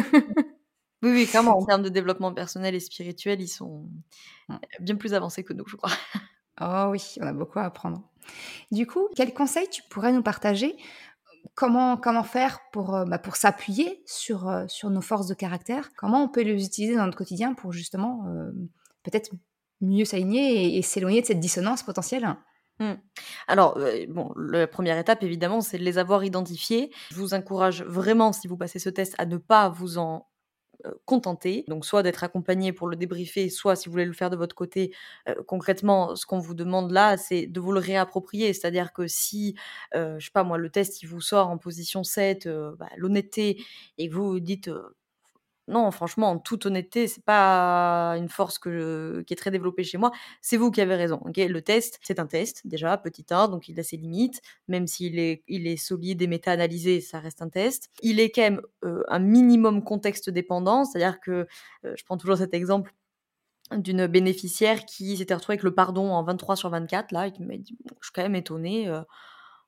oui, 1.03 1.11
oui, 1.11 1.27
clairement, 1.27 1.59
en 1.59 1.65
termes 1.67 1.83
de 1.83 1.89
développement 1.89 2.33
personnel 2.33 2.75
et 2.75 2.81
spirituel, 2.81 3.41
ils 3.41 3.49
sont 3.49 3.89
mmh. 4.49 4.57
bien 4.81 4.97
plus 4.97 5.15
avancés 5.15 5.45
que 5.45 5.53
nous, 5.53 5.67
je 5.67 5.77
crois. 5.77 5.93
Oh 6.61 6.89
oui, 6.91 7.17
on 7.21 7.27
a 7.27 7.33
beaucoup 7.33 7.59
à 7.59 7.65
apprendre. 7.65 8.03
Du 8.71 8.87
coup, 8.87 9.09
quels 9.15 9.35
conseils 9.35 9.69
tu 9.69 9.83
pourrais 9.91 10.13
nous 10.13 10.23
partager? 10.23 10.77
Comment, 11.55 11.97
comment 11.97 12.25
faire 12.25 12.59
pour, 12.73 12.95
euh, 12.95 13.05
bah, 13.05 13.19
pour 13.19 13.37
s'appuyer 13.37 14.03
sur, 14.05 14.49
euh, 14.49 14.65
sur 14.69 14.91
nos 14.91 15.01
forces 15.01 15.29
de 15.29 15.35
caractère? 15.35 15.91
Comment 15.97 16.25
on 16.25 16.29
peut 16.29 16.43
les 16.43 16.65
utiliser 16.65 16.97
dans 16.97 17.05
notre 17.05 17.17
quotidien 17.17 17.55
pour 17.55 17.73
justement 17.73 18.27
euh, 18.27 18.51
peut-être 19.05 19.31
mieux 19.81 20.05
s'aligner 20.05 20.77
et 20.77 20.83
s'éloigner 20.83 21.21
de 21.21 21.27
cette 21.27 21.41
dissonance 21.41 21.83
potentielle? 21.83 22.37
Mmh. 22.79 22.93
Alors, 23.49 23.79
bon, 24.09 24.33
la 24.37 24.67
première 24.67 24.99
étape, 24.99 25.23
évidemment, 25.23 25.61
c'est 25.63 25.79
de 25.79 25.83
les 25.85 25.99
avoir 25.99 26.25
identifiés. 26.25 26.91
Je 27.11 27.17
vous 27.17 27.33
encourage 27.33 27.83
vraiment, 27.85 28.33
si 28.33 28.49
vous 28.49 28.57
passez 28.57 28.79
ce 28.79 28.91
test, 28.91 29.15
à 29.19 29.25
ne 29.27 29.39
pas 29.39 29.69
vous 29.71 29.99
en 29.99 30.29
contenter. 31.07 31.65
Donc, 31.69 31.87
soit 31.87 32.03
d'être 32.03 32.23
accompagné 32.23 32.73
pour 32.73 32.89
le 32.89 32.97
débriefer, 32.97 33.49
soit 33.51 33.77
si 33.77 33.89
vous 33.89 33.93
voulez 33.93 34.05
le 34.05 34.13
faire 34.13 34.31
de 34.31 34.37
votre 34.37 34.55
côté, 34.55 34.95
concrètement, 35.47 36.15
ce 36.17 36.27
qu'on 36.27 36.39
vous 36.39 36.55
demande 36.55 36.93
là, 36.93 37.17
c'est 37.17 37.47
de 37.47 37.61
vous 37.61 37.73
le 37.73 37.81
réapproprier. 37.81 38.53
C'est-à-dire 38.53 38.93
que 38.93 39.07
si, 39.07 39.57
je 39.95 40.19
sais 40.21 40.31
pas 40.33 40.45
moi, 40.45 40.59
le 40.59 40.71
test, 40.71 41.03
il 41.03 41.07
vous 41.09 41.23
sort 41.23 41.49
en 41.49 41.59
position 41.59 42.05
7, 42.05 42.49
bah, 42.79 42.91
l'honnêteté, 42.99 43.63
et 43.99 44.09
que 44.09 44.15
vous 44.15 44.29
vous 44.33 44.41
dites 44.41 44.71
non, 45.69 45.91
franchement, 45.91 46.31
en 46.31 46.39
toute 46.39 46.67
honnêteté, 46.67 47.09
c'est 47.09 47.25
pas 47.25 48.15
une 48.17 48.29
force 48.29 48.59
que 48.59 49.25
qui 49.27 49.35
est 49.35 49.37
très 49.37 49.51
développée 49.51 49.83
chez 49.83 49.99
moi. 49.99 50.13
C'est 50.41 50.57
vous 50.57 50.71
qui 50.71 50.81
avez 50.81 50.95
raison. 50.95 51.21
le 51.27 51.61
test, 51.61 51.99
c'est 52.03 52.21
un 52.21 52.27
test 52.27 52.63
déjà, 52.67 52.97
petit 52.99 53.27
1, 53.29 53.49
donc 53.49 53.69
il 53.69 53.79
a 53.81 53.83
ses 53.83 53.97
limites. 53.97 54.41
Même 54.69 54.87
s'il 54.87 55.19
est, 55.19 55.43
il 55.49 55.67
est 55.67 55.77
solide 55.77 56.23
et 56.23 56.29
méta-analysé, 56.29 57.01
ça 57.01 57.19
reste 57.19 57.43
un 57.43 57.49
test. 57.49 57.91
Il 58.03 58.21
est 58.21 58.31
quand 58.31 58.43
même 58.43 58.63
euh, 58.85 59.03
un 59.09 59.19
minimum 59.19 59.83
contexte 59.83 60.31
dépendant, 60.31 60.85
c'est-à-dire 60.85 61.21
que 61.21 61.47
euh, 61.85 61.95
je 61.97 62.05
prends 62.05 62.17
toujours 62.17 62.37
cet 62.39 62.55
exemple 62.55 62.93
d'une 63.73 64.07
bénéficiaire 64.07 64.85
qui 64.87 65.17
s'était 65.17 65.35
retrouvée 65.35 65.55
avec 65.55 65.65
le 65.65 65.75
pardon 65.75 66.13
en 66.13 66.23
23 66.23 66.55
sur 66.55 66.71
24 66.71 67.11
là, 67.11 67.27
et 67.27 67.33
qui 67.33 67.43
m'a 67.43 67.57
dit, 67.57 67.77
je 68.01 68.07
suis 68.07 68.13
quand 68.15 68.23
même 68.23 68.37
étonnée. 68.37 68.89
Euh, 68.89 69.03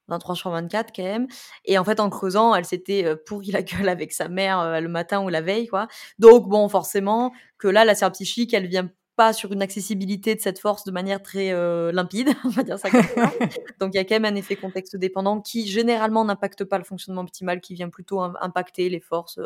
23 0.08 0.34
sur 0.34 0.50
24 0.50 0.92
quand 0.94 1.02
même. 1.02 1.26
Et 1.64 1.78
en 1.78 1.84
fait, 1.84 2.00
en 2.00 2.10
creusant, 2.10 2.54
elle 2.54 2.64
s'était 2.64 3.16
pourri 3.26 3.50
la 3.50 3.62
gueule 3.62 3.88
avec 3.88 4.12
sa 4.12 4.28
mère 4.28 4.80
le 4.80 4.88
matin 4.88 5.22
ou 5.22 5.28
la 5.28 5.40
veille, 5.40 5.68
quoi. 5.68 5.88
Donc 6.18 6.48
bon, 6.48 6.68
forcément, 6.68 7.32
que 7.58 7.68
là, 7.68 7.84
la 7.84 7.94
sœur 7.94 8.12
psychique, 8.12 8.54
elle 8.54 8.66
vient 8.66 8.90
pas 9.18 9.32
sur 9.34 9.52
une 9.52 9.60
accessibilité 9.60 10.34
de 10.36 10.40
cette 10.40 10.60
force 10.60 10.84
de 10.84 10.92
manière 10.92 11.20
très 11.22 11.52
limpide, 11.92 12.30
on 12.44 12.48
va 12.50 12.62
dire 12.62 12.78
ça 12.78 12.88
comme 12.90 13.02
ça. 13.02 13.30
Donc 13.80 13.90
il 13.92 13.96
y 13.96 14.00
a 14.00 14.04
quand 14.04 14.14
même 14.14 14.32
un 14.32 14.36
effet 14.36 14.56
contexte 14.56 14.96
dépendant 14.96 15.40
qui 15.40 15.66
généralement 15.66 16.24
n'impacte 16.24 16.64
pas 16.64 16.78
le 16.78 16.84
fonctionnement 16.84 17.22
optimal, 17.22 17.60
qui 17.60 17.74
vient 17.74 17.90
plutôt 17.90 18.20
impacter 18.20 18.88
les 18.88 19.00
forces 19.00 19.40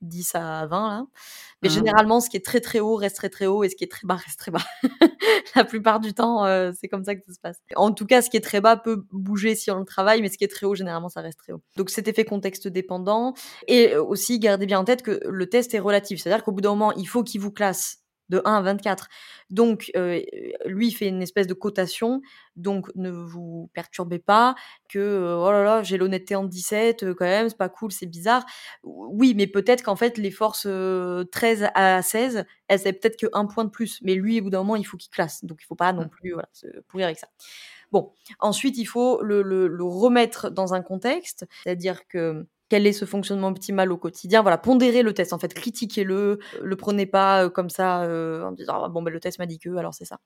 10 0.00 0.34
à 0.34 0.66
20 0.66 0.88
là. 0.88 1.06
Mais 1.62 1.68
mmh. 1.68 1.72
généralement, 1.72 2.20
ce 2.20 2.30
qui 2.30 2.36
est 2.36 2.44
très 2.44 2.60
très 2.60 2.80
haut 2.80 2.94
reste 2.94 3.16
très 3.16 3.28
très 3.28 3.46
haut 3.46 3.64
et 3.64 3.68
ce 3.68 3.76
qui 3.76 3.84
est 3.84 3.90
très 3.90 4.06
bas 4.06 4.14
reste 4.14 4.38
très 4.38 4.50
bas. 4.50 4.62
la 5.56 5.64
plupart 5.64 6.00
du 6.00 6.14
temps, 6.14 6.44
euh, 6.44 6.70
c'est 6.78 6.88
comme 6.88 7.04
ça 7.04 7.14
que 7.16 7.22
ça 7.26 7.32
se 7.34 7.40
passe. 7.40 7.58
En 7.74 7.92
tout 7.92 8.06
cas, 8.06 8.22
ce 8.22 8.30
qui 8.30 8.36
est 8.36 8.42
très 8.42 8.60
bas 8.60 8.76
peut 8.76 9.04
bouger 9.12 9.54
si 9.54 9.70
on 9.70 9.78
le 9.78 9.84
travaille, 9.84 10.22
mais 10.22 10.28
ce 10.28 10.38
qui 10.38 10.44
est 10.44 10.48
très 10.48 10.66
haut, 10.66 10.74
généralement, 10.74 11.08
ça 11.08 11.20
reste 11.20 11.38
très 11.38 11.52
haut. 11.52 11.62
Donc 11.76 11.90
cet 11.90 12.06
effet 12.08 12.24
contexte 12.24 12.68
dépendant. 12.68 13.34
Et 13.66 13.96
aussi, 13.96 14.38
gardez 14.38 14.66
bien 14.66 14.78
en 14.78 14.84
tête 14.84 15.02
que 15.02 15.20
le 15.24 15.48
test 15.48 15.74
est 15.74 15.80
relatif. 15.80 16.20
C'est-à-dire 16.20 16.44
qu'au 16.44 16.52
bout 16.52 16.60
d'un 16.60 16.70
moment, 16.70 16.92
il 16.92 17.08
faut 17.08 17.24
qu'il 17.24 17.40
vous 17.40 17.52
classe 17.52 17.98
de 18.28 18.42
1 18.44 18.54
à 18.54 18.62
24. 18.62 19.08
Donc, 19.50 19.90
euh, 19.96 20.20
lui, 20.66 20.92
fait 20.92 21.08
une 21.08 21.22
espèce 21.22 21.46
de 21.46 21.54
cotation. 21.54 22.20
Donc, 22.56 22.90
ne 22.94 23.10
vous 23.10 23.70
perturbez 23.72 24.18
pas 24.18 24.54
que, 24.88 24.98
euh, 24.98 25.36
oh 25.36 25.50
là 25.50 25.62
là, 25.62 25.82
j'ai 25.82 25.96
l'honnêteté 25.96 26.34
en 26.34 26.44
17, 26.44 27.02
euh, 27.02 27.14
quand 27.14 27.24
même, 27.24 27.48
c'est 27.48 27.56
pas 27.56 27.68
cool, 27.68 27.92
c'est 27.92 28.06
bizarre. 28.06 28.44
Oui, 28.82 29.34
mais 29.34 29.46
peut-être 29.46 29.82
qu'en 29.82 29.96
fait, 29.96 30.18
les 30.18 30.30
forces 30.30 30.66
13 31.32 31.68
à 31.74 32.02
16, 32.02 32.44
elles, 32.68 32.78
c'est 32.78 32.92
peut-être 32.92 33.16
qu'un 33.16 33.46
point 33.46 33.64
de 33.64 33.70
plus. 33.70 34.00
Mais 34.02 34.14
lui, 34.14 34.40
au 34.40 34.44
bout 34.44 34.50
d'un 34.50 34.58
moment, 34.58 34.76
il 34.76 34.84
faut 34.84 34.96
qu'il 34.96 35.10
classe. 35.10 35.44
Donc, 35.44 35.58
il 35.62 35.66
faut 35.66 35.74
pas 35.74 35.92
non 35.92 36.04
mmh. 36.04 36.10
plus 36.10 36.32
voilà, 36.32 36.48
se 36.52 36.66
pourrir 36.88 37.06
avec 37.06 37.18
ça. 37.18 37.28
Bon, 37.90 38.12
ensuite, 38.38 38.76
il 38.76 38.84
faut 38.84 39.22
le, 39.22 39.42
le 39.42 39.84
remettre 39.84 40.50
dans 40.50 40.74
un 40.74 40.82
contexte, 40.82 41.46
c'est-à-dire 41.64 42.06
que 42.06 42.46
quel 42.68 42.86
est 42.86 42.92
ce 42.92 43.04
fonctionnement 43.04 43.48
optimal 43.48 43.92
au 43.92 43.96
quotidien. 43.96 44.42
Voilà, 44.42 44.58
pondérez 44.58 45.02
le 45.02 45.14
test, 45.14 45.32
en 45.32 45.38
fait, 45.38 45.54
critiquez-le, 45.54 46.38
le 46.62 46.76
prenez 46.76 47.06
pas 47.06 47.44
euh, 47.44 47.50
comme 47.50 47.70
ça 47.70 48.02
euh, 48.02 48.44
en 48.44 48.52
disant 48.52 48.82
ah, 48.84 48.88
bon 48.88 49.02
ben 49.02 49.12
le 49.12 49.20
test 49.20 49.38
m'a 49.38 49.46
dit 49.46 49.58
que, 49.58 49.74
alors 49.76 49.94
c'est 49.94 50.04
ça. 50.04 50.18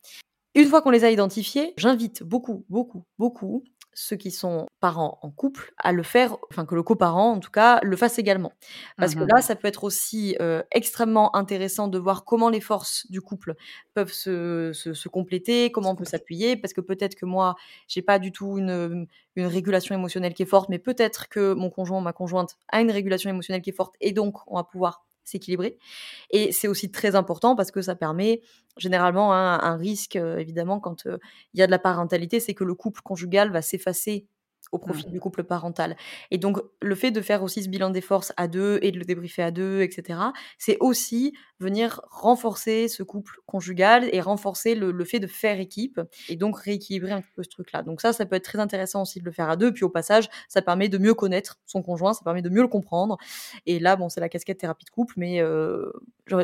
Une 0.54 0.66
fois 0.66 0.82
qu'on 0.82 0.90
les 0.90 1.04
a 1.04 1.10
identifiés, 1.10 1.72
j'invite 1.78 2.22
beaucoup, 2.22 2.66
beaucoup, 2.68 3.04
beaucoup 3.18 3.64
ceux 3.94 4.16
qui 4.16 4.30
sont 4.30 4.66
parents 4.80 5.18
en 5.22 5.30
couple 5.30 5.72
à 5.76 5.92
le 5.92 6.02
faire, 6.02 6.36
enfin 6.50 6.64
que 6.64 6.74
le 6.74 6.82
coparent 6.82 7.32
en 7.32 7.40
tout 7.40 7.50
cas 7.50 7.78
le 7.82 7.96
fasse 7.96 8.18
également. 8.18 8.52
Parce 8.96 9.14
que 9.14 9.20
mmh 9.20 9.28
là, 9.34 9.42
ça 9.42 9.56
peut 9.56 9.68
être 9.68 9.84
aussi 9.84 10.36
euh, 10.40 10.62
extrêmement 10.72 11.34
intéressant 11.36 11.88
de 11.88 11.98
voir 11.98 12.24
comment 12.24 12.48
les 12.48 12.60
forces 12.60 13.06
du 13.10 13.20
couple 13.20 13.54
peuvent 13.94 14.12
se, 14.12 14.72
se, 14.72 15.08
compléter, 15.08 15.70
comment 15.70 15.90
on 15.90 15.96
peut 15.96 16.04
s'appuyer. 16.04 16.56
Parce 16.56 16.72
que 16.72 16.80
peut-être 16.80 17.14
que 17.14 17.26
moi, 17.26 17.54
j'ai 17.88 18.02
pas 18.02 18.18
du 18.18 18.32
tout 18.32 18.58
une, 18.58 19.06
une 19.36 19.46
régulation 19.46 19.94
émotionnelle 19.94 20.34
qui 20.34 20.42
est 20.42 20.46
forte, 20.46 20.68
mais 20.68 20.78
peut-être 20.78 21.28
que 21.28 21.54
mon 21.54 21.70
conjoint 21.70 21.98
ou 21.98 22.02
ma 22.02 22.12
conjointe 22.12 22.56
a 22.68 22.80
une 22.80 22.90
régulation 22.90 23.30
émotionnelle 23.30 23.62
qui 23.62 23.70
est 23.70 23.76
forte 23.76 23.94
et 24.00 24.12
donc 24.12 24.38
on 24.46 24.56
va 24.56 24.64
pouvoir 24.64 25.04
s'équilibrer. 25.24 25.78
Et 26.30 26.52
c'est 26.52 26.68
aussi 26.68 26.90
très 26.90 27.14
important 27.14 27.56
parce 27.56 27.70
que 27.70 27.82
ça 27.82 27.94
permet 27.94 28.42
généralement 28.76 29.32
un, 29.34 29.76
risque, 29.76 30.16
euh, 30.16 30.38
évidemment, 30.38 30.80
quand 30.80 31.06
euh, 31.06 31.18
il 31.54 31.60
y 31.60 31.62
a 31.62 31.66
de 31.66 31.70
la 31.70 31.78
parentalité, 31.78 32.40
c'est 32.40 32.54
que 32.54 32.64
le 32.64 32.74
couple 32.74 33.02
conjugal 33.02 33.50
va 33.52 33.62
s'effacer 33.62 34.26
au 34.72 34.78
profit 34.78 35.06
mmh. 35.06 35.10
du 35.10 35.20
couple 35.20 35.44
parental. 35.44 35.96
Et 36.30 36.38
donc, 36.38 36.58
le 36.80 36.94
fait 36.94 37.10
de 37.10 37.20
faire 37.20 37.42
aussi 37.42 37.62
ce 37.62 37.68
bilan 37.68 37.90
des 37.90 38.00
forces 38.00 38.32
à 38.36 38.48
deux 38.48 38.78
et 38.82 38.90
de 38.90 38.98
le 38.98 39.04
débriefer 39.04 39.42
à 39.42 39.50
deux, 39.50 39.82
etc., 39.82 40.18
c'est 40.58 40.78
aussi 40.80 41.34
venir 41.60 42.00
renforcer 42.10 42.88
ce 42.88 43.02
couple 43.02 43.36
conjugal 43.46 44.08
et 44.12 44.20
renforcer 44.20 44.74
le, 44.74 45.04
fait 45.04 45.20
de 45.20 45.26
faire 45.26 45.60
équipe 45.60 46.00
et 46.28 46.36
donc 46.36 46.58
rééquilibrer 46.58 47.12
un 47.12 47.22
peu 47.36 47.42
ce 47.42 47.48
truc-là. 47.50 47.82
Donc 47.82 48.00
ça, 48.00 48.12
ça 48.12 48.26
peut 48.26 48.36
être 48.36 48.44
très 48.44 48.58
intéressant 48.58 49.02
aussi 49.02 49.20
de 49.20 49.24
le 49.24 49.32
faire 49.32 49.48
à 49.48 49.56
deux. 49.56 49.72
Puis 49.72 49.84
au 49.84 49.88
passage, 49.90 50.28
ça 50.48 50.62
permet 50.62 50.88
de 50.88 50.98
mieux 50.98 51.14
connaître 51.14 51.60
son 51.66 51.82
conjoint, 51.82 52.14
ça 52.14 52.24
permet 52.24 52.42
de 52.42 52.48
mieux 52.48 52.62
le 52.62 52.68
comprendre. 52.68 53.18
Et 53.66 53.78
là, 53.78 53.96
bon, 53.96 54.08
c'est 54.08 54.20
la 54.20 54.28
casquette 54.28 54.58
thérapie 54.58 54.84
de 54.84 54.90
couple, 54.90 55.14
mais 55.16 55.40
euh, 55.40 55.92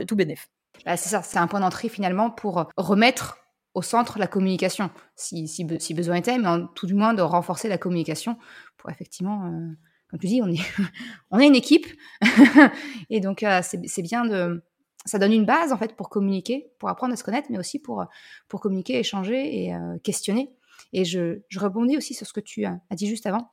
tout 0.07 0.17
bénef. 0.17 0.49
Bah, 0.85 0.97
c'est 0.97 1.09
ça, 1.09 1.23
c'est 1.23 1.39
un 1.39 1.47
point 1.47 1.61
d'entrée 1.61 1.89
finalement 1.89 2.31
pour 2.31 2.67
remettre 2.77 3.39
au 3.79 3.83
centre 3.83 4.19
la 4.19 4.27
communication, 4.27 4.91
si, 5.15 5.47
si, 5.47 5.95
besoin 5.95 6.17
était, 6.17 6.37
mais 6.37 6.49
en, 6.49 6.67
tout 6.67 6.87
du 6.87 6.95
moins 6.95 7.15
de 7.15 7.23
renforcer 7.23 7.69
la 7.69 7.79
communication 7.79 8.37
pour 8.77 8.91
effectivement, 8.91 9.47
euh, 9.47 9.69
comme 10.11 10.19
tu 10.19 10.27
dis, 10.27 10.43
on 10.43 10.49
est, 10.49 10.59
on 11.31 11.39
est 11.39 11.47
une 11.47 11.55
équipe. 11.55 11.87
et 13.11 13.21
donc, 13.21 13.45
euh, 13.45 13.61
c'est 13.63 14.03
bien 14.03 14.25
de. 14.25 14.65
Ça 15.05 15.21
donne 15.21 15.33
une 15.33 15.47
base, 15.47 15.73
en 15.73 15.79
fait, 15.79 15.95
pour 15.95 16.11
communiquer, 16.11 16.73
pour 16.81 16.89
apprendre 16.89 17.13
à 17.13 17.17
se 17.17 17.23
connaître, 17.23 17.47
mais 17.51 17.59
aussi 17.59 17.79
pour, 17.79 18.05
pour 18.49 18.61
communiquer, 18.61 18.99
échanger 18.99 19.63
et 19.63 19.75
euh, 19.75 19.97
questionner. 20.03 20.51
Et 20.93 21.05
je, 21.05 21.41
je, 21.49 21.61
rebondis 21.61 21.97
aussi 21.97 22.15
sur 22.15 22.27
ce 22.27 22.33
que 22.33 22.41
tu 22.41 22.65
as 22.65 22.81
dit 22.91 23.07
juste 23.07 23.27
avant. 23.27 23.49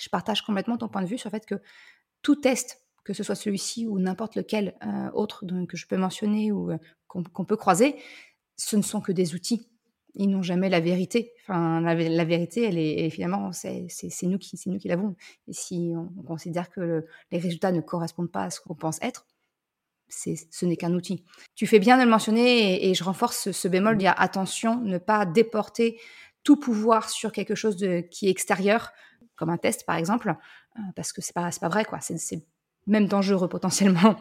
Je 0.00 0.08
partage 0.08 0.42
complètement 0.42 0.76
ton 0.76 0.88
point 0.88 1.02
de 1.02 1.06
vue 1.06 1.16
sur 1.16 1.30
le 1.30 1.38
fait 1.38 1.46
que 1.46 1.54
tout 2.22 2.34
test, 2.34 2.82
que 3.04 3.12
ce 3.12 3.22
soit 3.22 3.36
celui-ci 3.36 3.86
ou 3.86 4.00
n'importe 4.00 4.34
lequel 4.34 4.74
autre 5.14 5.44
que 5.68 5.76
je 5.76 5.86
peux 5.86 5.96
mentionner 5.96 6.50
ou 6.52 6.72
qu'on 7.06 7.44
peut 7.44 7.56
croiser, 7.56 7.96
ce 8.56 8.76
ne 8.76 8.82
sont 8.82 9.00
que 9.00 9.12
des 9.12 9.34
outils. 9.34 9.68
Ils 10.14 10.28
n'ont 10.28 10.42
jamais 10.42 10.68
la 10.68 10.80
vérité. 10.80 11.32
Enfin, 11.42 11.80
la, 11.80 11.94
vérité, 12.24 12.64
elle 12.64 12.78
est, 12.78 13.10
finalement, 13.10 13.50
c'est 13.52 13.88
nous 14.22 14.38
qui, 14.38 14.58
nous 14.66 14.78
qui 14.78 14.88
l'avons. 14.88 15.16
Et 15.48 15.52
si 15.52 15.92
on, 15.96 16.22
considère 16.22 16.70
que 16.70 17.04
les 17.32 17.38
résultats 17.38 17.72
ne 17.72 17.80
correspondent 17.80 18.30
pas 18.30 18.44
à 18.44 18.50
ce 18.50 18.60
qu'on 18.60 18.76
pense 18.76 18.98
être, 19.02 19.26
ce 20.08 20.66
n'est 20.66 20.76
qu'un 20.76 20.94
outil. 20.94 21.24
Tu 21.56 21.66
fais 21.66 21.80
bien 21.80 21.98
de 21.98 22.04
le 22.04 22.10
mentionner 22.10 22.88
et, 22.88 22.94
je 22.94 23.02
renforce 23.02 23.50
ce, 23.50 23.68
bémol. 23.68 23.96
Il 23.98 24.04
y 24.04 24.06
a 24.06 24.12
attention, 24.12 24.80
ne 24.80 24.98
pas 24.98 25.26
déporter 25.26 25.98
tout 26.44 26.56
pouvoir 26.56 27.10
sur 27.10 27.32
quelque 27.32 27.56
chose 27.56 27.76
de, 27.76 28.00
qui 28.00 28.28
est 28.28 28.30
extérieur, 28.30 28.92
comme 29.34 29.50
un 29.50 29.56
test 29.56 29.84
par 29.84 29.96
exemple, 29.96 30.36
euh, 30.76 30.82
parce 30.94 31.12
que 31.12 31.22
c'est 31.22 31.32
pas, 31.32 31.50
pas 31.60 31.68
vrai, 31.68 31.84
quoi. 31.84 31.98
C'est 32.00 32.46
même 32.86 33.06
dangereux 33.06 33.48
potentiellement. 33.48 34.16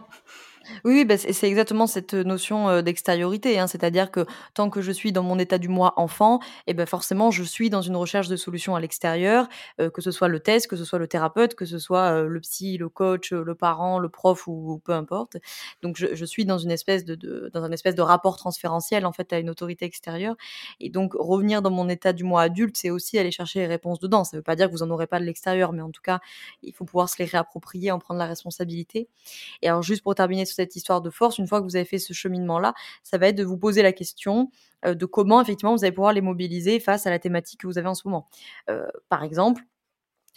Oui, 0.84 1.06
bah, 1.06 1.17
c'est 1.17 1.47
exactement 1.47 1.88
cette 1.88 2.13
notion 2.13 2.82
d'extériorité. 2.82 3.60
Hein. 3.60 3.67
C'est-à-dire 3.67 4.12
que 4.12 4.26
tant 4.54 4.69
que 4.69 4.82
je 4.82 4.91
suis 4.91 5.12
dans 5.12 5.23
mon 5.23 5.39
état 5.39 5.58
du 5.58 5.67
moi 5.67 5.93
enfant, 5.97 6.39
et 6.67 6.71
eh 6.71 6.73
ben 6.73 6.86
forcément, 6.86 7.32
je 7.32 7.43
suis 7.43 7.69
dans 7.69 7.82
une 7.82 7.95
recherche 7.95 8.28
de 8.28 8.36
solutions 8.36 8.76
à 8.76 8.80
l'extérieur, 8.80 9.47
que 9.78 10.02
ce 10.02 10.12
soit 10.12 10.28
le 10.28 10.39
test, 10.39 10.67
que 10.67 10.76
ce 10.76 10.86
soit 10.86 10.99
le 10.99 11.08
thérapeute, 11.08 11.56
que 11.56 11.65
ce 11.65 11.80
soit 11.80 12.23
le 12.23 12.39
psy, 12.39 12.78
le 12.78 12.89
coach, 12.89 13.32
le 13.32 13.56
parent, 13.56 13.99
le 13.99 14.10
prof 14.10 14.47
ou, 14.47 14.82
peu 14.84 14.93
importe. 14.93 15.38
Donc, 15.82 15.97
je, 15.97 16.26
suis 16.26 16.45
dans 16.45 16.58
une 16.58 16.71
espèce 16.71 17.06
de, 17.06 17.49
dans 17.54 17.63
un 17.63 17.71
espèce 17.71 17.95
de 17.95 18.02
rapport 18.02 18.38
transférentiel 18.38 19.06
en 19.06 19.12
fait 19.12 19.34
à 19.34 19.39
une 19.39 19.49
autorité 19.49 19.86
extérieure. 19.86 20.36
Et 20.80 20.89
donc, 20.89 21.13
revenir 21.15 21.62
dans 21.62 21.71
mon 21.71 21.89
état 21.89 22.13
du 22.13 22.23
moi 22.23 22.41
adulte, 22.43 22.78
c'est 22.78 22.89
aussi 22.89 23.17
aller 23.19 23.32
chercher 23.32 23.60
les 23.60 23.67
réponses 23.67 23.99
dedans. 23.99 24.23
Ça 24.23 24.38
ne 24.38 24.39
veut 24.39 24.43
pas 24.43 24.56
dire 24.56 24.67
que 24.67 24.71
vous 24.71 24.84
en 24.84 24.89
aurez 24.89 25.08
pas 25.08 25.19
de 25.19 25.26
l'extérieur, 25.26 25.73
mais 25.73 25.82
en 25.82 25.91
tout 25.91 26.02
cas, 26.02 26.19
il 26.62 26.73
faut 26.73 26.86
pouvoir 26.86 27.10
se 27.10 27.17
les 27.19 27.26
réapproprier, 27.26 27.91
en 27.91 27.99
prendre 27.99 28.19
la 28.19 28.26
responsabilité. 28.26 29.10
Et 29.62 29.69
alors, 29.69 29.82
juste 29.82 30.04
pour 30.04 30.15
terminer 30.15 30.45
cette 30.53 30.75
histoire 30.75 31.01
de 31.01 31.09
force, 31.09 31.37
une 31.37 31.47
fois 31.47 31.59
que 31.59 31.65
vous 31.65 31.75
avez 31.75 31.85
fait 31.85 31.99
ce 31.99 32.13
cheminement-là, 32.13 32.73
ça 33.03 33.17
va 33.17 33.27
être 33.27 33.35
de 33.35 33.43
vous 33.43 33.57
poser 33.57 33.81
la 33.81 33.93
question 33.93 34.49
euh, 34.85 34.95
de 34.95 35.05
comment 35.05 35.41
effectivement 35.41 35.75
vous 35.75 35.83
allez 35.83 35.93
pouvoir 35.93 36.13
les 36.13 36.21
mobiliser 36.21 36.79
face 36.79 37.07
à 37.07 37.09
la 37.09 37.19
thématique 37.19 37.61
que 37.61 37.67
vous 37.67 37.77
avez 37.77 37.87
en 37.87 37.95
ce 37.95 38.07
moment. 38.07 38.27
Euh, 38.69 38.85
par 39.09 39.23
exemple, 39.23 39.63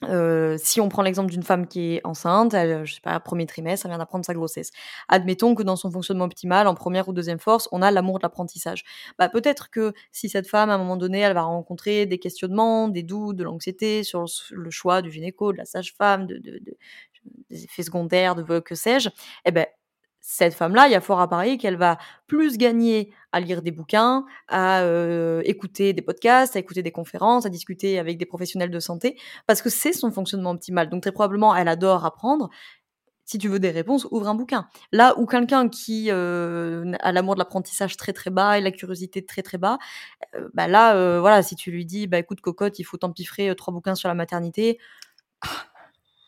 euh, 0.03 0.59
si 0.59 0.81
on 0.81 0.91
prend 0.91 1.03
l'exemple 1.03 1.31
d'une 1.31 1.43
femme 1.43 1.67
qui 1.67 1.95
est 1.95 2.07
enceinte, 2.07 2.53
elle, 2.53 2.85
je 2.85 2.95
sais 2.95 3.01
pas, 3.01 3.19
premier 3.19 3.47
trimestre, 3.47 3.87
elle 3.87 3.93
vient 3.93 3.99
d'apprendre 3.99 4.27
sa 4.27 4.35
grossesse. 4.35 4.71
Admettons 5.09 5.55
que 5.55 5.63
dans 5.63 5.77
son 5.77 5.91
fonctionnement 5.91 6.27
optimal, 6.27 6.67
en 6.67 6.75
première 6.75 7.09
ou 7.09 7.15
deuxième 7.15 7.39
force, 7.39 7.67
on 7.73 7.81
a 7.81 7.91
l'amour 7.91 8.19
de 8.19 8.23
l'apprentissage. 8.23 8.85
Bah, 9.19 9.31
peut-être 9.31 9.71
que 9.71 9.95
si 10.13 10.29
cette 10.29 10.49
femme, 10.49 10.69
à 10.69 10.75
un 10.75 10.79
moment 10.79 10.99
donné, 10.99 11.21
elle 11.21 11.33
va 11.33 11.43
rencontrer 11.43 12.05
des 12.05 12.19
questionnements, 12.19 12.89
des 12.89 13.03
doutes, 13.03 13.37
de 13.37 13.45
l'anxiété 13.45 14.03
sur 14.03 14.27
le 14.51 14.71
choix 14.71 15.01
du 15.01 15.11
gynéco, 15.11 15.53
de 15.53 15.59
la 15.59 15.65
sage-femme, 15.65 16.27
de, 16.27 16.39
des 17.51 17.65
effets 17.65 17.83
secondaires, 17.83 18.35
de 18.35 18.61
que 18.61 18.75
sais-je, 18.75 19.09
eh 19.45 19.51
ben, 19.51 19.67
cette 20.29 20.55
femme-là, 20.55 20.89
il 20.89 20.91
y 20.91 20.97
a 20.97 21.01
fort 21.01 21.21
à 21.21 21.29
parier 21.29 21.57
qu'elle 21.57 21.77
va 21.77 21.99
plus 22.27 22.59
gagner 22.59 23.13
à 23.31 23.39
lire 23.39 23.63
des 23.63 23.71
bouquins, 23.71 24.25
à 24.49 24.81
euh, 24.81 25.41
écouter 25.45 25.93
des 25.93 26.03
podcasts, 26.03 26.57
à 26.57 26.59
écouter 26.59 26.83
des 26.83 26.91
conférences, 26.91 27.47
à 27.47 27.49
discuter 27.49 28.01
avec 28.01 28.19
des 28.19 28.27
professionnels 28.27 28.73
de 28.73 28.81
santé, 28.81 29.17
parce 29.47 29.63
que 29.63 29.71
c'est 29.71 29.93
son 29.93 30.11
fonctionnement 30.11 30.51
optimal. 30.51 30.91
Donc 30.91 31.03
très 31.03 31.13
probablement, 31.13 31.55
elle 31.55 31.69
adore 31.69 32.05
apprendre. 32.05 32.51
Si 33.25 33.39
tu 33.39 33.47
veux 33.49 33.61
des 33.61 33.71
réponses, 33.71 34.09
ouvre 34.11 34.27
un 34.27 34.35
bouquin. 34.35 34.67
Là 34.91 35.17
où 35.17 35.27
quelqu'un 35.27 35.69
qui 35.69 36.09
euh, 36.11 36.93
a 36.99 37.13
l'amour 37.13 37.35
de 37.35 37.39
l'apprentissage 37.39 37.97
très 37.97 38.13
très 38.13 38.31
bas 38.31 38.59
et 38.59 38.61
la 38.61 38.73
curiosité 38.73 39.25
très 39.25 39.43
très 39.43 39.59
bas, 39.59 39.79
euh, 40.35 40.49
bah 40.55 40.67
là, 40.67 41.21
voilà, 41.21 41.45
si 41.45 41.55
tu 41.55 41.71
lui 41.71 41.87
dis, 41.87 42.09
bah 42.09 42.19
écoute 42.19 42.41
cocotte, 42.41 42.81
il 42.81 42.85
faut 42.85 42.97
t'empiffrer 42.97 43.55
trois 43.55 43.73
bouquins 43.73 43.95
sur 43.95 44.09
la 44.09 44.15
maternité, 44.15 44.81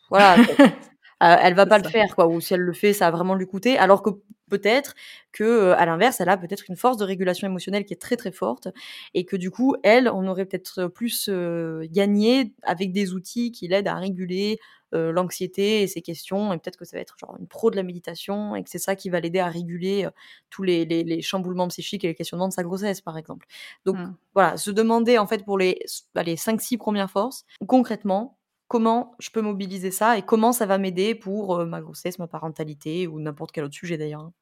voilà. 0.09 0.37
Euh, 1.21 1.35
elle 1.41 1.53
va 1.53 1.65
pas 1.65 1.77
le 1.77 1.87
faire, 1.89 2.15
quoi. 2.15 2.27
Ou 2.27 2.39
si 2.39 2.53
elle 2.53 2.61
le 2.61 2.73
fait, 2.73 2.93
ça 2.93 3.09
va 3.09 3.17
vraiment 3.17 3.35
lui 3.35 3.45
coûter. 3.45 3.77
Alors 3.77 4.01
que 4.01 4.11
peut-être 4.49 4.95
que, 5.31 5.43
euh, 5.43 5.77
à 5.77 5.85
l'inverse, 5.85 6.19
elle 6.19 6.29
a 6.29 6.37
peut-être 6.37 6.65
une 6.69 6.75
force 6.75 6.97
de 6.97 7.05
régulation 7.05 7.47
émotionnelle 7.47 7.85
qui 7.85 7.93
est 7.93 8.01
très 8.01 8.17
très 8.17 8.31
forte 8.31 8.67
et 9.13 9.23
que 9.23 9.35
du 9.35 9.51
coup, 9.51 9.75
elle, 9.83 10.09
on 10.09 10.27
aurait 10.27 10.45
peut-être 10.45 10.87
plus 10.87 11.29
euh, 11.29 11.85
gagné 11.89 12.53
avec 12.63 12.91
des 12.91 13.13
outils 13.13 13.51
qui 13.51 13.67
l'aident 13.67 13.87
à 13.87 13.95
réguler 13.95 14.59
euh, 14.95 15.11
l'anxiété 15.11 15.83
et 15.83 15.87
ses 15.87 16.01
questions. 16.01 16.51
Et 16.51 16.57
peut-être 16.57 16.77
que 16.77 16.85
ça 16.85 16.97
va 16.97 17.01
être 17.01 17.15
genre 17.19 17.37
une 17.39 17.47
pro 17.47 17.69
de 17.69 17.75
la 17.75 17.83
méditation 17.83 18.55
et 18.55 18.63
que 18.63 18.69
c'est 18.69 18.79
ça 18.79 18.95
qui 18.95 19.09
va 19.09 19.19
l'aider 19.19 19.39
à 19.39 19.47
réguler 19.47 20.09
tous 20.49 20.63
les, 20.63 20.85
les, 20.85 21.21
chamboulements 21.21 21.67
psychiques 21.67 22.03
et 22.03 22.07
les 22.07 22.15
questionnements 22.15 22.47
de 22.47 22.53
sa 22.53 22.63
grossesse, 22.63 23.01
par 23.01 23.17
exemple. 23.17 23.45
Donc 23.85 23.97
mmh. 23.97 24.15
voilà, 24.33 24.57
se 24.57 24.71
demander 24.71 25.19
en 25.19 25.27
fait 25.27 25.45
pour 25.45 25.59
les, 25.59 25.79
bah, 26.15 26.23
les 26.23 26.35
5-6 26.35 26.77
premières 26.77 27.11
forces, 27.11 27.45
concrètement, 27.67 28.38
comment 28.69 29.15
je 29.19 29.29
peux 29.31 29.41
mobiliser 29.41 29.91
ça 29.91 30.17
et 30.17 30.21
comment 30.21 30.53
ça 30.53 30.65
va 30.65 30.77
m'aider 30.77 31.15
pour 31.15 31.65
ma 31.65 31.81
grossesse, 31.81 32.19
ma 32.19 32.27
parentalité 32.27 33.07
ou 33.07 33.19
n'importe 33.19 33.51
quel 33.51 33.65
autre 33.65 33.75
sujet 33.75 33.97
d'ailleurs. 33.97 34.21
Hein. 34.21 34.33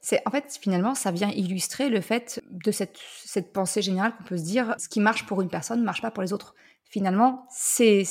C'est 0.00 0.20
en 0.26 0.30
fait 0.30 0.58
finalement 0.60 0.94
ça 0.94 1.12
vient 1.12 1.30
illustrer 1.30 1.88
le 1.88 2.00
fait 2.00 2.42
de 2.50 2.72
cette, 2.72 2.98
cette 3.24 3.52
pensée 3.52 3.82
générale 3.82 4.14
qu'on 4.16 4.24
peut 4.24 4.38
se 4.38 4.44
dire 4.44 4.74
ce 4.78 4.88
qui 4.88 4.98
marche 4.98 5.26
pour 5.26 5.42
une 5.42 5.48
personne 5.48 5.78
ne 5.78 5.84
marche 5.84 6.02
pas 6.02 6.10
pour 6.10 6.22
les 6.22 6.32
autres. 6.32 6.54
Finalement, 6.90 7.46
c'est 7.50 8.04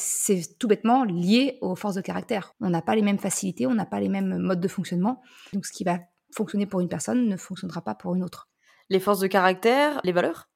tout 0.60 0.68
bêtement 0.68 1.04
lié 1.04 1.58
aux 1.62 1.76
forces 1.76 1.96
de 1.96 2.02
caractère. 2.02 2.54
On 2.62 2.70
n'a 2.70 2.84
pas 2.84 2.96
les 2.96 3.02
mêmes 3.02 3.18
facilités, 3.18 3.66
on 3.66 3.74
n'a 3.74 3.88
pas 3.88 4.00
les 4.00 4.08
mêmes 4.08 4.38
modes 4.38 4.62
de 4.62 4.68
fonctionnement. 4.68 5.24
Donc 5.52 5.66
ce 5.66 5.72
qui 5.72 5.84
va 5.84 5.98
fonctionner 6.36 6.68
pour 6.68 6.80
une 6.80 6.88
personne 6.88 7.28
ne 7.28 7.38
fonctionnera 7.38 7.82
pas 7.82 7.96
pour 7.96 8.14
une 8.14 8.24
autre. 8.24 8.50
Les 8.90 9.00
forces 9.00 9.20
de 9.20 9.28
caractère, 9.28 10.00
les 10.04 10.12
valeurs? 10.12 10.48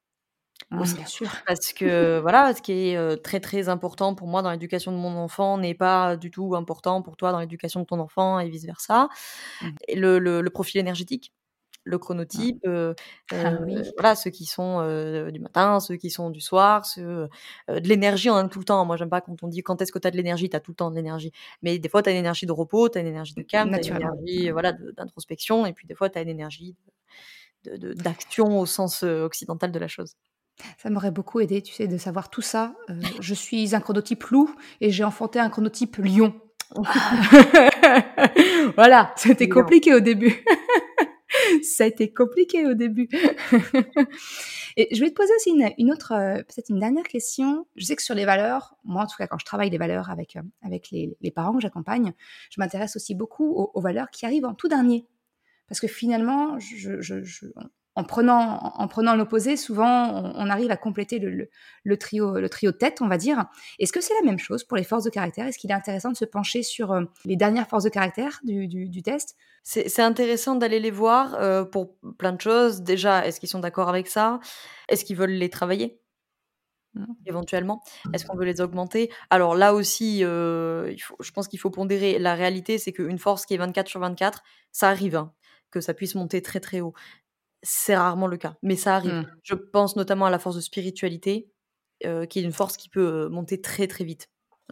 Ah, 0.69 0.77
bien 0.77 1.05
sûr. 1.05 1.27
Parce 1.47 1.73
que 1.73 2.19
voilà, 2.19 2.53
ce 2.53 2.61
qui 2.61 2.71
est 2.71 3.23
très 3.23 3.39
très 3.39 3.69
important 3.69 4.15
pour 4.15 4.27
moi 4.27 4.41
dans 4.41 4.51
l'éducation 4.51 4.91
de 4.91 4.97
mon 4.97 5.17
enfant 5.17 5.57
n'est 5.57 5.73
pas 5.73 6.15
du 6.15 6.31
tout 6.31 6.55
important 6.55 7.01
pour 7.01 7.17
toi 7.17 7.31
dans 7.31 7.39
l'éducation 7.39 7.81
de 7.81 7.85
ton 7.85 7.99
enfant 7.99 8.39
et 8.39 8.49
vice 8.49 8.65
versa. 8.65 9.09
Mmh. 9.61 9.67
le, 9.95 10.19
le, 10.19 10.49
profil 10.49 10.79
énergétique, 10.79 11.33
le 11.83 11.97
chronotype, 11.97 12.65
ah. 12.65 12.93
Ah 13.31 13.57
voilà, 13.97 14.15
ceux 14.15 14.29
qui 14.29 14.45
sont 14.45 14.81
du 15.31 15.39
matin, 15.39 15.79
ceux 15.79 15.95
qui 15.95 16.09
sont 16.09 16.29
du 16.29 16.41
soir, 16.41 16.85
ceux 16.85 17.27
de 17.67 17.87
l'énergie 17.87 18.29
on 18.29 18.33
en 18.33 18.45
a 18.45 18.49
tout 18.49 18.59
le 18.59 18.65
temps. 18.65 18.85
Moi 18.85 18.97
j'aime 18.97 19.09
pas 19.09 19.21
quand 19.21 19.43
on 19.43 19.47
dit 19.47 19.63
quand 19.63 19.81
est-ce 19.81 19.91
que 19.91 19.99
tu 19.99 20.07
as 20.07 20.11
de 20.11 20.17
l'énergie, 20.17 20.49
tu 20.49 20.55
as 20.55 20.59
tout 20.59 20.71
le 20.71 20.75
temps 20.75 20.91
de 20.91 20.95
l'énergie. 20.95 21.31
Mais 21.61 21.79
des 21.79 21.89
fois 21.89 22.03
tu 22.03 22.09
as 22.09 22.11
une 22.11 22.19
énergie 22.19 22.45
de 22.45 22.51
repos, 22.51 22.89
tu 22.89 22.97
as 22.97 23.01
une 23.01 23.07
énergie 23.07 23.33
de 23.33 23.43
calme, 23.43 23.77
tu 23.81 23.91
as 23.91 23.95
une 23.95 24.01
énergie 24.01 24.51
voilà, 24.51 24.73
d'introspection 24.73 25.65
et 25.65 25.73
puis 25.73 25.87
des 25.87 25.95
fois 25.95 26.09
tu 26.09 26.17
as 26.19 26.21
une 26.21 26.29
énergie 26.29 26.75
d'action 27.65 28.59
au 28.59 28.65
sens 28.65 29.03
occidental 29.03 29.71
de 29.71 29.79
la 29.79 29.87
chose. 29.87 30.15
Ça 30.77 30.89
m'aurait 30.89 31.11
beaucoup 31.11 31.39
aidé, 31.39 31.61
tu 31.61 31.73
sais, 31.73 31.87
de 31.87 31.97
savoir 31.97 32.29
tout 32.29 32.41
ça. 32.41 32.75
Euh, 32.89 32.93
je 33.19 33.33
suis 33.33 33.75
un 33.75 33.79
chronotype 33.79 34.23
loup 34.25 34.53
et 34.79 34.91
j'ai 34.91 35.03
enfanté 35.03 35.39
un 35.39 35.49
chronotype 35.49 35.97
lion. 35.97 36.33
voilà, 38.75 39.13
c'était 39.15 39.49
compliqué 39.49 39.93
au 39.93 39.99
début. 39.99 40.43
ça 41.63 41.83
a 41.83 41.87
été 41.87 42.13
compliqué 42.13 42.65
au 42.65 42.73
début. 42.73 43.09
et 44.77 44.93
je 44.93 45.01
vais 45.01 45.09
te 45.09 45.15
poser 45.15 45.33
aussi 45.35 45.51
une, 45.77 45.91
autre, 45.91 46.13
euh, 46.13 46.37
peut-être 46.37 46.69
une 46.69 46.79
dernière 46.79 47.03
question. 47.03 47.65
Je 47.75 47.85
sais 47.85 47.95
que 47.95 48.03
sur 48.03 48.15
les 48.15 48.25
valeurs, 48.25 48.75
moi 48.83 49.03
en 49.03 49.07
tout 49.07 49.17
cas 49.17 49.27
quand 49.27 49.39
je 49.39 49.45
travaille 49.45 49.69
les 49.69 49.77
valeurs 49.77 50.09
avec, 50.09 50.35
euh, 50.35 50.41
avec 50.63 50.91
les, 50.91 51.31
parents 51.31 51.53
que 51.53 51.61
j'accompagne, 51.61 52.13
je 52.49 52.59
m'intéresse 52.59 52.95
aussi 52.95 53.15
beaucoup 53.15 53.69
aux, 53.73 53.81
valeurs 53.81 54.09
qui 54.09 54.25
arrivent 54.25 54.45
en 54.45 54.53
tout 54.53 54.67
dernier. 54.67 55.05
Parce 55.67 55.79
que 55.79 55.87
finalement, 55.87 56.59
je, 56.59 56.99
en 57.95 58.03
prenant, 58.05 58.73
en 58.75 58.87
prenant 58.87 59.15
l'opposé, 59.15 59.57
souvent, 59.57 60.33
on, 60.35 60.49
arrive 60.49 60.71
à 60.71 60.77
compléter 60.77 61.19
le, 61.19 61.97
trio, 61.97 62.39
le 62.39 62.47
trio 62.47 62.71
de 62.71 62.77
tête, 62.77 63.01
on 63.01 63.07
va 63.07 63.17
dire. 63.17 63.45
Est-ce 63.79 63.91
que 63.91 63.99
c'est 63.99 64.13
la 64.13 64.25
même 64.25 64.39
chose 64.39 64.63
pour 64.63 64.77
les 64.77 64.83
forces 64.83 65.03
de 65.03 65.09
caractère? 65.09 65.45
Est-ce 65.45 65.57
qu'il 65.57 65.71
est 65.71 65.75
intéressant 65.75 66.09
de 66.09 66.15
se 66.15 66.23
pencher 66.23 66.63
sur 66.63 66.93
euh, 66.93 67.03
les 67.25 67.35
dernières 67.35 67.67
forces 67.67 67.83
de 67.83 67.89
caractère 67.89 68.39
du, 68.43 69.03
test? 69.03 69.35
C'est 69.63 70.01
intéressant 70.01 70.55
d'aller 70.55 70.79
les 70.79 70.89
voir 70.89 71.35
euh, 71.35 71.65
pour 71.65 71.97
plein 72.17 72.31
de 72.31 72.39
choses. 72.39 72.81
Déjà, 72.81 73.27
est-ce 73.27 73.39
qu'ils 73.41 73.49
sont 73.49 73.59
d'accord 73.59 73.89
avec 73.89 74.07
ça? 74.07 74.39
Est-ce 74.87 75.03
qu'ils 75.03 75.17
veulent 75.17 75.29
les 75.31 75.49
travailler? 75.49 75.99
Mmh. 76.93 77.05
éventuellement 77.25 77.81
Est-ce 78.13 78.25
qu'on 78.25 78.35
veut 78.35 78.43
les 78.43 78.59
augmenter? 78.59 79.09
Alors 79.29 79.55
là 79.55 79.73
aussi, 79.73 80.25
euh, 80.25 80.89
il 80.91 80.99
faut, 80.99 81.15
je 81.21 81.31
pense 81.31 81.47
qu'il 81.47 81.59
faut 81.59 81.69
pondérer. 81.69 82.19
La 82.19 82.35
réalité, 82.35 82.77
c'est 82.77 82.91
qu'une 82.91 83.17
force 83.17 83.45
qui 83.45 83.53
est 83.53 83.57
24 83.57 83.87
sur 83.87 84.01
24, 84.01 84.43
ça 84.73 84.89
arrive, 84.89 85.15
hein, 85.15 85.33
que 85.71 85.79
ça 85.79 85.93
puisse 85.93 86.15
monter 86.15 86.41
très 86.41 86.59
très 86.59 86.81
haut 86.81 86.93
c'est 87.63 87.95
rarement 87.95 88.27
le 88.27 88.37
cas, 88.37 88.55
mais 88.61 88.75
ça 88.75 88.95
arrive. 88.95 89.13
Mmh. 89.13 89.27
Je 89.43 89.55
pense 89.55 89.95
notamment 89.95 90.25
à 90.25 90.29
la 90.29 90.39
force 90.39 90.55
de 90.55 90.61
spiritualité, 90.61 91.51
euh, 92.05 92.25
qui 92.25 92.39
est 92.39 92.43
une 92.43 92.53
force 92.53 92.77
qui 92.77 92.89
peut 92.89 93.27
monter 93.27 93.61
très 93.61 93.87
très 93.87 94.03
vite. 94.03 94.27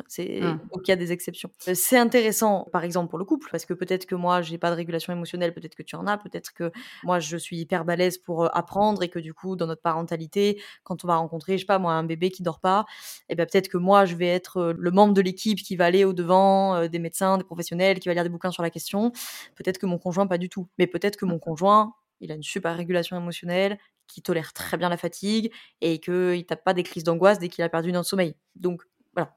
C'est 0.07 0.39
mmh. 0.39 0.59
donc 0.73 0.87
il 0.87 0.91
y 0.91 0.91
a 0.93 0.95
des 0.95 1.11
exceptions. 1.11 1.51
C'est 1.59 1.97
intéressant, 1.97 2.69
par 2.71 2.85
exemple 2.85 3.09
pour 3.09 3.19
le 3.19 3.25
couple, 3.25 3.49
parce 3.51 3.65
que 3.65 3.73
peut-être 3.73 4.05
que 4.05 4.15
moi 4.15 4.41
j'ai 4.41 4.57
pas 4.57 4.71
de 4.71 4.75
régulation 4.75 5.11
émotionnelle, 5.11 5.53
peut-être 5.53 5.75
que 5.75 5.83
tu 5.83 5.97
en 5.97 6.07
as, 6.07 6.17
peut-être 6.17 6.53
que 6.53 6.71
moi 7.03 7.19
je 7.19 7.35
suis 7.35 7.57
hyper 7.57 7.83
balèze 7.83 8.17
pour 8.17 8.55
apprendre 8.55 9.03
et 9.03 9.09
que 9.09 9.19
du 9.19 9.33
coup 9.33 9.57
dans 9.57 9.67
notre 9.67 9.81
parentalité, 9.81 10.61
quand 10.83 11.03
on 11.03 11.07
va 11.07 11.17
rencontrer, 11.17 11.57
je 11.57 11.63
sais 11.63 11.65
pas 11.65 11.79
moi, 11.79 11.93
un 11.93 12.05
bébé 12.05 12.31
qui 12.31 12.43
dort 12.43 12.61
pas, 12.61 12.85
et 13.27 13.33
eh 13.33 13.35
ben 13.35 13.45
peut-être 13.45 13.67
que 13.67 13.77
moi 13.77 14.05
je 14.05 14.15
vais 14.15 14.27
être 14.27 14.73
le 14.75 14.91
membre 14.91 15.13
de 15.13 15.21
l'équipe 15.21 15.59
qui 15.59 15.75
va 15.75 15.85
aller 15.85 16.05
au 16.05 16.13
devant 16.13 16.87
des 16.87 16.99
médecins, 16.99 17.37
des 17.37 17.43
professionnels, 17.43 17.99
qui 17.99 18.07
va 18.07 18.13
lire 18.13 18.23
des 18.23 18.29
bouquins 18.29 18.51
sur 18.51 18.63
la 18.63 18.69
question. 18.69 19.11
Peut-être 19.55 19.79
que 19.79 19.85
mon 19.85 19.97
conjoint 19.97 20.27
pas 20.27 20.37
du 20.37 20.47
tout, 20.47 20.69
mais 20.77 20.87
peut-être 20.87 21.17
que 21.17 21.25
mon 21.25 21.39
conjoint 21.39 21.93
il 22.19 22.31
a 22.31 22.35
une 22.35 22.43
super 22.43 22.75
régulation 22.75 23.17
émotionnelle, 23.17 23.77
qui 24.07 24.21
tolère 24.21 24.53
très 24.53 24.77
bien 24.77 24.89
la 24.89 24.97
fatigue 24.97 25.51
et 25.81 25.99
qu'il 25.99 26.45
tape 26.45 26.63
pas 26.63 26.73
des 26.73 26.83
crises 26.83 27.03
d'angoisse 27.03 27.39
dès 27.39 27.47
qu'il 27.47 27.63
a 27.63 27.69
perdu 27.69 27.91
dans 27.91 27.99
le 27.99 28.05
sommeil. 28.05 28.35
Donc 28.55 28.83
voilà. 29.13 29.35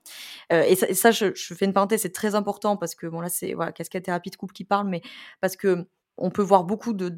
Euh, 0.53 0.62
et 0.62 0.75
ça, 0.95 1.11
je, 1.11 1.33
fais 1.35 1.64
une 1.64 1.73
parenthèse, 1.73 2.03
c'est 2.03 2.12
très 2.12 2.35
important 2.35 2.77
parce 2.77 2.95
que 2.95 3.07
bon 3.07 3.21
là 3.21 3.29
c'est 3.29 3.55
voilà 3.55 3.73
cascade 3.73 4.03
thérapie 4.03 4.31
de 4.31 4.37
couple 4.37 4.55
qui 4.55 4.64
parle, 4.64 4.88
mais 4.88 5.03
parce 5.40 5.57
que 5.57 5.87
on 6.16 6.31
peut 6.31 6.42
voir 6.42 6.64
beaucoup 6.64 6.92
de 6.92 7.09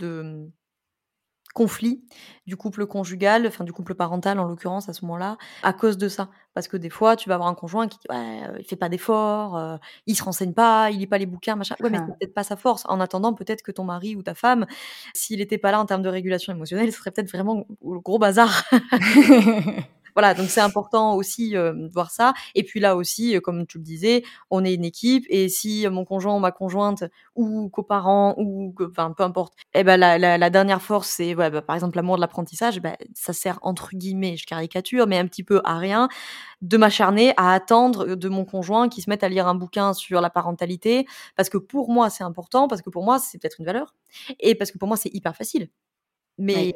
conflit 1.55 2.03
du 2.47 2.57
couple 2.57 2.85
conjugal, 2.85 3.47
enfin 3.47 3.65
du 3.65 3.73
couple 3.73 3.95
parental 3.95 4.39
en 4.39 4.45
l'occurrence 4.45 4.89
à 4.89 4.93
ce 4.93 5.05
moment-là, 5.07 5.39
à 5.63 5.73
cause 5.73 5.97
de 5.97 6.09
ça. 6.09 6.29
Parce 6.53 6.69
que 6.69 6.77
des 6.77 6.91
fois, 6.91 7.17
tu 7.17 7.29
vas 7.29 7.37
avoir 7.37 7.49
un 7.49 7.55
conjoint 7.55 7.89
qui 7.89 7.99
dit 7.99 8.07
ouais, 8.11 8.43
euh, 8.49 8.57
il 8.59 8.65
fait 8.65 8.77
pas 8.77 8.89
d'efforts, 8.89 9.57
euh, 9.57 9.77
il 10.07 10.15
se 10.15 10.23
renseigne 10.23 10.53
pas, 10.53 10.91
il 10.91 10.99
lit 10.99 11.07
pas 11.07 11.19
les 11.19 11.27
bouquins, 11.27 11.57
machin. 11.57 11.77
Ouais, 11.81 11.91
mais 11.91 11.99
c'est 11.99 12.19
peut-être 12.19 12.35
pas 12.35 12.45
sa 12.45 12.57
force. 12.57 12.85
En 12.87 13.01
attendant, 13.01 13.33
peut-être 13.33 13.63
que 13.63 13.73
ton 13.73 13.85
mari 13.85 14.17
ou 14.17 14.23
ta 14.23 14.35
femme, 14.35 14.67
s'il 15.15 15.41
était 15.41 15.59
pas 15.59 15.71
là 15.71 15.81
en 15.81 15.87
termes 15.87 16.03
de 16.03 16.09
régulation 16.09 16.53
émotionnelle, 16.53 16.93
ce 16.93 16.99
serait 16.99 17.13
peut-être 17.13 17.31
vraiment 17.31 17.67
le 17.83 18.01
gros 18.01 18.19
bazar. 18.19 18.65
Voilà, 20.15 20.35
donc 20.35 20.49
c'est 20.49 20.61
important 20.61 21.15
aussi 21.15 21.51
de 21.53 21.91
voir 21.93 22.11
ça. 22.11 22.33
Et 22.55 22.63
puis 22.63 22.81
là 22.81 22.97
aussi, 22.97 23.39
comme 23.43 23.67
tu 23.67 23.79
le 23.79 23.85
disais, 23.85 24.23
on 24.51 24.65
est 24.65 24.75
une 24.75 24.85
équipe 24.85 25.25
et 25.29 25.49
si 25.49 25.87
mon 25.89 26.05
conjoint 26.05 26.35
ou 26.35 26.39
ma 26.39 26.53
conjointe 26.53 27.05
ou 27.35 27.69
coparent 27.69 28.35
ou 28.39 28.75
enfin 28.89 29.13
peu 29.17 29.23
importe, 29.25 29.55
eh 29.75 29.83
ben 29.85 29.97
la, 29.97 30.19
la, 30.19 30.51
dernière 30.51 30.83
force 30.83 31.09
c'est 31.09 31.35
ouais, 31.35 31.51
bah, 31.51 31.63
par 31.63 31.75
exemple 31.77 31.97
l'amour 31.97 32.17
de 32.17 32.21
l'apprentissage, 32.21 32.81
bah, 32.81 32.97
ça 33.15 33.33
sert 33.33 33.59
entre 33.63 33.91
guillemets, 33.95 34.37
je 34.37 34.47
caricature, 34.47 35.07
mais 35.07 35.19
un 35.19 35.27
petit 35.27 35.43
peu 35.45 35.61
à 35.65 35.79
rien 35.79 36.09
de 36.63 36.77
m'acharner 36.77 37.35
à 37.37 37.53
attendre 37.53 38.15
de 38.15 38.29
mon 38.29 38.45
conjoint 38.45 38.89
qui 38.89 39.03
se 39.03 39.11
mette 39.11 39.25
à 39.25 39.29
lire 39.29 39.47
un 39.49 39.55
bouquin 39.55 39.93
sur 39.93 40.21
la 40.21 40.31
parentalité 40.31 41.07
parce 41.37 41.49
que 41.49 41.59
pour 41.59 41.91
moi 41.91 42.11
c'est 42.11 42.25
important, 42.25 42.69
parce 42.69 42.83
que 42.83 42.91
pour 42.91 43.05
moi 43.05 43.19
c'est 43.19 43.39
peut-être 43.39 43.61
une 43.61 43.67
valeur 43.67 43.95
et 44.41 44.55
parce 44.55 44.71
que 44.71 44.79
pour 44.79 44.89
moi 44.89 44.97
c'est 44.97 45.13
hyper 45.15 45.37
facile. 45.37 45.69
Mais 46.39 46.75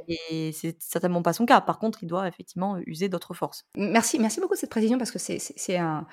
c'est 0.53 0.77
certainement 0.81 1.23
pas 1.23 1.33
son 1.33 1.47
cas. 1.47 1.61
Par 1.61 1.79
contre, 1.79 2.03
il 2.03 2.07
doit 2.07 2.29
effectivement 2.29 2.79
user 2.87 3.09
d'autres 3.09 3.35
forces. 3.35 3.67
Merci, 3.77 4.19
merci 4.19 4.41
beaucoup 4.41 4.55
de 4.55 4.59
cette 4.59 4.71
précision 4.71 4.99
parce 4.99 5.11
que 5.11 5.19
c'est 5.19 5.77
un, 5.77 6.07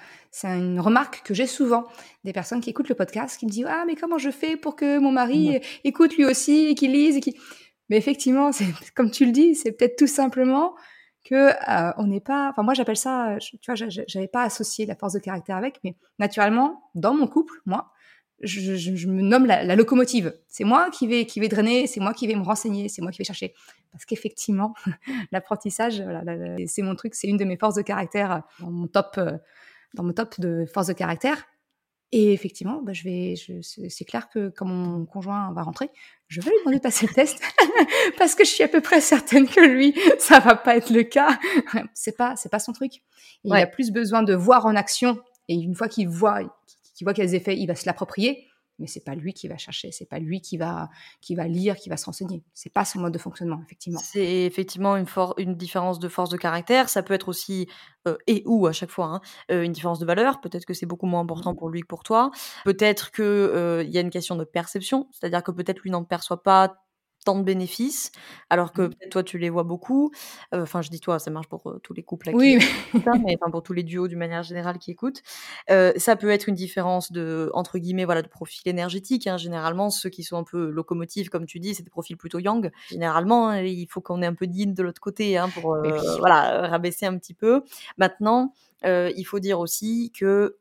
une 0.43 0.79
remarque 0.79 1.21
que 1.23 1.33
j'ai 1.33 1.47
souvent 1.47 1.85
des 2.23 2.33
personnes 2.33 2.61
qui 2.61 2.71
écoutent 2.71 2.89
le 2.89 2.95
podcast 2.95 3.39
qui 3.39 3.45
me 3.45 3.51
disent 3.51 3.67
Ah, 3.69 3.83
mais 3.85 3.95
comment 3.95 4.17
je 4.17 4.31
fais 4.31 4.57
pour 4.57 4.75
que 4.75 4.97
mon 4.97 5.11
mari 5.11 5.59
écoute 5.83 6.15
lui 6.15 6.25
aussi 6.25 6.67
et 6.67 6.75
qu'il 6.75 6.91
lise 6.91 7.17
et 7.17 7.21
qu 7.21 7.31
Mais 7.89 7.97
effectivement, 7.97 8.49
comme 8.95 9.11
tu 9.11 9.25
le 9.25 9.31
dis, 9.31 9.55
c'est 9.55 9.71
peut-être 9.71 9.97
tout 9.97 10.07
simplement 10.07 10.75
que 11.25 11.35
euh, 11.35 11.93
on 11.97 12.07
n'est 12.07 12.21
pas. 12.21 12.49
Enfin, 12.49 12.63
moi, 12.63 12.73
j'appelle 12.73 12.97
ça. 12.97 13.37
Tu 13.39 13.57
vois, 13.67 13.75
j'avais 13.75 14.27
pas 14.27 14.43
associé 14.43 14.85
la 14.85 14.95
force 14.95 15.13
de 15.13 15.19
caractère 15.19 15.57
avec, 15.57 15.79
mais 15.83 15.95
naturellement, 16.19 16.89
dans 16.93 17.13
mon 17.13 17.27
couple, 17.27 17.53
moi, 17.65 17.91
je, 18.41 19.07
me 19.07 19.21
nomme 19.21 19.45
la, 19.45 19.75
locomotive. 19.75 20.37
C'est 20.47 20.63
moi 20.63 20.89
qui 20.91 21.07
vais, 21.07 21.25
qui 21.25 21.39
vais 21.39 21.47
drainer, 21.47 21.87
c'est 21.87 21.99
moi 21.99 22.13
qui 22.13 22.27
vais 22.27 22.35
me 22.35 22.43
renseigner, 22.43 22.89
c'est 22.89 23.01
moi 23.01 23.11
qui 23.11 23.17
vais 23.17 23.23
chercher. 23.23 23.53
Parce 23.91 24.05
qu'effectivement, 24.05 24.73
l'apprentissage, 25.31 26.03
c'est 26.67 26.81
mon 26.81 26.95
truc, 26.95 27.15
c'est 27.15 27.27
une 27.27 27.37
de 27.37 27.45
mes 27.45 27.57
forces 27.57 27.75
de 27.75 27.81
caractère 27.81 28.43
dans 28.59 28.71
mon 28.71 28.87
top, 28.87 29.15
euh, 29.17 29.37
dans 29.93 30.03
mon 30.03 30.13
top 30.13 30.39
de 30.39 30.65
forces 30.65 30.87
de 30.87 30.93
caractère. 30.93 31.45
Et 32.11 32.33
effectivement, 32.33 32.81
bah, 32.81 32.93
je 32.93 33.03
vais, 33.03 33.33
c'est 33.61 34.05
clair 34.05 34.29
que 34.29 34.49
quand 34.49 34.65
mon 34.65 35.05
conjoint 35.05 35.51
va 35.53 35.63
rentrer, 35.63 35.89
je 36.27 36.39
vais 36.39 36.51
lui 36.51 36.57
demander 36.59 36.77
de 36.77 36.81
passer 36.81 37.07
le 37.07 37.13
test 37.13 37.41
parce 38.17 38.35
que 38.35 38.45
je 38.45 38.49
suis 38.49 38.63
à 38.63 38.67
peu 38.67 38.79
près 38.79 39.01
certaine 39.01 39.47
que 39.47 39.59
lui, 39.59 39.93
ça 40.19 40.39
va 40.39 40.55
pas 40.55 40.77
être 40.77 40.91
le 40.91 41.03
cas. 41.03 41.37
c'est 41.93 42.15
pas, 42.15 42.35
c'est 42.35 42.49
pas 42.49 42.59
son 42.59 42.73
truc. 42.73 43.01
Il 43.43 43.53
a 43.53 43.67
plus 43.67 43.91
besoin 43.91 44.23
de 44.23 44.33
voir 44.33 44.65
en 44.65 44.75
action. 44.75 45.19
Et 45.47 45.55
une 45.55 45.75
fois 45.75 45.87
qu'il 45.87 46.07
voit, 46.07 46.41
qui 46.95 47.03
voit 47.03 47.13
qu'il 47.13 47.23
y 47.23 47.27
a 47.27 47.29
des 47.29 47.35
effets, 47.35 47.57
il 47.57 47.67
va 47.67 47.75
se 47.75 47.85
l'approprier. 47.85 48.47
mais 48.79 48.87
c'est 48.87 49.03
pas 49.03 49.15
lui 49.15 49.33
qui 49.33 49.47
va 49.47 49.57
chercher, 49.57 49.91
c'est 49.91 50.09
pas 50.09 50.19
lui 50.19 50.41
qui 50.41 50.57
va 50.57 50.89
qui 51.21 51.35
va 51.35 51.47
lire, 51.47 51.75
qui 51.75 51.89
va 51.89 51.97
se 51.97 52.05
renseigner. 52.05 52.43
C'est 52.53 52.73
pas 52.73 52.83
son 52.83 52.99
mode 52.99 53.13
de 53.13 53.17
fonctionnement, 53.19 53.61
effectivement. 53.65 53.99
C'est 54.03 54.43
effectivement 54.45 54.97
une, 54.97 55.05
une 55.37 55.55
différence 55.55 55.99
de 55.99 56.09
force 56.09 56.29
de 56.29 56.37
caractère. 56.37 56.89
Ça 56.89 57.03
peut 57.03 57.13
être 57.13 57.29
aussi 57.29 57.67
euh, 58.07 58.17
et 58.27 58.43
ou 58.45 58.67
à 58.67 58.73
chaque 58.73 58.91
fois 58.91 59.05
hein, 59.07 59.21
euh, 59.51 59.63
une 59.63 59.71
différence 59.71 59.99
de 59.99 60.05
valeur. 60.05 60.41
Peut-être 60.41 60.65
que 60.65 60.73
c'est 60.73 60.85
beaucoup 60.85 61.05
moins 61.05 61.21
important 61.21 61.53
mmh. 61.53 61.57
pour 61.57 61.69
lui 61.69 61.81
que 61.81 61.87
pour 61.87 62.03
toi. 62.03 62.31
Peut-être 62.65 63.11
que 63.11 63.23
euh, 63.23 63.83
il 63.83 63.91
y 63.91 63.97
a 63.97 64.01
une 64.01 64.09
question 64.09 64.35
de 64.35 64.43
perception, 64.43 65.07
c'est-à-dire 65.11 65.43
que 65.43 65.51
peut-être 65.51 65.79
lui 65.79 65.91
n'en 65.91 66.03
perçoit 66.03 66.43
pas 66.43 66.84
tant 67.25 67.37
de 67.37 67.43
bénéfices, 67.43 68.11
alors 68.49 68.71
que 68.71 68.83
mmh. 68.83 68.89
peut-être 68.89 69.11
toi 69.11 69.23
tu 69.23 69.37
les 69.37 69.49
vois 69.49 69.63
beaucoup. 69.63 70.11
Enfin, 70.53 70.81
je 70.81 70.89
dis 70.89 70.99
toi, 71.01 71.19
ça 71.19 71.31
marche 71.31 71.47
pour 71.47 71.79
tous 71.83 71.93
les 71.93 72.03
couples 72.03 72.29
oui. 72.33 72.59
mais 73.25 73.37
pour 73.51 73.63
tous 73.63 73.73
les 73.73 73.83
duos 73.83 74.07
d'une 74.07 74.19
manière 74.19 74.43
générale 74.43 74.77
qui 74.77 74.91
écoutent. 74.91 75.21
ça 75.67 76.15
peut 76.15 76.29
être 76.29 76.47
une 76.47 76.55
différence 76.55 77.11
de 77.11 77.49
entre 77.53 77.77
guillemets 77.77 78.05
voilà 78.05 78.21
de 78.21 78.27
profil 78.27 78.61
énergétique. 78.65 79.27
Hein. 79.27 79.37
Généralement, 79.37 79.89
ceux 79.89 80.09
qui 80.09 80.23
sont 80.23 80.37
un 80.37 80.43
peu 80.43 80.69
locomotives, 80.69 81.29
comme 81.29 81.45
tu 81.45 81.59
dis, 81.59 81.75
c'est 81.75 81.83
des 81.83 81.89
profils 81.89 82.17
plutôt 82.17 82.39
yang. 82.39 82.71
Généralement, 82.89 83.49
hein, 83.49 83.61
il 83.61 83.87
faut 83.87 84.01
qu'on 84.01 84.21
ait 84.21 84.27
un 84.27 84.35
peu 84.35 84.47
d'yin 84.47 84.73
de 84.73 84.83
l'autre 84.83 85.01
côté 85.01 85.37
hein, 85.37 85.49
pour 85.49 85.77
voilà 86.19 86.67
rabaisser 86.67 87.05
un 87.05 87.17
petit 87.17 87.33
peu. 87.33 87.63
Maintenant, 87.97 88.53
il 88.83 89.23
faut 89.25 89.39
dire 89.39 89.59
aussi 89.59 90.11
que 90.17 90.57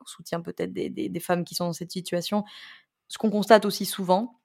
on 0.00 0.04
soutient 0.06 0.40
peut-être 0.40 0.72
des, 0.72 0.90
des 0.90 1.20
femmes 1.20 1.44
qui 1.44 1.54
sont 1.54 1.66
dans 1.66 1.72
cette 1.72 1.92
situation. 1.92 2.44
Ce 3.08 3.16
qu'on 3.16 3.30
constate 3.30 3.64
aussi 3.64 3.86
souvent, 3.86 4.37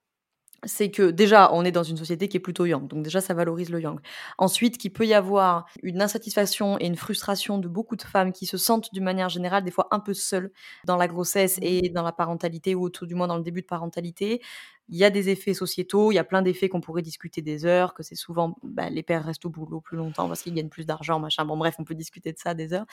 c'est 0.65 0.91
que 0.91 1.11
déjà, 1.11 1.51
on 1.53 1.65
est 1.65 1.71
dans 1.71 1.83
une 1.83 1.97
société 1.97 2.27
qui 2.27 2.37
est 2.37 2.39
plutôt 2.39 2.65
yang, 2.65 2.87
donc 2.87 3.03
déjà, 3.03 3.21
ça 3.21 3.33
valorise 3.33 3.69
le 3.69 3.81
yang. 3.81 3.99
Ensuite, 4.37 4.77
qu'il 4.77 4.93
peut 4.93 5.05
y 5.05 5.13
avoir 5.13 5.65
une 5.81 6.01
insatisfaction 6.01 6.77
et 6.79 6.85
une 6.85 6.95
frustration 6.95 7.57
de 7.57 7.67
beaucoup 7.67 7.95
de 7.95 8.01
femmes 8.03 8.31
qui 8.31 8.45
se 8.45 8.57
sentent 8.57 8.89
d'une 8.93 9.03
manière 9.03 9.29
générale 9.29 9.63
des 9.63 9.71
fois 9.71 9.87
un 9.91 9.99
peu 9.99 10.13
seules 10.13 10.51
dans 10.85 10.97
la 10.97 11.07
grossesse 11.07 11.59
et 11.61 11.89
mmh. 11.89 11.93
dans 11.93 12.03
la 12.03 12.11
parentalité, 12.11 12.75
ou 12.75 12.89
tout 12.89 13.05
du 13.05 13.15
moins 13.15 13.27
dans 13.27 13.37
le 13.37 13.43
début 13.43 13.61
de 13.61 13.67
parentalité, 13.67 14.41
il 14.89 14.97
y 14.97 15.03
a 15.03 15.09
des 15.09 15.29
effets 15.29 15.53
sociétaux, 15.53 16.11
il 16.11 16.15
y 16.15 16.19
a 16.19 16.23
plein 16.23 16.41
d'effets 16.41 16.69
qu'on 16.69 16.81
pourrait 16.81 17.01
discuter 17.01 17.41
des 17.41 17.65
heures, 17.65 17.93
que 17.93 18.03
c'est 18.03 18.15
souvent 18.15 18.55
bah, 18.63 18.89
les 18.89 19.03
pères 19.03 19.23
restent 19.23 19.45
au 19.45 19.49
boulot 19.49 19.81
plus 19.81 19.97
longtemps 19.97 20.27
parce 20.27 20.41
qu'ils 20.41 20.53
gagnent 20.53 20.69
plus 20.69 20.85
d'argent, 20.85 21.19
machin. 21.19 21.45
Bon, 21.45 21.57
bref, 21.57 21.75
on 21.79 21.83
peut 21.83 21.95
discuter 21.95 22.33
de 22.33 22.37
ça 22.37 22.53
des 22.53 22.73
heures. 22.73 22.85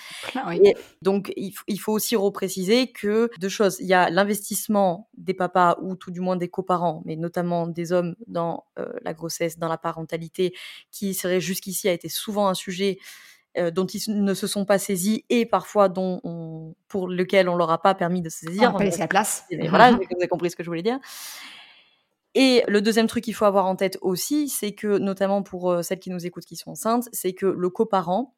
donc, 1.03 1.33
il, 1.37 1.79
faut 1.79 1.93
aussi 1.93 2.17
repréciser 2.17 2.93
que 2.93 3.31
deux 3.39 3.49
choses. 3.49 3.79
Il 3.81 3.87
y 3.87 3.95
a 3.95 4.09
l'investissement 4.11 5.09
des 5.17 5.35
papas 5.35 5.79
ou 5.83 5.97
tout 5.97 6.11
du 6.11 6.21
moins 6.21 6.37
des 6.37 6.49
coparents, 6.49 7.03
mais 7.05 7.17
notamment 7.17 7.67
des 7.67 7.93
hommes 7.93 8.15
dans 8.27 8.65
euh, 8.79 8.93
la 9.03 9.13
grossesse, 9.13 9.59
dans 9.59 9.69
la 9.69 9.79
parentalité, 9.79 10.55
qui 10.91 11.15
serait 11.15 11.41
jusqu'ici 11.41 11.89
a 11.89 11.93
été 11.93 12.09
souvent 12.09 12.49
un 12.49 12.55
sujet 12.55 12.99
euh, 13.59 13.73
dont 13.73 13.87
ils 13.87 14.01
ne 14.23 14.33
se 14.33 14.47
sont 14.47 14.65
pas 14.65 14.79
saisis 14.79 15.25
et 15.29 15.45
parfois 15.45 15.89
dont 15.89 16.75
pour 16.87 17.09
lequel 17.09 17.49
on 17.49 17.57
leur 17.57 17.71
a 17.73 17.83
pas 17.83 17.97
permis 17.97 18.23
de 18.23 18.29
se 18.29 18.47
saisir. 18.47 18.73
On 18.75 18.79
n'a 18.79 18.91
pas 18.91 18.97
la 18.97 19.09
place. 19.09 19.45
voilà, 19.69 19.91
vous 19.91 20.03
avez 20.17 20.29
compris 20.29 20.51
ce 20.51 20.57
que 20.57 20.63
je 20.63 20.69
voulais 20.69 20.85
dire. 20.85 21.01
Et 22.35 22.63
le 22.69 22.81
deuxième 22.81 23.07
truc 23.07 23.25
qu'il 23.25 23.35
faut 23.35 23.45
avoir 23.45 23.67
en 23.67 23.77
tête 23.77 23.99
aussi, 24.03 24.49
c'est 24.49 24.73
que, 24.73 24.99
notamment 24.99 25.43
pour 25.43 25.83
celles 25.85 25.99
qui 25.99 26.11
nous 26.11 26.27
écoutent 26.27 26.45
qui 26.45 26.57
sont 26.57 26.71
enceintes, 26.73 27.09
c'est 27.13 27.33
que 27.33 27.47
le 27.47 27.71
coparent, 27.71 28.35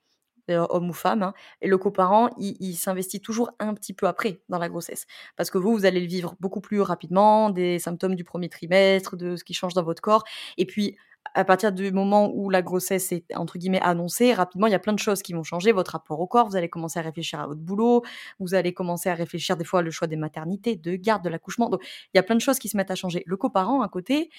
homme 0.48 0.90
ou 0.90 0.92
femme, 0.92 1.22
hein, 1.22 1.34
et 1.60 1.68
le 1.68 1.78
coparent, 1.78 2.30
il, 2.38 2.56
il 2.60 2.74
s'investit 2.74 3.20
toujours 3.20 3.50
un 3.58 3.74
petit 3.74 3.94
peu 3.94 4.06
après 4.06 4.40
dans 4.48 4.58
la 4.58 4.68
grossesse. 4.68 5.06
Parce 5.36 5.50
que 5.50 5.58
vous, 5.58 5.72
vous 5.72 5.84
allez 5.84 6.00
le 6.00 6.06
vivre 6.06 6.34
beaucoup 6.40 6.60
plus 6.60 6.80
rapidement, 6.80 7.50
des 7.50 7.78
symptômes 7.78 8.14
du 8.14 8.24
premier 8.24 8.48
trimestre, 8.48 9.16
de 9.16 9.36
ce 9.36 9.44
qui 9.44 9.54
change 9.54 9.74
dans 9.74 9.82
votre 9.82 10.02
corps. 10.02 10.24
Et 10.58 10.66
puis, 10.66 10.96
à 11.34 11.44
partir 11.44 11.72
du 11.72 11.92
moment 11.92 12.30
où 12.34 12.50
la 12.50 12.62
grossesse 12.62 13.12
est 13.12 13.24
entre 13.34 13.58
guillemets 13.58 13.80
annoncée, 13.80 14.34
rapidement, 14.34 14.66
il 14.66 14.72
y 14.72 14.74
a 14.74 14.78
plein 14.78 14.92
de 14.92 14.98
choses 14.98 15.22
qui 15.22 15.32
vont 15.32 15.42
changer. 15.42 15.72
Votre 15.72 15.92
rapport 15.92 16.20
au 16.20 16.26
corps, 16.26 16.48
vous 16.48 16.56
allez 16.56 16.68
commencer 16.68 16.98
à 16.98 17.02
réfléchir 17.02 17.40
à 17.40 17.46
votre 17.46 17.60
boulot, 17.60 18.02
vous 18.38 18.54
allez 18.54 18.74
commencer 18.74 19.08
à 19.08 19.14
réfléchir 19.14 19.56
des 19.56 19.64
fois 19.64 19.82
le 19.82 19.90
choix 19.90 20.08
des 20.08 20.16
maternités, 20.16 20.76
de 20.76 20.96
garde, 20.96 21.24
de 21.24 21.28
l'accouchement. 21.30 21.68
Donc, 21.70 21.82
il 22.12 22.16
y 22.16 22.20
a 22.20 22.22
plein 22.22 22.34
de 22.36 22.40
choses 22.40 22.58
qui 22.58 22.68
se 22.68 22.76
mettent 22.76 22.90
à 22.90 22.94
changer. 22.94 23.22
Le 23.26 23.36
coparent, 23.36 23.82
à 23.82 23.88
côté, 23.88 24.30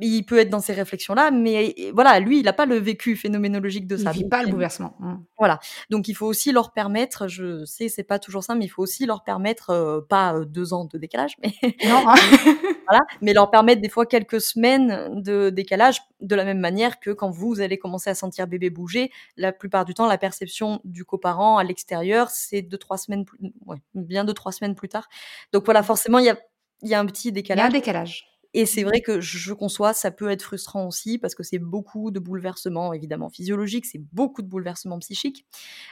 il 0.00 0.24
peut 0.24 0.38
être 0.38 0.50
dans 0.50 0.60
ces 0.60 0.72
réflexions-là, 0.72 1.30
mais 1.30 1.74
voilà, 1.94 2.18
lui, 2.18 2.40
il 2.40 2.44
n'a 2.44 2.52
pas 2.52 2.66
le 2.66 2.76
vécu 2.76 3.14
phénoménologique 3.16 3.86
de 3.86 3.96
ça. 3.96 4.10
Il 4.12 4.22
vit 4.22 4.28
pas 4.28 4.42
le 4.42 4.50
bouleversement. 4.50 4.96
Mmh. 4.98 5.14
Voilà. 5.38 5.60
Donc, 5.90 6.08
il 6.08 6.14
faut 6.14 6.26
aussi 6.26 6.50
leur 6.52 6.72
permettre, 6.72 7.28
je 7.28 7.64
sais, 7.64 7.88
c'est 7.88 8.02
pas 8.02 8.18
toujours 8.18 8.42
ça, 8.42 8.54
mais 8.54 8.64
il 8.64 8.68
faut 8.68 8.82
aussi 8.82 9.06
leur 9.06 9.22
permettre, 9.22 9.70
euh, 9.70 10.00
pas 10.00 10.34
euh, 10.34 10.44
deux 10.44 10.72
ans 10.72 10.86
de 10.86 10.98
décalage, 10.98 11.36
mais, 11.42 11.52
non, 11.86 12.08
hein. 12.08 12.14
voilà, 12.88 13.02
mais 13.20 13.32
leur 13.32 13.50
permettre 13.50 13.80
des 13.80 13.88
fois 13.88 14.06
quelques 14.06 14.40
semaines 14.40 15.20
de 15.20 15.50
décalage, 15.50 16.00
de 16.20 16.34
la 16.34 16.44
même 16.44 16.60
manière 16.60 16.98
que 16.98 17.10
quand 17.10 17.30
vous 17.30 17.60
allez 17.60 17.78
commencer 17.78 18.10
à 18.10 18.14
sentir 18.14 18.46
bébé 18.46 18.70
bouger, 18.70 19.10
la 19.36 19.52
plupart 19.52 19.84
du 19.84 19.94
temps, 19.94 20.06
la 20.06 20.18
perception 20.18 20.80
du 20.84 21.04
coparent 21.04 21.58
à 21.58 21.64
l'extérieur, 21.64 22.30
c'est 22.30 22.62
deux, 22.62 22.78
trois 22.78 22.98
semaines 22.98 23.24
plus, 23.24 23.38
ouais, 23.66 23.78
bien 23.94 24.24
deux, 24.24 24.34
trois 24.34 24.52
semaines 24.52 24.74
plus 24.74 24.88
tard. 24.88 25.08
Donc 25.52 25.64
voilà, 25.64 25.82
forcément, 25.82 26.18
il 26.18 26.26
y 26.26 26.30
a, 26.30 26.36
y 26.82 26.94
a 26.94 27.00
un 27.00 27.06
petit 27.06 27.30
décalage. 27.30 27.68
Il 27.70 27.72
y 27.72 27.74
a 27.74 27.76
un 27.76 27.80
décalage. 27.80 28.31
Et 28.54 28.66
c'est 28.66 28.82
vrai 28.82 29.00
que 29.00 29.20
je 29.20 29.52
conçois, 29.54 29.94
ça 29.94 30.10
peut 30.10 30.30
être 30.30 30.42
frustrant 30.42 30.86
aussi 30.86 31.18
parce 31.18 31.34
que 31.34 31.42
c'est 31.42 31.58
beaucoup 31.58 32.10
de 32.10 32.18
bouleversements 32.18 32.92
évidemment 32.92 33.30
physiologiques, 33.30 33.86
c'est 33.86 34.02
beaucoup 34.12 34.42
de 34.42 34.48
bouleversements 34.48 34.98
psychiques 34.98 35.46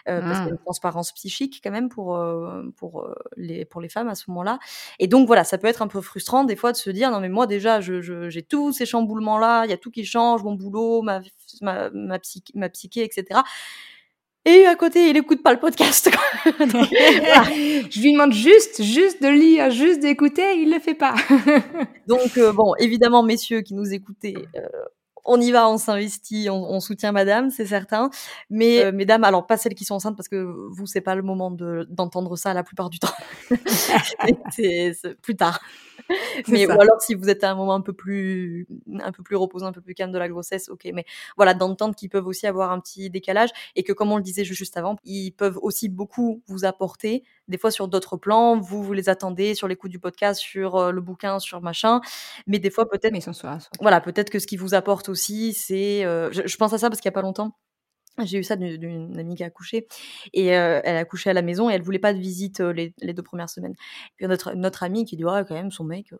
euh, 0.08 0.20
parce 0.20 0.38
qu'il 0.38 0.46
y 0.46 0.50
a 0.50 0.50
une 0.50 0.54
mmh. 0.56 0.64
transparence 0.64 1.12
psychique 1.12 1.60
quand 1.62 1.70
même 1.70 1.88
pour 1.88 2.16
euh, 2.16 2.62
pour 2.76 3.02
euh, 3.02 3.14
les 3.36 3.64
pour 3.64 3.80
les 3.80 3.88
femmes 3.88 4.08
à 4.08 4.14
ce 4.14 4.24
moment-là. 4.30 4.58
Et 4.98 5.06
donc 5.06 5.26
voilà, 5.26 5.44
ça 5.44 5.58
peut 5.58 5.68
être 5.68 5.82
un 5.82 5.88
peu 5.88 6.00
frustrant 6.00 6.44
des 6.44 6.56
fois 6.56 6.72
de 6.72 6.76
se 6.76 6.90
dire 6.90 7.10
non 7.10 7.20
mais 7.20 7.28
moi 7.30 7.46
déjà 7.46 7.80
je, 7.80 8.28
j'ai 8.28 8.42
tous 8.42 8.72
ces 8.72 8.86
chamboulements 8.86 9.38
là, 9.38 9.64
il 9.64 9.70
y 9.70 9.74
a 9.74 9.78
tout 9.78 9.90
qui 9.90 10.04
change, 10.04 10.42
mon 10.42 10.54
boulot, 10.54 11.02
ma 11.02 11.20
ma 11.62 11.90
ma, 11.90 12.18
psyché, 12.18 12.52
ma 12.54 12.68
psyché 12.68 13.04
etc. 13.04 13.40
Et 14.46 14.64
à 14.64 14.74
côté, 14.74 15.10
il 15.10 15.16
écoute 15.18 15.42
pas 15.42 15.52
le 15.52 15.60
podcast. 15.60 16.10
Je 16.46 18.00
lui 18.00 18.12
demande 18.12 18.32
juste, 18.32 18.82
juste 18.82 19.22
de 19.22 19.28
lire, 19.28 19.70
juste 19.70 20.00
d'écouter, 20.00 20.54
il 20.56 20.72
le 20.72 20.78
fait 20.78 20.94
pas. 20.94 21.14
Donc 22.06 22.38
euh, 22.38 22.50
bon, 22.52 22.74
évidemment, 22.78 23.22
messieurs 23.22 23.60
qui 23.60 23.74
nous 23.74 23.92
écoutez, 23.92 24.34
euh, 24.56 24.66
on 25.26 25.38
y 25.38 25.52
va, 25.52 25.68
on 25.68 25.76
s'investit, 25.76 26.48
on, 26.50 26.80
soutient 26.80 27.12
Madame, 27.12 27.50
c'est 27.50 27.66
certain. 27.66 28.08
Mais 28.48 28.82
euh, 28.84 28.92
mesdames, 28.92 29.24
alors 29.24 29.46
pas 29.46 29.58
celles 29.58 29.74
qui 29.74 29.84
sont 29.84 29.96
enceintes 29.96 30.16
parce 30.16 30.28
que 30.28 30.36
vous, 30.70 30.86
c'est 30.86 31.02
pas 31.02 31.14
le 31.14 31.22
moment 31.22 31.50
d'entendre 31.50 32.36
ça 32.36 32.54
la 32.54 32.62
plupart 32.62 32.88
du 32.88 32.98
temps. 32.98 33.12
c'est 34.50 34.94
plus 35.20 35.36
tard. 35.36 35.60
mais 36.48 36.66
ou 36.66 36.80
alors 36.80 37.00
si 37.00 37.14
vous 37.14 37.28
êtes 37.28 37.44
à 37.44 37.50
un 37.50 37.54
moment 37.54 37.74
un 37.74 37.80
peu 37.80 37.92
plus 37.92 38.66
un 39.00 39.12
peu 39.12 39.22
plus 39.22 39.36
reposant, 39.36 39.66
un 39.66 39.72
peu 39.72 39.80
plus 39.80 39.94
calme 39.94 40.12
de 40.12 40.18
la 40.18 40.28
grossesse, 40.28 40.68
ok. 40.68 40.88
Mais 40.94 41.04
voilà, 41.36 41.54
d'entendre 41.54 41.94
qu'ils 41.94 42.08
peuvent 42.08 42.26
aussi 42.26 42.46
avoir 42.46 42.72
un 42.72 42.80
petit 42.80 43.10
décalage 43.10 43.50
et 43.76 43.82
que 43.82 43.92
comme 43.92 44.12
on 44.12 44.16
le 44.16 44.22
disait 44.22 44.44
juste 44.44 44.76
avant, 44.76 44.96
ils 45.04 45.32
peuvent 45.32 45.58
aussi 45.62 45.88
beaucoup 45.88 46.42
vous 46.46 46.64
apporter 46.64 47.24
des 47.48 47.58
fois 47.58 47.70
sur 47.70 47.88
d'autres 47.88 48.16
plans. 48.16 48.58
Vous 48.60 48.82
vous 48.82 48.92
les 48.92 49.08
attendez 49.08 49.54
sur 49.54 49.68
l'écoute 49.68 49.90
du 49.90 49.98
podcast, 49.98 50.40
sur 50.40 50.76
euh, 50.76 50.92
le 50.92 51.00
bouquin, 51.00 51.38
sur 51.38 51.60
machin. 51.60 52.00
Mais 52.46 52.58
des 52.58 52.70
fois 52.70 52.88
peut-être. 52.88 53.12
Mais 53.12 53.20
Voilà, 53.80 54.00
peut-être 54.00 54.30
que 54.30 54.38
ce 54.38 54.46
qui 54.46 54.56
vous 54.56 54.74
apporte 54.74 55.08
aussi, 55.08 55.52
c'est. 55.54 56.04
Euh, 56.04 56.30
je, 56.32 56.46
je 56.46 56.56
pense 56.56 56.72
à 56.72 56.78
ça 56.78 56.88
parce 56.88 57.00
qu'il 57.00 57.08
y 57.08 57.12
a 57.12 57.12
pas 57.12 57.22
longtemps 57.22 57.56
j'ai 58.18 58.38
eu 58.38 58.44
ça 58.44 58.56
d'une 58.56 59.18
amie 59.18 59.36
qui 59.36 59.42
a 59.42 59.46
accouché 59.46 59.86
et 60.32 60.56
euh, 60.56 60.80
elle 60.84 60.96
a 60.96 61.00
accouché 61.00 61.30
à 61.30 61.32
la 61.32 61.42
maison 61.42 61.70
et 61.70 61.74
elle 61.74 61.82
voulait 61.82 61.98
pas 61.98 62.12
de 62.12 62.18
visite 62.18 62.60
euh, 62.60 62.72
les, 62.72 63.12
deux 63.12 63.22
premières 63.22 63.48
semaines. 63.48 63.74
Puis 64.16 64.26
notre 64.26 64.54
notre 64.54 64.82
amie 64.82 65.04
qui 65.04 65.16
dit 65.16 65.24
ouais 65.24 65.44
quand 65.46 65.54
même 65.54 65.70
son 65.70 65.84
mec 65.84 66.12
euh, 66.12 66.18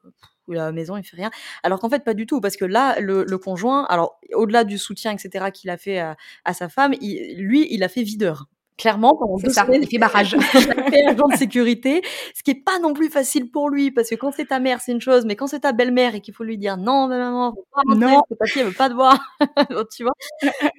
à 0.53 0.67
la 0.67 0.73
maison 0.73 0.97
il 0.97 1.05
fait 1.05 1.17
rien. 1.17 1.31
Alors 1.63 1.79
qu'en 1.81 1.91
fait 1.91 2.05
pas 2.05 2.15
du 2.15 2.27
tout 2.27 2.41
parce 2.41 2.57
que 2.57 2.65
là 2.65 2.99
le, 3.01 3.25
conjoint 3.39 3.85
alors 3.87 4.21
au-delà 4.35 4.65
du 4.65 4.79
soutien 4.79 5.13
etc 5.13 5.51
qu'il 5.53 5.71
a 5.71 5.77
fait 5.77 5.99
à, 5.99 6.55
sa 6.55 6.69
femme, 6.69 6.95
il, 7.01 7.37
lui 7.39 7.67
il 7.71 7.83
a 7.83 7.89
fait 7.89 8.03
videur 8.03 8.47
clairement 8.81 9.15
pendant 9.15 9.37
deux 9.37 9.51
ça, 9.51 9.65
semaines. 9.65 9.83
Il 9.83 9.89
fait 9.89 9.99
barrage. 9.99 10.33
il 10.55 10.63
fait 10.63 11.05
agent 11.07 11.29
de 11.29 11.37
sécurité, 11.37 12.03
ce 12.35 12.43
qui 12.43 12.53
est 12.53 12.65
pas 12.65 12.79
non 12.79 12.95
plus 12.95 13.11
facile 13.11 13.51
pour 13.51 13.69
lui 13.69 13.91
parce 13.91 14.09
que 14.09 14.15
quand 14.15 14.33
c'est 14.33 14.47
ta 14.47 14.59
mère 14.59 14.81
c'est 14.81 14.93
une 14.93 15.01
chose, 15.01 15.25
mais 15.27 15.37
quand 15.37 15.47
c'est 15.47 15.61
ta 15.61 15.73
belle-mère 15.73 16.15
et 16.15 16.21
qu'il 16.21 16.35
faut 16.35 16.45
lui 16.45 16.57
dire 16.57 16.77
non 16.77 17.07
maman, 17.07 17.53
faut 17.53 17.67
pas 17.73 17.83
rentrer, 17.87 18.07
non, 18.07 18.23
ta 18.39 18.47
fille 18.47 18.63
elle 18.63 18.69
veut 18.69 18.75
pas 18.75 18.89
te 18.89 18.95
voir, 18.95 19.19
tu 19.95 20.05
vois. 20.05 20.15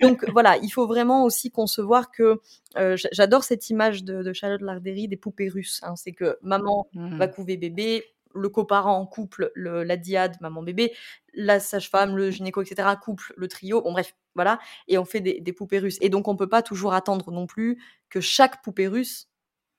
Donc 0.02 0.28
voilà, 0.32 0.58
il 0.58 0.70
faut 0.70 0.88
vraiment 0.88 1.24
aussi 1.24 1.52
concevoir 1.52 2.12
que 2.12 2.40
euh, 2.78 2.98
j'adore 3.12 3.44
cette 3.44 3.70
image 3.70 4.04
de, 4.04 4.24
de 4.24 4.34
Charlotte 4.34 4.62
Larderi 4.62 5.08
des 5.08 5.18
poupées 5.18 5.50
russes. 5.50 5.82
Hein. 5.84 5.96
c'est 5.96 6.12
que 6.12 6.38
maman 6.42 6.88
mmh. 6.94 7.18
va 7.18 7.28
couver 7.28 7.58
bébé, 7.58 8.04
le 8.34 8.50
coparent 8.50 8.98
en 8.98 9.06
couple, 9.06 9.52
le, 9.56 9.84
la 9.84 9.98
diade, 9.98 10.38
maman 10.42 10.64
bébé, 10.64 10.94
la 11.34 11.60
sage-femme, 11.60 12.16
le 12.16 12.32
gynéco, 12.32 12.62
etc. 12.62 12.90
couple, 13.02 13.34
le 13.38 13.48
trio. 13.48 13.82
Bon 13.82 13.92
bref, 13.92 14.16
voilà. 14.36 14.60
Et 14.88 14.98
on 14.98 15.06
fait 15.06 15.22
des, 15.22 15.54
poupées 15.54 15.80
russes. 15.80 15.98
Et 16.02 16.10
donc 16.10 16.28
on 16.28 16.36
peut 16.36 16.50
pas 16.50 16.62
toujours 16.62 16.94
attendre 16.94 17.32
non 17.32 17.48
plus 17.48 17.82
que 18.10 18.22
chaque 18.22 18.64
poupée 18.64 18.88
russe 18.88 19.30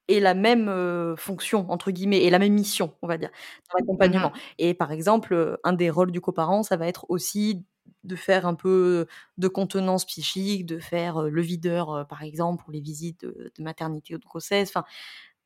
ait 0.08 0.20
la 0.20 0.34
même 0.34 0.68
euh, 0.68 1.16
fonction 1.16 1.70
entre 1.70 1.90
guillemets 1.90 2.22
et 2.22 2.30
la 2.30 2.38
même 2.38 2.52
mission, 2.54 2.94
on 3.02 3.06
va 3.06 3.18
dire, 3.18 3.30
dans 3.70 3.78
l'accompagnement. 3.78 4.30
Mmh 4.30 4.38
et 4.58 4.74
par 4.74 4.92
exemple, 4.92 5.34
euh, 5.34 5.56
un 5.64 5.72
des 5.72 5.90
rôles 5.90 6.12
du 6.12 6.20
coparent, 6.20 6.62
ça 6.62 6.76
va 6.76 6.88
être 6.88 7.06
aussi 7.08 7.64
de 8.04 8.16
faire 8.16 8.46
un 8.46 8.54
peu 8.54 9.06
de 9.38 9.48
contenance 9.48 10.04
psychique, 10.04 10.66
de 10.66 10.78
faire 10.78 11.22
euh, 11.22 11.30
le 11.30 11.42
videur, 11.42 12.06
par 12.08 12.22
exemple, 12.22 12.62
pour 12.62 12.72
les 12.72 12.80
visites 12.80 13.24
de, 13.24 13.52
maternité 13.60 14.14
ou 14.14 14.18
de 14.18 14.24
grossesse. 14.24 14.70
Enfin, 14.70 14.84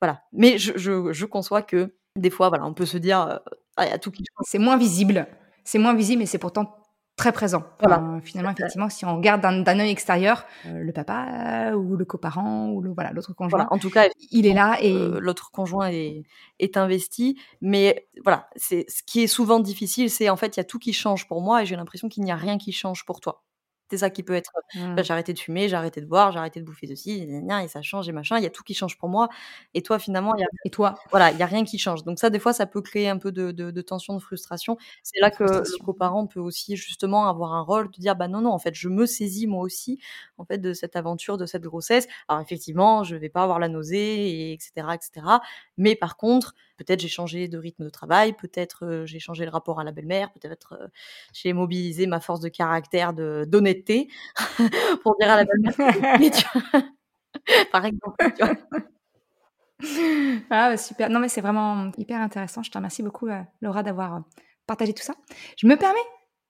voilà. 0.00 0.22
Mais 0.32 0.58
je, 0.58 0.76
je, 0.76 1.12
je 1.12 1.26
conçois 1.26 1.62
que 1.62 1.94
des 2.16 2.30
fois, 2.30 2.48
voilà, 2.48 2.66
on 2.66 2.74
peut 2.74 2.86
se 2.86 2.98
dire, 2.98 3.40
ah, 3.76 3.86
il 3.86 3.90
y 3.90 3.92
a 3.92 3.98
tout 3.98 4.10
qui 4.10 4.24
C'est 4.42 4.58
moins 4.58 4.76
visible. 4.76 5.26
C'est 5.64 5.78
moins 5.78 5.94
visible, 5.94 6.20
mais 6.20 6.26
c'est 6.26 6.38
pourtant 6.38 6.86
très 7.16 7.32
présent. 7.32 7.64
Voilà. 7.80 8.20
finalement, 8.22 8.52
effectivement, 8.52 8.88
si 8.90 9.04
on 9.04 9.16
regarde 9.16 9.40
d'un 9.40 9.78
œil 9.80 9.90
extérieur, 9.90 10.44
euh, 10.66 10.78
le 10.78 10.92
papa 10.92 11.72
ou 11.74 11.96
le 11.96 12.04
coparent 12.04 12.68
ou 12.68 12.82
le 12.82 12.92
voilà 12.92 13.12
l'autre 13.12 13.32
conjoint, 13.34 13.66
en 13.70 13.78
tout 13.78 13.90
cas, 13.90 14.08
il 14.30 14.46
est 14.46 14.52
là 14.52 14.76
et 14.80 14.92
euh, 14.92 15.18
l'autre 15.18 15.50
conjoint 15.50 15.88
est, 15.88 16.24
est 16.58 16.76
investi. 16.76 17.38
Mais 17.62 18.06
voilà, 18.22 18.48
c'est 18.56 18.84
ce 18.88 19.02
qui 19.02 19.22
est 19.22 19.26
souvent 19.26 19.60
difficile, 19.60 20.10
c'est 20.10 20.28
en 20.28 20.36
fait 20.36 20.56
il 20.56 20.60
y 20.60 20.60
a 20.60 20.64
tout 20.64 20.78
qui 20.78 20.92
change 20.92 21.26
pour 21.26 21.40
moi 21.40 21.62
et 21.62 21.66
j'ai 21.66 21.76
l'impression 21.76 22.08
qu'il 22.08 22.22
n'y 22.22 22.32
a 22.32 22.36
rien 22.36 22.58
qui 22.58 22.72
change 22.72 23.04
pour 23.06 23.20
toi. 23.20 23.42
C'est 23.88 23.98
ça 23.98 24.10
qui 24.10 24.22
peut 24.24 24.34
être, 24.34 24.50
bah, 24.74 24.80
mmh. 24.80 25.04
j'ai 25.04 25.12
arrêté 25.12 25.32
de 25.32 25.38
fumer, 25.38 25.68
j'ai 25.68 25.76
arrêté 25.76 26.00
de 26.00 26.06
boire, 26.06 26.32
j'ai 26.32 26.38
arrêté 26.38 26.60
de 26.60 26.64
bouffer 26.64 26.88
ceci, 26.88 27.22
et 27.22 27.68
ça 27.68 27.82
change 27.82 28.08
et 28.08 28.12
machin. 28.12 28.36
Il 28.38 28.42
y 28.42 28.46
a 28.46 28.50
tout 28.50 28.64
qui 28.64 28.74
change 28.74 28.98
pour 28.98 29.08
moi. 29.08 29.28
Et 29.74 29.82
toi, 29.82 29.98
finalement, 29.98 30.34
il 30.34 30.40
y 30.40 30.44
a, 30.44 30.48
et 30.64 30.70
toi, 30.70 30.94
voilà, 31.10 31.30
il 31.30 31.38
y 31.38 31.42
a 31.42 31.46
rien 31.46 31.64
qui 31.64 31.78
change. 31.78 32.02
Donc 32.02 32.18
ça, 32.18 32.28
des 32.28 32.40
fois, 32.40 32.52
ça 32.52 32.66
peut 32.66 32.82
créer 32.82 33.08
un 33.08 33.18
peu 33.18 33.30
de, 33.30 33.52
de, 33.52 33.80
tension, 33.82 34.14
de 34.14 34.18
frustration. 34.20 34.76
C'est 35.04 35.20
là 35.20 35.30
que 35.30 35.44
le 35.44 35.84
coparent 35.84 36.26
peut 36.26 36.40
aussi 36.40 36.76
justement 36.76 37.28
avoir 37.28 37.54
un 37.54 37.62
rôle 37.62 37.90
de 37.90 38.00
dire, 38.00 38.16
bah 38.16 38.26
non, 38.26 38.40
non, 38.40 38.50
en 38.50 38.58
fait, 38.58 38.74
je 38.74 38.88
me 38.88 39.06
saisis 39.06 39.46
moi 39.46 39.62
aussi, 39.62 40.00
en 40.38 40.44
fait, 40.44 40.58
de 40.58 40.72
cette 40.72 40.96
aventure, 40.96 41.38
de 41.38 41.46
cette 41.46 41.62
grossesse. 41.62 42.08
Alors 42.28 42.42
effectivement, 42.42 43.04
je 43.04 43.14
vais 43.14 43.28
pas 43.28 43.44
avoir 43.44 43.60
la 43.60 43.68
nausée, 43.68 44.50
et 44.50 44.52
etc., 44.52 44.88
etc. 44.94 45.26
Mais 45.76 45.94
par 45.94 46.16
contre, 46.16 46.54
peut-être 46.76 47.00
j'ai 47.00 47.08
changé 47.08 47.48
de 47.48 47.58
rythme 47.58 47.84
de 47.84 47.90
travail, 47.90 48.32
peut-être 48.34 49.04
j'ai 49.04 49.18
changé 49.18 49.44
le 49.44 49.50
rapport 49.50 49.80
à 49.80 49.84
la 49.84 49.92
belle-mère, 49.92 50.32
peut-être 50.32 50.90
j'ai 51.32 51.52
mobilisé 51.52 52.06
ma 52.06 52.20
force 52.20 52.40
de 52.40 52.48
caractère 52.48 53.12
d'honnêteté 53.12 54.08
pour 55.02 55.16
dire 55.18 55.30
à 55.30 55.36
la 55.36 55.44
belle-mère 55.44 55.74
par 57.72 57.84
exemple. 57.84 58.16
Ah 60.50 60.70
bah, 60.70 60.76
super. 60.76 61.10
Non 61.10 61.20
mais 61.20 61.28
c'est 61.28 61.40
vraiment 61.40 61.90
hyper 61.98 62.20
intéressant. 62.20 62.62
Je 62.62 62.70
te 62.70 62.78
remercie 62.78 63.02
beaucoup 63.02 63.28
Laura 63.60 63.82
d'avoir 63.82 64.22
partagé 64.66 64.94
tout 64.94 65.02
ça. 65.02 65.14
Je 65.58 65.66
me 65.66 65.76
permets 65.76 65.98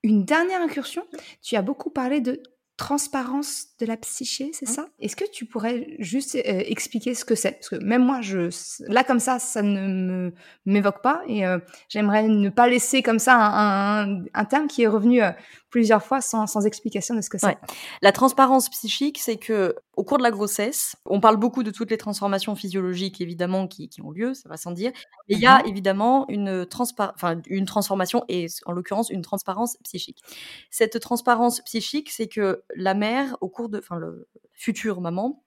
une 0.03 0.25
dernière 0.25 0.61
incursion. 0.61 1.05
Tu 1.43 1.57
as 1.57 1.63
beaucoup 1.63 1.91
parlé 1.91 2.21
de 2.21 2.41
transparence 2.77 3.69
de 3.81 3.87
la 3.87 3.97
psyché, 3.97 4.51
c'est 4.53 4.69
mmh. 4.69 4.73
ça? 4.73 4.87
Est-ce 5.01 5.17
que 5.17 5.25
tu 5.31 5.47
pourrais 5.47 5.97
juste 5.99 6.35
euh, 6.35 6.63
expliquer 6.67 7.15
ce 7.15 7.25
que 7.25 7.35
c'est? 7.35 7.53
Parce 7.53 7.71
que 7.71 7.77
même 7.77 8.05
moi, 8.05 8.21
je, 8.21 8.51
là 8.89 9.03
comme 9.03 9.19
ça, 9.19 9.39
ça 9.39 9.63
ne 9.63 10.31
m'évoque 10.67 11.03
pas 11.03 11.23
et 11.27 11.47
euh, 11.47 11.59
j'aimerais 11.89 12.25
ne 12.29 12.51
pas 12.51 12.69
laisser 12.69 13.03
comme 13.03 13.19
ça 13.19 13.37
un, 13.37 14.25
un, 14.25 14.45
terme 14.45 14.67
qui 14.67 14.83
est 14.83 14.89
revenu 14.89 15.23
euh, 15.23 15.31
plusieurs 15.77 16.03
fois 16.03 16.23
sans, 16.23 16.47
sans, 16.47 16.65
explication 16.65 17.15
de 17.15 17.21
ce 17.21 17.29
que 17.29 17.37
c'est. 17.37 17.59
La 18.01 18.11
transparence 18.11 18.71
psychique, 18.71 19.19
c'est 19.19 19.37
que 19.37 19.75
au 19.95 20.05
cours 20.05 20.17
de 20.17 20.23
la 20.23 20.31
grossesse, 20.31 20.97
on 21.05 21.21
parle 21.21 21.37
beaucoup 21.37 21.63
de 21.63 21.71
toutes 21.71 21.91
les 21.91 21.99
transformations 21.99 22.55
physiologiques 22.55 23.21
évidemment 23.21 23.69
qui, 23.69 23.91
qui 23.91 24.01
ont 24.01 24.11
lieu, 24.11 24.33
ça 24.33 24.49
va 24.49 24.57
sans 24.57 24.71
dire. 24.71 24.91
Mais 25.29 25.35
il 25.35 25.39
y 25.39 25.47
a 25.47 25.59
mmh 25.59 25.67
évidemment 25.67 26.25
une, 26.31 26.67
enfin, 26.99 27.43
une 27.47 27.67
transformation 27.67 28.25
et 28.31 28.47
en 28.65 28.73
l'occurrence 28.73 29.11
une 29.11 29.21
transparence 29.21 29.77
psychique. 29.85 30.23
Cette 30.71 30.99
transparence 30.99 31.61
psychique, 31.61 32.11
c'est 32.11 32.29
que 32.29 32.63
la 32.75 32.95
mère, 32.95 33.37
au 33.43 33.51
cours 33.51 33.69
de, 33.69 33.79
enfin, 33.79 33.97
le 33.97 34.29
futur 34.55 35.03
maman, 35.03 35.45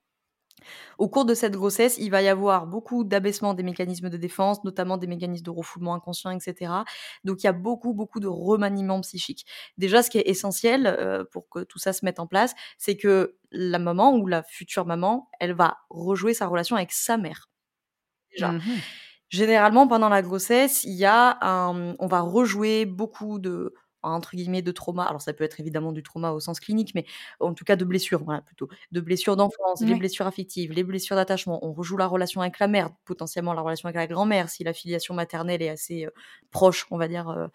au 0.97 1.09
cours 1.09 1.25
de 1.25 1.33
cette 1.33 1.53
grossesse, 1.53 1.97
il 1.97 2.09
va 2.09 2.21
y 2.21 2.27
avoir 2.27 2.67
beaucoup 2.67 3.03
d'abaissement 3.03 3.53
des 3.53 3.63
mécanismes 3.63 4.09
de 4.09 4.17
défense, 4.17 4.63
notamment 4.63 4.97
des 4.97 5.07
mécanismes 5.07 5.45
de 5.45 5.49
refoulement 5.49 5.93
inconscient, 5.93 6.31
etc. 6.31 6.71
Donc 7.23 7.43
il 7.43 7.45
y 7.45 7.49
a 7.49 7.53
beaucoup, 7.53 7.93
beaucoup 7.93 8.19
de 8.19 8.27
remaniement 8.27 9.01
psychique. 9.01 9.45
Déjà, 9.77 10.03
ce 10.03 10.09
qui 10.09 10.17
est 10.17 10.27
essentiel 10.27 10.87
euh, 10.87 11.23
pour 11.31 11.49
que 11.49 11.59
tout 11.59 11.79
ça 11.79 11.93
se 11.93 12.03
mette 12.05 12.19
en 12.19 12.27
place, 12.27 12.53
c'est 12.77 12.97
que 12.97 13.37
la 13.51 13.79
maman 13.79 14.15
ou 14.15 14.27
la 14.27 14.43
future 14.43 14.85
maman, 14.85 15.29
elle 15.39 15.53
va 15.53 15.77
rejouer 15.89 16.33
sa 16.33 16.47
relation 16.47 16.75
avec 16.75 16.91
sa 16.91 17.17
mère. 17.17 17.49
Déjà. 18.31 18.51
Mmh 18.51 18.61
Généralement, 19.29 19.87
pendant 19.87 20.09
la 20.09 20.23
grossesse, 20.23 20.83
il 20.85 20.95
y 20.95 21.05
a 21.05 21.37
un, 21.41 21.95
on 21.99 22.07
va 22.07 22.21
rejouer 22.21 22.85
beaucoup 22.85 23.37
de 23.37 23.75
entre 24.03 24.35
guillemets 24.35 24.61
de 24.61 24.71
trauma. 24.71 25.03
Alors 25.03 25.21
ça 25.21 25.33
peut 25.33 25.43
être 25.43 25.59
évidemment 25.59 25.91
du 25.91 26.03
trauma 26.03 26.31
au 26.31 26.39
sens 26.39 26.59
clinique, 26.59 26.93
mais 26.95 27.05
en 27.39 27.53
tout 27.53 27.65
cas 27.65 27.75
de 27.75 27.85
blessures, 27.85 28.23
voilà 28.23 28.41
plutôt, 28.41 28.67
de 28.91 29.01
blessures 29.01 29.35
d'enfance, 29.35 29.81
les 29.81 29.95
blessures 29.95 30.27
affectives, 30.27 30.71
les 30.71 30.83
blessures 30.83 31.15
d'attachement. 31.15 31.65
On 31.65 31.73
rejoue 31.73 31.97
la 31.97 32.07
relation 32.07 32.41
avec 32.41 32.59
la 32.59 32.67
mère, 32.67 32.91
potentiellement 33.05 33.53
la 33.53 33.61
relation 33.61 33.87
avec 33.87 33.97
la 33.97 34.07
grand-mère 34.07 34.49
si 34.49 34.63
la 34.63 34.73
filiation 34.73 35.13
maternelle 35.13 35.61
est 35.61 35.69
assez 35.69 36.07
proche, 36.51 36.85
on 36.91 36.97
va 36.97 37.07
dire. 37.07 37.49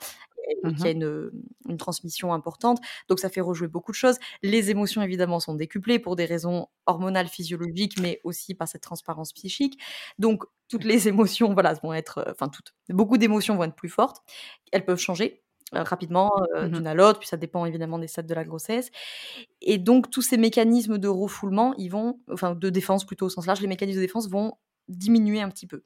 et 0.47 0.75
qu'il 0.75 0.87
y 0.87 0.91
a 0.91 0.95
mmh 0.95 1.31
une, 1.69 1.77
transmission 1.79 2.33
importante. 2.35 2.81
Donc 3.09 3.19
ça 3.21 3.31
fait 3.31 3.41
rejouer 3.41 3.69
beaucoup 3.69 3.91
de 3.91 3.97
choses. 3.97 4.19
Les 4.43 4.71
émotions, 4.71 5.03
évidemment, 5.03 5.41
sont 5.41 5.55
décuplées 5.55 5.99
pour 5.99 6.17
des 6.17 6.27
raisons 6.27 6.69
hormonales, 6.87 7.29
physiologiques, 7.29 7.99
mais 8.01 8.21
aussi 8.25 8.55
par 8.55 8.69
cette 8.69 8.83
transparence 8.83 9.33
psychique. 9.33 9.81
Donc 10.19 10.45
toutes 10.69 10.85
les 10.85 11.09
émotions, 11.09 11.55
voilà, 11.55 11.75
vont 11.75 11.95
être, 11.95 12.25
enfin 12.31 12.49
toutes, 12.49 12.75
beaucoup 12.91 13.19
d'émotions 13.19 13.57
vont 13.57 13.65
être 13.65 13.75
plus 13.75 13.89
fortes. 13.89 14.23
Elles 14.73 14.85
peuvent 14.85 14.99
changer 14.99 15.43
rapidement 15.73 16.31
euh, 16.55 16.67
mmh 16.67 16.71
d'une 16.71 16.87
à 16.87 16.95
l'autre, 16.95 17.19
puis 17.19 17.29
ça 17.29 17.37
dépend 17.37 17.65
évidemment 17.67 17.99
des 17.99 18.07
stades 18.07 18.27
de 18.27 18.35
la 18.35 18.45
grossesse. 18.45 18.91
Et 19.61 19.79
donc 19.79 20.11
tous 20.11 20.23
ces 20.23 20.37
mécanismes 20.37 20.99
de 20.99 21.09
refoulement, 21.09 21.75
ils 21.79 21.89
vont, 21.89 22.21
enfin 22.33 22.55
de 22.55 22.71
défense 22.71 23.05
plutôt 23.05 23.27
au 23.27 23.31
sens 23.31 23.47
large, 23.47 23.61
les 23.61 23.67
mécanismes 23.69 23.99
de 24.01 24.05
défense 24.05 24.29
vont 24.29 24.55
diminuer 24.89 25.41
un 25.41 25.49
petit 25.49 25.67
peu. 25.67 25.83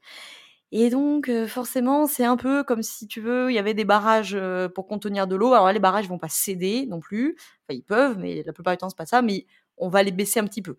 Et 0.71 0.89
donc 0.89 1.29
euh, 1.29 1.47
forcément, 1.47 2.07
c'est 2.07 2.25
un 2.25 2.37
peu 2.37 2.63
comme 2.63 2.83
si 2.83 3.07
tu 3.07 3.21
veux, 3.21 3.51
il 3.51 3.55
y 3.55 3.59
avait 3.59 3.73
des 3.73 3.85
barrages 3.85 4.37
pour 4.75 4.87
contenir 4.87 5.27
de 5.27 5.35
l'eau. 5.35 5.53
Alors 5.53 5.65
là, 5.67 5.73
les 5.73 5.79
barrages 5.79 6.07
vont 6.07 6.19
pas 6.19 6.29
céder 6.29 6.85
non 6.87 6.99
plus. 6.99 7.35
Enfin, 7.67 7.77
ils 7.77 7.83
peuvent, 7.83 8.17
mais 8.19 8.43
la 8.45 8.53
plupart 8.53 8.73
du 8.73 8.77
temps 8.77 8.89
c'est 8.89 8.97
pas 8.97 9.05
ça. 9.07 9.21
Mais 9.21 9.45
on 9.77 9.89
va 9.89 10.03
les 10.03 10.11
baisser 10.11 10.39
un 10.39 10.45
petit 10.45 10.61
peu. 10.61 10.77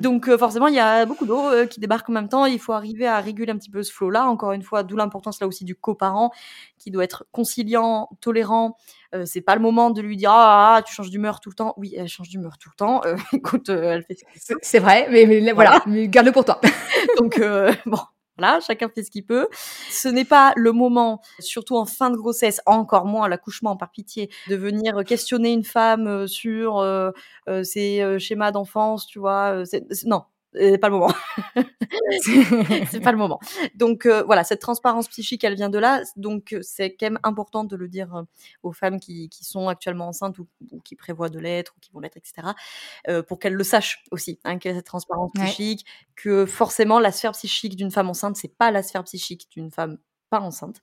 Donc 0.00 0.34
forcément, 0.36 0.68
il 0.68 0.74
y 0.74 0.80
a 0.80 1.06
beaucoup 1.06 1.26
d'eau 1.26 1.50
qui 1.68 1.80
débarque 1.80 2.08
en 2.08 2.12
même 2.12 2.28
temps. 2.28 2.46
Il 2.46 2.58
faut 2.58 2.72
arriver 2.72 3.06
à 3.06 3.20
réguler 3.20 3.52
un 3.52 3.56
petit 3.56 3.70
peu 3.70 3.82
ce 3.82 3.92
flot-là. 3.92 4.26
Encore 4.26 4.52
une 4.52 4.62
fois, 4.62 4.82
d'où 4.82 4.96
l'importance 4.96 5.40
là 5.40 5.46
aussi 5.46 5.64
du 5.64 5.74
coparent 5.74 6.30
qui 6.78 6.90
doit 6.90 7.04
être 7.04 7.26
conciliant, 7.32 8.08
tolérant. 8.20 8.76
c'est 9.24 9.40
pas 9.40 9.54
le 9.54 9.60
moment 9.60 9.90
de 9.90 10.00
lui 10.00 10.16
dire 10.16 10.30
ah, 10.32 10.76
ah 10.76 10.82
tu 10.82 10.94
changes 10.94 11.10
d'humeur 11.10 11.40
tout 11.40 11.50
le 11.50 11.54
temps. 11.54 11.74
Oui, 11.76 11.94
elle 11.96 12.08
change 12.08 12.28
d'humeur 12.28 12.58
tout 12.58 12.70
le 12.70 12.76
temps. 12.76 13.02
écoute, 13.32 13.68
elle 13.68 14.04
fait. 14.04 14.16
C'est 14.62 14.78
vrai, 14.78 15.06
mais, 15.10 15.26
mais 15.26 15.52
voilà, 15.52 15.82
mais 15.86 16.08
garde-le 16.08 16.32
pour 16.32 16.44
toi. 16.44 16.60
Donc 17.18 17.40
bon, 17.86 17.98
voilà, 18.40 18.60
chacun 18.60 18.88
fait 18.88 19.02
ce 19.02 19.10
qu'il 19.10 19.24
peut. 19.24 19.48
Ce 19.90 20.08
n'est 20.08 20.24
pas 20.24 20.52
le 20.56 20.72
moment, 20.72 21.20
surtout 21.40 21.76
en 21.76 21.84
fin 21.84 22.10
de 22.10 22.16
grossesse, 22.16 22.60
encore 22.64 23.04
moins 23.04 23.26
à 23.26 23.28
l'accouchement, 23.28 23.76
par 23.76 23.90
pitié, 23.90 24.30
de 24.48 24.56
venir 24.56 25.04
questionner 25.04 25.52
une 25.52 25.64
femme 25.64 26.06
euh, 26.06 26.26
sur 26.26 26.78
euh, 26.78 27.10
euh, 27.48 27.62
ses 27.62 28.18
schémas 28.18 28.50
d'enfance, 28.50 29.06
tu 29.06 29.18
vois. 29.18 29.62
non, 30.06 30.22
c'est 30.52 30.78
pas 30.78 30.88
le 30.88 30.94
moment. 30.94 31.14
c'est 32.90 33.00
pas 33.00 33.12
le 33.12 33.18
moment. 33.18 33.38
Donc 33.74 34.06
euh, 34.06 34.22
voilà, 34.24 34.44
cette 34.44 34.60
transparence 34.60 35.08
psychique, 35.08 35.44
elle 35.44 35.54
vient 35.54 35.70
de 35.70 35.78
là. 35.78 36.02
Donc 36.16 36.52
euh, 36.52 36.60
c'est 36.62 36.94
quand 36.94 37.06
même 37.06 37.18
important 37.22 37.64
de 37.64 37.76
le 37.76 37.88
dire 37.88 38.14
euh, 38.14 38.22
aux 38.62 38.72
femmes 38.72 38.98
qui, 38.98 39.28
qui 39.28 39.44
sont 39.44 39.68
actuellement 39.68 40.08
enceintes 40.08 40.38
ou, 40.38 40.48
qui 40.84 40.96
prévoient 40.96 41.28
de 41.28 41.38
l'être 41.38 41.74
ou 41.76 41.80
qui 41.80 41.90
vont 41.92 42.00
l'être, 42.00 42.16
etc. 42.16 42.48
pour 43.28 43.38
qu'elles 43.38 43.54
le 43.54 43.64
sachent 43.64 44.04
aussi, 44.10 44.40
hein, 44.44 44.58
qu'il 44.58 44.70
y 44.70 44.74
a 44.74 44.76
cette 44.76 44.86
transparence 44.86 45.30
psychique, 45.34 45.86
que 46.16 46.46
forcément 46.46 46.98
la 46.98 47.12
sphère 47.12 47.32
psychique 47.32 47.76
d'une 47.76 47.90
femme 47.90 48.08
enceinte, 48.08 48.36
c'est 48.36 48.56
pas 48.56 48.70
la 48.70 48.82
sphère 48.82 49.04
psychique 49.04 49.48
d'une 49.50 49.70
femme 49.70 49.98
pas 50.30 50.40
enceinte. 50.40 50.82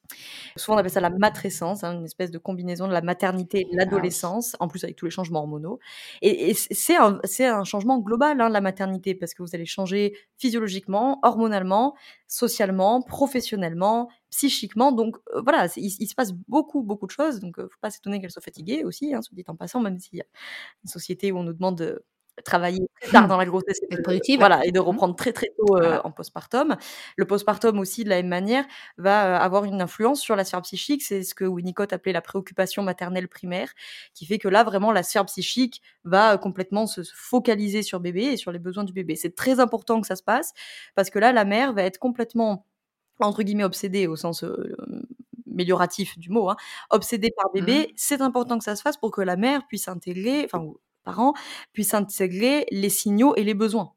Souvent, 0.57 0.75
on 0.75 0.79
appelle 0.79 0.91
ça 0.91 0.99
la 0.99 1.09
matrescence, 1.09 1.83
hein, 1.83 1.93
une 1.97 2.05
espèce 2.05 2.31
de 2.31 2.37
combinaison 2.37 2.87
de 2.87 2.93
la 2.93 3.01
maternité 3.01 3.61
et 3.61 3.63
de 3.63 3.69
ah 3.73 3.77
l'adolescence, 3.77 4.55
en 4.59 4.67
plus 4.67 4.83
avec 4.83 4.95
tous 4.97 5.05
les 5.05 5.11
changements 5.11 5.39
hormonaux. 5.39 5.79
Et, 6.21 6.53
c'est 6.53 6.97
un, 6.97 7.19
un, 7.39 7.63
changement 7.63 7.99
global, 7.99 8.41
hein, 8.41 8.49
la 8.49 8.61
maternité, 8.61 9.15
parce 9.15 9.33
que 9.33 9.41
vous 9.41 9.55
allez 9.55 9.65
changer 9.65 10.17
physiologiquement, 10.37 11.19
hormonalement, 11.23 11.95
socialement, 12.27 13.01
professionnellement, 13.01 14.09
psychiquement. 14.29 14.91
Donc 14.91 15.17
euh, 15.33 15.41
voilà, 15.41 15.67
il, 15.77 15.89
se 15.91 16.15
passe 16.15 16.33
beaucoup, 16.47 16.83
beaucoup 16.83 17.07
de 17.07 17.11
choses. 17.11 17.39
Donc, 17.39 17.57
ne 17.57 17.63
euh, 17.63 17.67
faut 17.69 17.79
pas 17.81 17.89
s'étonner 17.89 18.19
qu'elle 18.19 18.31
soit 18.31 18.41
fatiguée 18.41 18.83
aussi, 18.83 19.13
hein, 19.13 19.21
se 19.21 19.33
dit 19.33 19.43
en 19.47 19.55
passant, 19.55 19.79
même 19.79 19.99
s'il 19.99 20.17
y 20.17 20.21
a 20.21 20.25
une 20.83 20.89
société 20.89 21.31
où 21.31 21.37
on 21.37 21.43
nous 21.43 21.53
demande 21.53 21.77
de 21.77 22.03
travailler 22.43 22.87
très 23.01 23.11
tard 23.11 23.27
dans 23.27 23.37
la 23.37 23.45
grossesse 23.45 23.79
et 23.89 23.95
de, 23.95 24.37
voilà, 24.37 24.65
et 24.65 24.71
de 24.71 24.79
mmh. 24.79 24.83
reprendre 24.83 25.15
très 25.15 25.33
très 25.33 25.51
tôt 25.57 25.77
euh, 25.77 25.99
en 26.03 26.11
postpartum. 26.11 26.75
Le 27.15 27.25
postpartum 27.25 27.79
aussi, 27.79 28.03
de 28.03 28.09
la 28.09 28.17
même 28.17 28.27
manière, 28.27 28.65
va 28.97 29.25
euh, 29.25 29.39
avoir 29.39 29.65
une 29.65 29.81
influence 29.81 30.21
sur 30.21 30.35
la 30.35 30.43
sphère 30.43 30.61
psychique. 30.61 31.03
C'est 31.03 31.23
ce 31.23 31.33
que 31.33 31.45
Winnicott 31.45 31.93
appelait 31.93 32.13
la 32.13 32.21
préoccupation 32.21 32.83
maternelle 32.83 33.27
primaire, 33.27 33.69
qui 34.13 34.25
fait 34.25 34.37
que 34.37 34.47
là, 34.47 34.63
vraiment, 34.63 34.91
la 34.91 35.03
sphère 35.03 35.25
psychique 35.25 35.81
va 36.03 36.33
euh, 36.33 36.37
complètement 36.37 36.87
se, 36.87 37.01
focaliser 37.03 37.83
sur 37.83 37.99
bébé 37.99 38.23
et 38.23 38.37
sur 38.37 38.51
les 38.51 38.59
besoins 38.59 38.83
du 38.83 38.93
bébé. 38.93 39.15
C'est 39.15 39.35
très 39.35 39.59
important 39.59 40.01
que 40.01 40.07
ça 40.07 40.15
se 40.15 40.23
passe, 40.23 40.53
parce 40.95 41.09
que 41.09 41.19
là, 41.19 41.31
la 41.31 41.45
mère 41.45 41.73
va 41.73 41.83
être 41.83 41.97
complètement, 41.97 42.65
entre 43.19 43.43
guillemets, 43.43 43.63
obsédée 43.63 44.07
au 44.07 44.15
sens... 44.15 44.43
amélioratif 45.51 46.19
du 46.19 46.29
mot, 46.29 46.49
hein, 46.49 46.55
obsédée 46.91 47.31
par 47.35 47.51
bébé, 47.51 47.87
mmh. 47.87 47.93
c'est 47.95 48.21
important 48.21 48.59
que 48.59 48.63
ça 48.63 48.75
se 48.75 48.83
fasse 48.83 48.95
pour 48.95 49.09
que 49.09 49.21
la 49.21 49.35
mère 49.37 49.65
puisse 49.65 49.87
intégrer, 49.87 50.45
enfin 50.45 50.63
parents 51.07 51.33
puissent 51.71 51.93
intégrer 51.93 52.65
les 52.71 52.89
signaux 52.89 53.33
et 53.37 53.43
les 53.43 53.53
besoins 53.53 53.93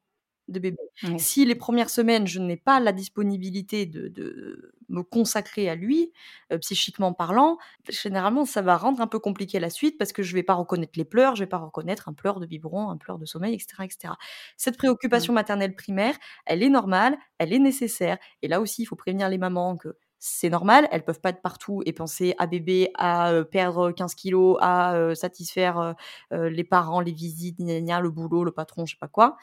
de 0.51 0.59
bébé. 0.59 0.79
Si 1.19 1.45
les 1.45 1.55
premières 1.55 1.91
semaines, 1.91 2.27
je 2.27 2.41
n'ai 2.41 2.57
pas 2.57 2.81
la 2.81 2.93
disponibilité 2.93 3.87
de, 3.87 4.75
me 4.89 5.03
consacrer 5.03 5.69
à 5.69 5.77
lui, 5.77 6.11
euh, 6.53 6.59
psychiquement 6.59 7.13
parlant, 7.13 7.59
généralement, 7.89 8.45
ça 8.45 8.61
va 8.61 8.77
rendre 8.77 9.01
un 9.01 9.07
peu 9.07 9.21
compliqué 9.21 9.61
la 9.61 9.71
suite 9.71 9.97
parce 9.97 10.13
que 10.13 10.25
je 10.25 10.33
ne 10.33 10.35
vais 10.35 10.43
pas 10.43 10.55
reconnaître 10.55 10.95
les 10.97 11.05
pleurs, 11.05 11.37
je 11.37 11.43
ne 11.43 11.47
vais 11.47 11.49
pas 11.49 11.59
reconnaître 11.59 12.09
un 12.09 12.13
pleur 12.13 12.41
de 12.41 12.47
biberon, 12.47 12.91
un 12.91 12.97
pleur 12.97 13.19
de 13.19 13.25
sommeil, 13.25 13.55
etc. 13.55 13.85
etc. 13.85 14.15
Cette 14.57 14.77
préoccupation 14.77 15.33
maternelle 15.33 15.77
primaire, 15.77 16.17
elle 16.45 16.65
est 16.65 16.69
normale, 16.69 17.17
elle 17.39 17.53
est 17.53 17.61
nécessaire. 17.61 18.19
Et 18.43 18.49
là 18.49 18.61
aussi, 18.61 18.83
il 18.83 18.87
faut 18.87 18.97
prévenir 18.97 19.29
les 19.29 19.39
mamans 19.39 19.77
que 19.77 19.97
c'est 20.21 20.51
normal, 20.51 20.87
elles 20.93 21.03
peuvent 21.03 21.21
pas 21.21 21.31
être 21.31 21.41
partout 21.41 21.83
et 21.87 21.93
penser 21.93 22.35
à 22.39 22.47
bébé, 22.47 22.91
à 22.95 23.33
perdre 23.51 23.91
15 23.91 24.15
kilos, 24.15 24.59
à 24.61 25.15
satisfaire 25.15 25.95
les 26.31 26.65
parents, 26.65 27.01
les 27.01 27.13
visites, 27.13 27.59
le 27.59 28.09
boulot, 28.11 28.45
le 28.45 28.53
patron, 28.53 28.85
je 28.85 28.93
sais 28.93 28.99
pas 29.01 29.09
quoi. 29.09 29.37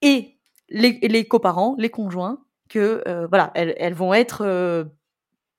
Et 0.00 0.38
les, 0.68 0.98
les 1.02 1.24
coparents, 1.24 1.74
les 1.78 1.90
conjoints, 1.90 2.38
que 2.68 3.02
voilà, 3.28 3.50
elles, 3.54 3.74
elles, 3.76 3.94
vont 3.94 4.14
être 4.14 4.86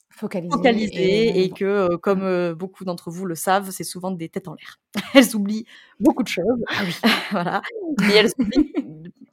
focalisées, 0.10 1.44
et, 1.44 1.50
que, 1.50 1.96
comme 1.98 2.54
beaucoup 2.54 2.86
d'entre 2.86 3.12
vous 3.12 3.26
le 3.26 3.36
savent, 3.36 3.72
c'est 3.72 3.84
souvent 3.84 4.12
des 4.12 4.30
têtes 4.30 4.48
en 4.48 4.56
l'air. 4.56 4.80
elles 5.14 5.36
oublient 5.36 5.66
beaucoup 6.00 6.24
de 6.24 6.30
choses. 6.30 6.64
Ah 6.70 6.84
oui. 6.86 6.96
voilà. 7.32 7.62
Mais 8.00 8.14
elles 8.16 8.32
oublient 8.40 8.74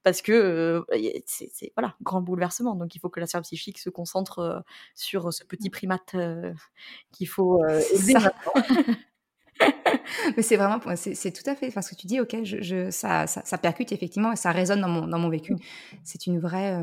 parce 0.02 0.22
que 0.22 0.84
c'est 1.26 1.72
voilà 1.76 1.94
grand 2.02 2.20
bouleversement. 2.20 2.74
Donc 2.74 2.94
il 2.94 2.98
faut 2.98 3.08
que 3.08 3.20
la 3.20 3.26
sphère 3.26 3.42
psychique 3.42 3.78
se 3.78 3.90
concentre 3.90 4.64
sur 4.94 5.32
ce 5.32 5.44
petit 5.44 5.70
primate 5.70 6.16
qu'il 7.12 7.28
faut 7.28 7.64
élever. 7.66 8.14
Mais 10.36 10.42
c'est 10.42 10.56
vraiment, 10.56 10.80
c'est 10.96 11.32
tout 11.32 11.48
à 11.48 11.54
fait, 11.54 11.70
parce 11.70 11.90
que 11.90 11.94
tu 11.94 12.06
dis, 12.06 12.18
ok, 12.18 12.44
je, 12.44 12.90
ça, 12.90 13.26
ça, 13.26 13.58
percute 13.58 13.92
effectivement 13.92 14.32
et 14.32 14.36
ça 14.36 14.52
résonne 14.52 14.80
dans 14.80 14.88
mon, 14.88 15.06
dans 15.06 15.18
mon 15.18 15.28
vécu. 15.28 15.52
Mmh. 15.52 15.58
C'est 16.02 16.26
une 16.26 16.38
vraie 16.38 16.82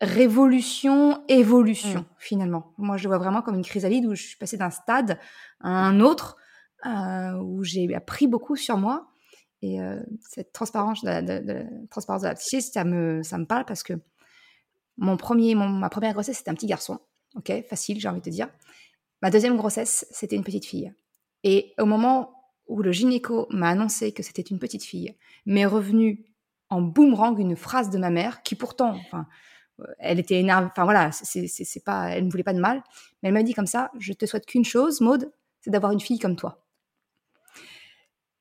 révolution, 0.00 1.24
évolution 1.28 2.00
mmh. 2.00 2.06
finalement. 2.18 2.72
Moi, 2.78 2.96
je 2.96 3.04
le 3.04 3.08
vois 3.08 3.18
vraiment 3.18 3.42
comme 3.42 3.56
une 3.56 3.64
chrysalide 3.64 4.06
où 4.06 4.14
je 4.14 4.22
suis 4.22 4.36
passée 4.36 4.56
d'un 4.56 4.70
stade 4.70 5.18
à 5.60 5.68
un 5.68 6.00
autre, 6.00 6.36
où 6.86 7.64
j'ai 7.64 7.92
appris 7.94 8.28
beaucoup 8.28 8.56
sur 8.56 8.76
moi 8.76 9.13
et 9.64 9.80
euh, 9.80 9.98
cette 10.20 10.52
transparence 10.52 11.02
de, 11.02 11.22
de, 11.22 11.38
de 11.38 12.22
la 12.22 12.34
psyché, 12.34 12.60
ça 12.60 12.84
me, 12.84 13.22
ça 13.22 13.38
me 13.38 13.46
parle 13.46 13.64
parce 13.64 13.82
que 13.82 13.94
mon 14.98 15.16
premier, 15.16 15.54
ma 15.54 15.88
première 15.88 16.12
grossesse, 16.12 16.36
c'était 16.36 16.50
un 16.50 16.54
petit 16.54 16.66
garçon. 16.66 16.98
Ok, 17.34 17.50
facile, 17.70 17.98
j'ai 17.98 18.06
envie 18.06 18.20
de 18.20 18.26
te 18.26 18.30
dire. 18.30 18.50
Ma 19.22 19.30
deuxième 19.30 19.56
grossesse, 19.56 20.06
c'était 20.10 20.36
une 20.36 20.44
petite 20.44 20.66
fille. 20.66 20.92
Et 21.44 21.72
au 21.78 21.86
moment 21.86 22.52
où 22.66 22.82
le 22.82 22.92
gynéco 22.92 23.46
m'a 23.48 23.70
annoncé 23.70 24.12
que 24.12 24.22
c'était 24.22 24.42
une 24.42 24.58
petite 24.58 24.84
fille, 24.84 25.16
m'est 25.46 25.64
revenue 25.64 26.26
en 26.68 26.82
boomerang 26.82 27.38
une 27.38 27.56
phrase 27.56 27.88
de 27.88 27.96
ma 27.96 28.10
mère 28.10 28.42
qui 28.42 28.56
pourtant, 28.56 28.94
enfin, 29.06 29.26
euh, 29.80 29.84
elle 29.98 30.20
était 30.20 30.38
énervée. 30.38 30.68
Enfin 30.70 30.84
voilà, 30.84 31.10
c'est 31.10 31.84
pas, 31.84 32.10
elle 32.10 32.26
ne 32.26 32.30
voulait 32.30 32.44
pas 32.44 32.52
de 32.52 32.60
mal, 32.60 32.84
mais 33.22 33.30
elle 33.30 33.34
m'a 33.34 33.42
dit 33.42 33.54
comme 33.54 33.66
ça 33.66 33.90
je 33.98 34.12
te 34.12 34.26
souhaite 34.26 34.44
qu'une 34.44 34.64
chose, 34.64 35.00
Maude, 35.00 35.32
c'est 35.62 35.70
d'avoir 35.70 35.92
une 35.92 36.00
fille 36.00 36.18
comme 36.18 36.36
toi. 36.36 36.63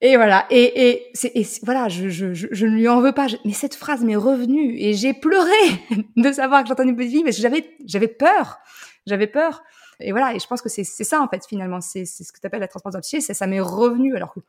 Et 0.06 0.18
voilà. 0.18 0.46
Et, 0.50 1.12
et, 1.34 1.48
voilà, 1.64 1.88
je, 1.88 2.10
je, 2.10 2.34
je, 2.34 2.66
ne 2.66 2.76
lui 2.76 2.90
en 2.90 3.00
veux 3.00 3.14
pas. 3.14 3.28
mais 3.46 3.54
cette 3.54 3.74
phrase 3.74 4.04
m'est 4.04 4.18
revenue 4.18 4.76
et 4.78 4.94
j'ai 4.94 5.14
pleuré 5.14 5.50
de 6.18 6.32
savoir 6.34 6.62
que 6.62 6.68
j'entendais 6.68 6.90
une 6.90 6.98
petite 6.98 7.12
fille 7.12 7.24
que 7.24 7.32
j'avais, 7.88 8.08
peur. 8.10 8.60
J'avais 9.08 9.28
peur. 9.28 9.64
Et 10.02 10.12
voilà. 10.12 10.36
Et 10.36 10.40
je 10.40 10.46
pense 10.46 10.62
que 10.62 10.68
c'est, 10.68 10.84
ça, 10.84 11.22
en 11.22 11.30
fait, 11.30 11.46
finalement. 11.48 11.80
C'est, 11.80 12.04
ce 12.04 12.34
que 12.34 12.40
tu 12.42 12.46
appelles 12.46 12.60
la 12.60 12.68
transparence 12.68 13.00
psyché. 13.00 13.22
Ça, 13.22 13.34
ça 13.34 13.48
m'est 13.48 13.62
revenu 13.62 14.14
alors 14.18 14.34
que, 14.34 14.42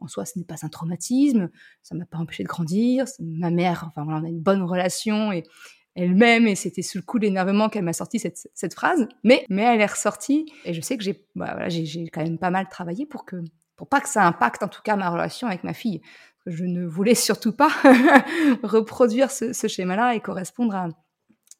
en 0.00 0.08
soi, 0.08 0.24
ce 0.24 0.40
n'est 0.40 0.44
pas 0.44 0.56
un 0.62 0.68
traumatisme. 0.68 1.50
Ça 1.84 1.94
m'a 1.94 2.04
pas 2.04 2.18
empêché 2.18 2.42
de 2.42 2.48
grandir. 2.48 3.04
Ma 3.20 3.50
mère, 3.50 3.84
enfin, 3.86 4.04
on 4.08 4.24
a 4.24 4.28
une 4.28 4.40
bonne 4.40 4.62
relation 4.62 5.30
et 5.30 5.44
elle-même 5.94 6.48
et 6.48 6.56
c'était 6.56 6.82
sous 6.82 6.98
le 6.98 7.04
coup 7.04 7.20
de 7.20 7.26
l'énervement 7.26 7.68
qu'elle 7.68 7.84
m'a 7.84 7.92
sorti 7.92 8.18
cette, 8.18 8.50
cette 8.54 8.74
phrase. 8.74 9.06
Mais, 9.22 9.46
mais 9.50 9.62
elle 9.62 9.80
est 9.80 9.86
ressortie 9.86 10.52
et 10.64 10.74
je 10.74 10.80
sais 10.80 10.96
que 10.96 11.04
j'ai, 11.04 11.24
bah, 11.36 11.52
voilà, 11.52 11.68
j'ai 11.68 12.08
quand 12.08 12.24
même 12.24 12.38
pas 12.38 12.50
mal 12.50 12.68
travaillé 12.68 13.06
pour 13.06 13.24
que, 13.24 13.36
pour 13.76 13.88
pas 13.88 14.00
que 14.00 14.08
ça 14.08 14.26
impacte 14.26 14.62
en 14.62 14.68
tout 14.68 14.82
cas 14.82 14.96
ma 14.96 15.10
relation 15.10 15.46
avec 15.48 15.64
ma 15.64 15.74
fille. 15.74 16.00
Je 16.46 16.64
ne 16.64 16.86
voulais 16.86 17.14
surtout 17.14 17.52
pas 17.52 17.70
reproduire 18.62 19.30
ce, 19.30 19.52
schéma-là 19.52 20.14
et 20.14 20.20
correspondre 20.20 20.74
à, 20.74 20.88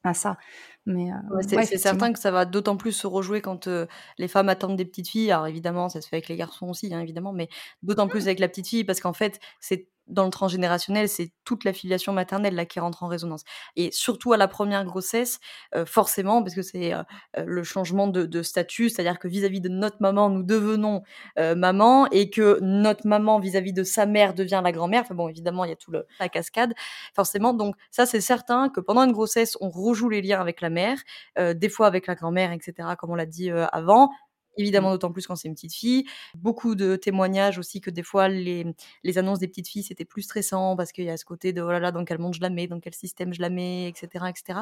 à 0.05 0.15
ça. 0.15 0.39
Mais 0.87 1.11
euh, 1.11 1.41
c'est 1.43 1.79
certain 1.79 2.13
que 2.13 2.19
ça 2.21 2.31
va 2.31 2.45
d'autant 2.45 2.77
plus 2.77 2.93
se 2.93 3.09
rejouer 3.09 3.41
quand 3.41 3.67
euh, 3.67 3.87
les 4.19 4.29
femmes 4.29 4.49
attendent 4.49 4.77
des 4.77 4.85
petites 4.85 5.09
filles. 5.09 5.33
Alors 5.33 5.49
évidemment, 5.49 5.89
ça 5.89 6.01
se 6.01 6.09
fait 6.09 6.17
avec 6.17 6.29
les 6.29 6.37
garçons 6.37 6.69
aussi, 6.69 6.95
hein, 6.95 7.01
évidemment, 7.01 7.33
mais 7.33 7.49
d'autant 7.83 8.07
plus 8.07 8.23
avec 8.27 8.39
la 8.39 8.49
petite 8.49 8.69
fille 8.69 8.85
parce 8.85 9.01
qu'en 9.01 9.13
fait, 9.13 9.41
c'est 9.59 9.89
dans 10.07 10.25
le 10.25 10.31
transgénérationnel, 10.31 11.09
c'est 11.09 11.33
toute 11.45 11.65
la 11.65 11.73
filiation 11.73 12.13
maternelle 12.13 12.55
là 12.55 12.65
qui 12.65 12.81
rentre 12.81 13.03
en 13.03 13.09
résonance. 13.09 13.43
Et 13.77 13.91
surtout 13.93 14.33
à 14.33 14.37
la 14.37 14.49
première 14.49 14.85
grossesse, 14.85 15.41
euh, 15.75 15.85
forcément, 15.87 16.43
parce 16.43 16.55
que 16.55 16.63
c'est 16.63 16.93
euh, 16.93 17.03
euh, 17.39 17.45
le 17.47 17.63
changement 17.65 18.07
de, 18.07 18.43
statut, 18.43 18.89
c'est-à-dire 18.89 19.19
que 19.19 19.29
vis-à-vis 19.29 19.61
de 19.61 19.69
notre 19.69 19.97
maman, 20.01 20.29
nous 20.29 20.43
devenons 20.43 21.03
maman, 21.37 22.07
et 22.11 22.31
que 22.31 22.59
notre 22.61 23.07
maman 23.07 23.39
vis-à-vis 23.41 23.73
de 23.73 23.83
sa 23.83 24.07
mère 24.07 24.35
devient 24.35 24.61
la 24.63 24.73
grand-mère. 24.73 25.03
Enfin 25.03 25.15
bon, 25.15 25.29
évidemment, 25.29 25.65
il 25.65 25.71
y 25.71 25.73
a 25.73 25.77
tout 25.77 25.91
le, 25.91 26.07
la 26.21 26.29
cascade, 26.29 26.75
forcément. 27.15 27.55
Donc 27.55 27.77
ça, 27.91 28.07
c'est 28.07 28.21
certain 28.21 28.69
que 28.69 28.81
pendant 28.81 29.03
une 29.03 29.13
grossesse, 29.13 29.57
on 29.61 29.71
rejoue 29.71 30.09
les 30.09 30.23
liens 30.23 30.41
avec 30.41 30.61
la 30.61 30.71
mère, 30.71 30.99
des 31.39 31.69
fois 31.69 31.87
avec 31.87 32.07
la 32.07 32.15
grand-mère, 32.15 32.53
etc., 32.53 32.91
comme 32.99 33.11
on 33.11 33.15
l'a 33.15 33.27
dit 33.27 33.51
avant 33.51 34.11
évidemment 34.57 34.91
mmh. 34.91 34.93
d'autant 34.93 35.13
plus 35.13 35.27
quand 35.27 35.37
c'est 35.37 35.49
une 35.49 35.55
petite 35.55 35.75
fille. 35.75 36.05
Beaucoup 36.37 36.75
de 36.75 36.97
témoignages 36.97 37.59
aussi 37.59 37.81
que 37.81 37.91
des 37.91 38.03
fois 38.03 38.29
les, 38.29 38.67
les 39.05 39.19
annonces 39.19 39.39
des 39.39 39.49
petites 39.49 39.69
filles 39.69 39.83
c'était 39.83 40.05
plus 40.05 40.23
stressant 40.23 40.77
parce 40.77 40.93
qu'il 40.93 41.05
y 41.05 41.11
a 41.11 41.17
ce 41.17 41.25
côté 41.25 41.53
de 41.53 41.63
oh 41.63 41.71
là 41.71 41.81
là 41.81 41.93
dans 41.93 42.05
quel 42.05 42.19
monde 42.19 42.35
je 42.35 42.41
la 42.41 42.51
mets, 42.51 42.67
dans 42.67 42.81
quel 42.81 42.95
système 42.95 43.33
je 43.33 43.41
la 43.41 43.51
mets, 43.51 43.89
etc. 43.89 44.25
etc. 44.29 44.61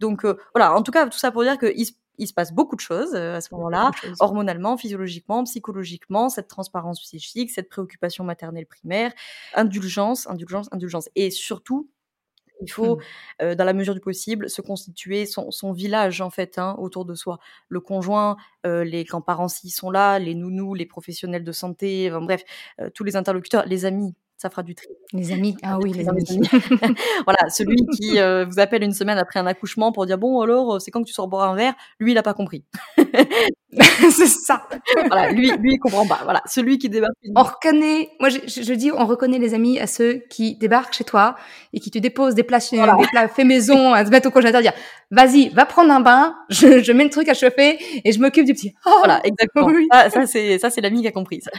Donc 0.00 0.24
euh, 0.24 0.36
voilà, 0.54 0.74
en 0.74 0.82
tout 0.82 0.92
cas 0.92 1.06
tout 1.08 1.18
ça 1.18 1.30
pour 1.30 1.42
dire 1.42 1.58
qu'il 1.58 1.86
il 2.18 2.28
se 2.28 2.32
passe 2.32 2.52
beaucoup 2.52 2.76
de 2.76 2.80
choses 2.80 3.14
euh, 3.14 3.36
à 3.36 3.40
ce 3.40 3.54
moment-là, 3.54 3.90
hormonalement, 4.20 4.76
physiologiquement, 4.76 5.44
psychologiquement, 5.44 6.28
cette 6.28 6.48
transparence 6.48 7.00
psychique, 7.00 7.50
cette 7.50 7.68
préoccupation 7.68 8.24
maternelle 8.24 8.66
primaire, 8.66 9.12
indulgence, 9.54 10.28
indulgence, 10.28 10.68
indulgence. 10.72 11.08
Et 11.16 11.30
surtout, 11.30 11.88
il 12.60 12.70
faut, 12.70 12.98
mmh. 13.40 13.54
dans 13.54 13.64
la 13.64 13.72
mesure 13.72 13.94
du 13.94 14.00
possible, 14.00 14.48
se 14.48 14.62
constituer 14.62 15.26
son, 15.26 15.50
son 15.50 15.72
village 15.72 16.20
en 16.20 16.30
fait 16.30 16.58
hein, 16.58 16.76
autour 16.78 17.04
de 17.04 17.14
soi. 17.14 17.38
Le 17.68 17.80
conjoint, 17.80 18.36
les 18.64 19.04
grands-parents 19.04 19.48
s'ils 19.48 19.72
sont 19.72 19.90
là, 19.90 20.18
les 20.18 20.34
nounous, 20.34 20.74
les 20.74 20.86
professionnels 20.86 21.44
de 21.44 21.52
santé, 21.52 22.10
bref, 22.10 22.42
tous 22.94 23.04
les 23.04 23.16
interlocuteurs, 23.16 23.66
les 23.66 23.84
amis 23.84 24.14
ça 24.44 24.50
fera 24.50 24.62
du 24.62 24.74
tri. 24.74 24.88
Les 25.14 25.32
amis, 25.32 25.56
ah 25.62 25.78
oui, 25.82 25.94
les 25.94 26.06
amis. 26.06 26.22
voilà, 27.24 27.48
celui 27.48 27.76
qui 27.96 28.18
euh, 28.18 28.44
vous 28.44 28.60
appelle 28.60 28.82
une 28.82 28.92
semaine 28.92 29.16
après 29.16 29.40
un 29.40 29.46
accouchement 29.46 29.90
pour 29.90 30.04
dire 30.04 30.18
bon 30.18 30.42
alors 30.42 30.82
c'est 30.82 30.90
quand 30.90 31.00
que 31.00 31.06
tu 31.06 31.14
sors 31.14 31.28
boire 31.28 31.50
un 31.50 31.56
verre, 31.56 31.72
lui 31.98 32.12
il 32.12 32.18
a 32.18 32.22
pas 32.22 32.34
compris. 32.34 32.62
c'est 34.10 34.26
ça. 34.26 34.68
voilà, 35.06 35.32
lui, 35.32 35.50
lui 35.56 35.72
il 35.72 35.78
comprend 35.78 36.06
pas. 36.06 36.20
Voilà, 36.24 36.42
celui 36.44 36.76
qui 36.76 36.90
débarque. 36.90 37.14
On 37.34 37.42
reconnaît, 37.42 38.10
moi 38.20 38.28
je, 38.28 38.40
je, 38.46 38.74
dis, 38.74 38.92
on 38.92 39.06
reconnaît 39.06 39.38
les 39.38 39.54
amis 39.54 39.78
à 39.78 39.86
ceux 39.86 40.22
qui 40.28 40.56
débarquent 40.56 40.92
chez 40.92 41.04
toi 41.04 41.36
et 41.72 41.80
qui 41.80 41.90
te 41.90 41.98
déposent 41.98 42.34
des 42.34 42.42
plats, 42.42 42.58
des 42.70 43.06
plats 43.10 43.28
faits 43.28 43.46
maison, 43.46 43.94
à 43.94 44.04
se 44.04 44.10
mettre 44.10 44.28
au 44.28 44.30
congélateur, 44.30 44.60
dire 44.60 44.74
vas-y, 45.10 45.48
va 45.50 45.64
prendre 45.64 45.92
un 45.92 46.00
bain, 46.00 46.36
je, 46.50 46.82
je 46.82 46.92
mets 46.92 47.04
le 47.04 47.10
truc 47.10 47.28
à 47.28 47.34
chauffer 47.34 47.78
et 48.04 48.12
je 48.12 48.20
m'occupe 48.20 48.44
du 48.44 48.52
petit. 48.52 48.74
Oh, 48.84 48.92
voilà, 48.98 49.20
exactement. 49.24 49.70
Ça, 49.90 50.10
ça 50.10 50.26
c'est 50.26 50.58
ça 50.58 50.70
c'est 50.70 50.80
l'ami 50.80 51.02
qui 51.02 51.08
a 51.08 51.12
compris. 51.12 51.40
Ça. 51.40 51.50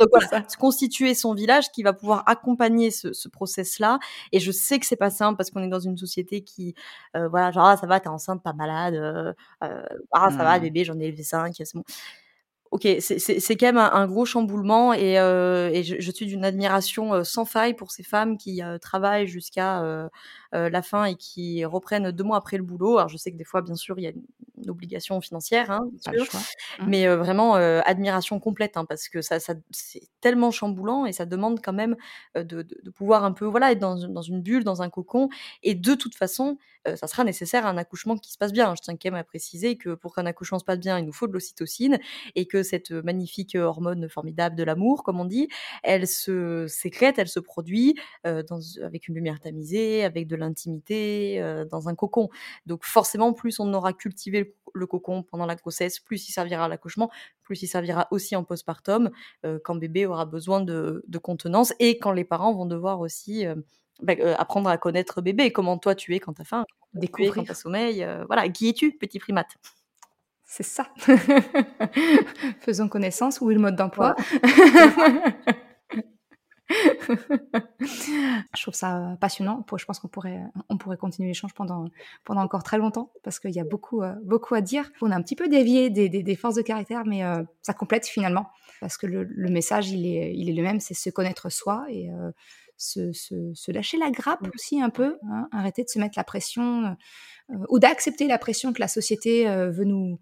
Donc 0.00 0.08
voilà, 0.10 0.48
se 0.48 0.56
constituer 0.56 1.14
son 1.14 1.34
village 1.34 1.70
qui 1.70 1.82
va 1.82 1.91
pouvoir 1.92 2.22
accompagner 2.26 2.90
ce, 2.90 3.12
ce 3.12 3.28
process-là. 3.28 3.98
Et 4.32 4.40
je 4.40 4.52
sais 4.52 4.78
que 4.78 4.86
c'est 4.86 4.96
pas 4.96 5.10
simple 5.10 5.36
parce 5.36 5.50
qu'on 5.50 5.62
est 5.62 5.68
dans 5.68 5.80
une 5.80 5.96
société 5.96 6.42
qui, 6.42 6.74
euh, 7.16 7.28
voilà, 7.28 7.50
genre 7.50 7.66
ah, 7.66 7.76
ça 7.76 7.86
va, 7.86 8.00
t'es 8.00 8.08
enceinte, 8.08 8.42
pas 8.42 8.52
malade, 8.52 8.94
euh, 8.94 9.32
euh 9.64 9.82
ah 10.12 10.30
ça 10.30 10.44
va, 10.44 10.58
mmh. 10.58 10.62
bébé, 10.62 10.84
j'en 10.84 10.98
ai 10.98 11.04
élevé 11.04 11.22
cinq, 11.22 11.54
c'est 11.56 11.74
bon 11.74 11.84
ok, 12.70 12.88
c'est 13.00 13.56
quand 13.56 13.66
même 13.66 13.76
un, 13.76 14.06
gros 14.06 14.24
chamboulement 14.24 14.94
et, 14.94 15.16
et 15.16 15.82
je, 15.82 15.96
je, 15.98 16.10
suis 16.10 16.24
d'une 16.24 16.42
admiration 16.42 17.22
sans 17.22 17.44
faille 17.44 17.74
pour 17.74 17.90
ces 17.90 18.02
femmes 18.02 18.38
qui 18.38 18.62
travaillent 18.80 19.26
jusqu'à 19.26 20.08
la 20.52 20.82
fin 20.82 21.04
et 21.04 21.14
qui 21.14 21.64
reprennent 21.64 22.10
deux 22.10 22.24
mois 22.24 22.36
après 22.36 22.56
le 22.56 22.62
boulot. 22.62 22.98
Alors 22.98 23.08
je 23.08 23.16
sais 23.16 23.32
que 23.32 23.36
des 23.36 23.44
fois, 23.44 23.62
bien 23.62 23.74
sûr, 23.74 23.98
il 23.98 24.02
y 24.02 24.06
a 24.06 24.10
une, 24.10 24.22
obligation 24.68 25.20
financière, 25.20 25.72
hein, 25.72 25.80
sûr, 25.98 26.24
mmh. 26.24 26.84
mais 26.86 27.08
vraiment 27.08 27.54
admiration 27.54 28.38
complète 28.38 28.76
hein, 28.76 28.84
parce 28.84 29.08
que 29.08 29.20
ça, 29.20 29.40
ça 29.40 29.54
c'est 29.72 30.02
tellement 30.20 30.52
chamboulant 30.52 31.04
et 31.04 31.12
ça 31.12 31.26
demande 31.26 31.60
quand 31.60 31.72
même 31.72 31.96
de, 32.36 32.42
de, 32.42 32.62
de, 32.62 32.90
pouvoir 32.90 33.24
un 33.24 33.32
peu 33.32 33.44
voilà 33.44 33.72
être 33.72 33.80
dans, 33.80 33.96
dans 33.96 34.22
une 34.22 34.40
bulle, 34.40 34.62
dans 34.62 34.80
un 34.80 34.88
cocon 34.88 35.30
et 35.64 35.74
de 35.74 35.94
toute 35.96 36.14
façon, 36.14 36.58
ça 36.96 37.06
sera 37.06 37.24
nécessaire 37.24 37.66
un 37.66 37.76
accouchement 37.76 38.16
qui 38.16 38.32
se 38.32 38.38
passe 38.38 38.52
bien. 38.52 38.74
Je 38.74 38.82
tiens 38.82 38.94
quand 38.94 39.10
même 39.10 39.20
à 39.20 39.24
préciser 39.24 39.76
que 39.76 39.94
pour 39.94 40.14
qu'un 40.14 40.26
accouchement 40.26 40.58
se 40.58 40.64
passe 40.64 40.80
bien, 40.80 40.98
il 40.98 41.06
nous 41.06 41.12
faut 41.12 41.26
de 41.26 41.32
l'ocytocine 41.32 41.98
et 42.34 42.46
que 42.46 42.62
cette 42.62 42.90
magnifique 42.90 43.56
hormone 43.56 44.08
formidable 44.08 44.56
de 44.56 44.64
l'amour, 44.64 45.02
comme 45.02 45.20
on 45.20 45.24
dit, 45.24 45.48
elle 45.82 46.06
se 46.06 46.66
sécrète, 46.68 47.18
elle 47.18 47.28
se 47.28 47.40
produit 47.40 47.94
euh, 48.26 48.42
dans, 48.42 48.60
avec 48.82 49.08
une 49.08 49.14
lumière 49.14 49.40
tamisée, 49.40 50.04
avec 50.04 50.26
de 50.26 50.36
l'intimité, 50.42 51.40
euh, 51.40 51.64
dans 51.64 51.88
un 51.88 51.94
cocon. 51.94 52.28
Donc 52.66 52.84
forcément, 52.84 53.32
plus 53.32 53.60
on 53.60 53.72
aura 53.72 53.92
cultivé 53.92 54.54
le, 54.74 54.86
cocon 54.86 55.22
pendant 55.22 55.46
la 55.46 55.54
grossesse, 55.54 55.98
plus 56.00 56.28
il 56.28 56.32
servira 56.32 56.66
à 56.66 56.68
l'accouchement, 56.68 57.10
plus 57.42 57.62
il 57.62 57.66
servira 57.66 58.08
aussi 58.10 58.36
en 58.36 58.44
postpartum, 58.44 59.10
euh, 59.44 59.58
quand 59.64 59.74
bébé 59.76 60.06
aura 60.06 60.26
besoin 60.26 60.60
de, 60.60 61.04
de, 61.06 61.18
contenance 61.18 61.72
et 61.78 61.98
quand 61.98 62.12
les 62.12 62.24
parents 62.24 62.52
vont 62.52 62.66
devoir 62.66 63.00
aussi 63.00 63.44
bah, 64.02 64.14
apprendre 64.38 64.68
à 64.68 64.76
connaître 64.76 65.20
bébé, 65.20 65.52
comment 65.52 65.78
toi 65.78 65.94
tu 65.94 66.14
es 66.14 66.20
quand 66.20 66.34
tu 66.34 66.42
as 66.42 66.44
faim, 66.44 66.64
découvrir 66.94 67.34
quand 67.34 67.44
tu 67.44 67.50
as 67.50 67.54
sommeil. 67.54 68.06
voilà, 68.26 68.48
qui 68.48 68.68
es-tu, 68.68 68.92
petit 68.92 69.18
primate? 69.18 69.56
C'est 70.44 70.64
ça. 70.64 70.88
Faisons 72.60 72.86
connaissance. 72.86 73.40
Où 73.40 73.50
est 73.50 73.54
le 73.54 73.60
mode 73.60 73.74
d'emploi? 73.74 74.14
je 77.80 78.62
trouve 78.62 78.74
ça 78.74 79.16
passionnant. 79.20 79.64
Je 79.76 79.84
pense 79.84 79.98
qu'on 79.98 80.08
pourrait, 80.08 80.40
on 80.68 80.76
pourrait 80.76 80.96
continuer 80.96 81.28
l'échange 81.28 81.54
pendant, 81.54 81.86
pendant 82.24 82.42
encore 82.42 82.62
très 82.62 82.78
longtemps 82.78 83.12
parce 83.22 83.38
qu'il 83.38 83.52
y 83.52 83.60
a 83.60 83.64
beaucoup, 83.64 84.02
euh, 84.02 84.14
beaucoup 84.24 84.54
à 84.54 84.60
dire. 84.60 84.90
On 85.00 85.10
a 85.10 85.16
un 85.16 85.22
petit 85.22 85.36
peu 85.36 85.48
dévié 85.48 85.90
des, 85.90 86.08
des, 86.08 86.36
forces 86.36 86.54
de 86.54 86.62
caractère, 86.62 87.04
mais 87.04 87.24
euh, 87.24 87.42
ça 87.62 87.74
complète 87.74 88.06
finalement 88.06 88.48
parce 88.80 88.96
que 88.96 89.06
le, 89.06 89.24
le, 89.24 89.50
message, 89.50 89.90
il 89.90 90.06
est, 90.06 90.34
il 90.34 90.50
est 90.50 90.54
le 90.54 90.62
même, 90.62 90.80
c'est 90.80 90.94
se 90.94 91.10
connaître 91.10 91.50
soi 91.50 91.86
et 91.88 92.10
se, 92.76 93.12
se, 93.12 93.52
se, 93.54 93.70
lâcher 93.70 93.96
la 93.96 94.10
grappe 94.10 94.48
aussi 94.54 94.80
un 94.80 94.90
peu, 94.90 95.18
hein, 95.30 95.48
arrêter 95.52 95.84
de 95.84 95.88
se 95.88 96.00
mettre 96.00 96.14
la 96.16 96.24
pression 96.24 96.96
ou 97.68 97.78
d'accepter 97.78 98.26
la 98.26 98.38
pression 98.38 98.72
que 98.72 98.80
la 98.80 98.88
société 98.88 99.46
veut 99.46 99.84
nous 99.84 100.18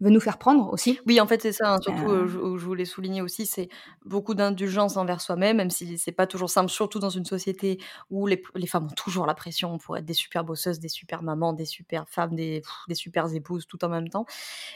veut 0.00 0.10
nous 0.10 0.20
faire 0.20 0.38
prendre 0.38 0.72
aussi. 0.72 1.00
Oui, 1.06 1.20
en 1.20 1.26
fait, 1.26 1.42
c'est 1.42 1.52
ça, 1.52 1.74
hein, 1.74 1.80
surtout, 1.80 2.08
euh... 2.08 2.26
je, 2.26 2.38
je, 2.38 2.64
voulais 2.64 2.84
souligner 2.84 3.22
aussi, 3.22 3.46
c'est 3.46 3.68
beaucoup 4.04 4.34
d'indulgence 4.34 4.96
envers 4.96 5.20
soi-même, 5.20 5.56
même 5.56 5.70
si 5.70 5.98
c'est 5.98 6.12
pas 6.12 6.26
toujours 6.26 6.50
simple, 6.50 6.70
surtout 6.70 6.98
dans 6.98 7.10
une 7.10 7.24
société 7.24 7.78
où 8.10 8.26
les, 8.26 8.42
les, 8.54 8.66
femmes 8.66 8.84
ont 8.84 8.94
toujours 8.94 9.26
la 9.26 9.34
pression 9.34 9.78
pour 9.78 9.96
être 9.96 10.04
des 10.04 10.14
super 10.14 10.44
bosseuses, 10.44 10.78
des 10.78 10.88
super 10.88 11.22
mamans, 11.22 11.52
des 11.52 11.64
super 11.64 12.08
femmes, 12.08 12.34
des, 12.34 12.62
des 12.88 12.94
super 12.94 13.32
épouses, 13.34 13.66
tout 13.66 13.84
en 13.84 13.88
même 13.88 14.08
temps. 14.08 14.26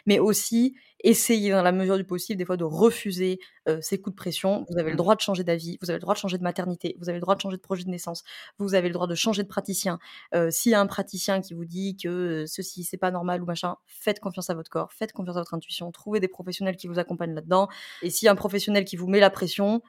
Mais 0.06 0.18
aussi, 0.18 0.74
essayer 1.04 1.50
dans 1.50 1.62
la 1.62 1.72
mesure 1.72 1.96
du 1.96 2.04
possible, 2.04 2.38
des 2.38 2.44
fois, 2.44 2.56
de 2.56 2.64
refuser 2.64 3.40
euh, 3.68 3.78
ces 3.80 4.00
coups 4.00 4.14
de 4.14 4.16
pression. 4.16 4.66
Vous 4.70 4.78
avez 4.78 4.90
le 4.90 4.94
mmh. 4.94 4.96
droit 4.96 5.14
de 5.14 5.20
changer 5.20 5.44
d'avis, 5.44 5.78
vous 5.80 5.90
avez 5.90 5.98
le 5.98 6.02
droit 6.02 6.14
de 6.14 6.18
changer 6.18 6.38
de 6.38 6.42
maternité, 6.42 6.96
vous 6.98 7.08
avez 7.08 7.18
le 7.18 7.20
droit 7.20 7.34
de 7.34 7.40
changer 7.40 7.56
de 7.56 7.62
projet 7.62 7.84
de 7.84 7.90
naissance, 7.90 8.24
vous 8.58 8.74
avez 8.74 8.88
le 8.88 8.94
droit 8.94 9.06
de 9.06 9.14
changer 9.14 9.42
de 9.42 9.48
praticien. 9.48 9.98
Euh, 10.34 10.50
S'il 10.50 10.72
y 10.72 10.74
a 10.74 10.80
un 10.80 10.86
praticien 10.86 11.40
qui 11.40 11.54
vous 11.54 11.64
dit 11.64 11.96
que 11.96 12.44
ceci, 12.46 12.84
c'est 12.84 12.96
pas 12.96 13.10
normal 13.10 13.42
ou 13.42 13.46
machin, 13.46 13.76
faites 13.86 14.20
confiance 14.20 14.50
à 14.50 14.54
votre 14.54 14.70
corps, 14.70 14.92
faites 14.92 15.11
confiance 15.12 15.36
à 15.36 15.40
votre 15.40 15.54
intuition, 15.54 15.90
trouvez 15.92 16.20
des 16.20 16.28
professionnels 16.28 16.76
qui 16.76 16.86
vous 16.86 16.98
accompagnent 16.98 17.34
là-dedans. 17.34 17.68
Et 18.02 18.10
s'il 18.10 18.26
y 18.26 18.28
a 18.28 18.32
un 18.32 18.36
professionnel 18.36 18.84
qui 18.84 18.96
vous 18.96 19.08
met 19.08 19.20
la 19.20 19.30
pression, 19.30 19.82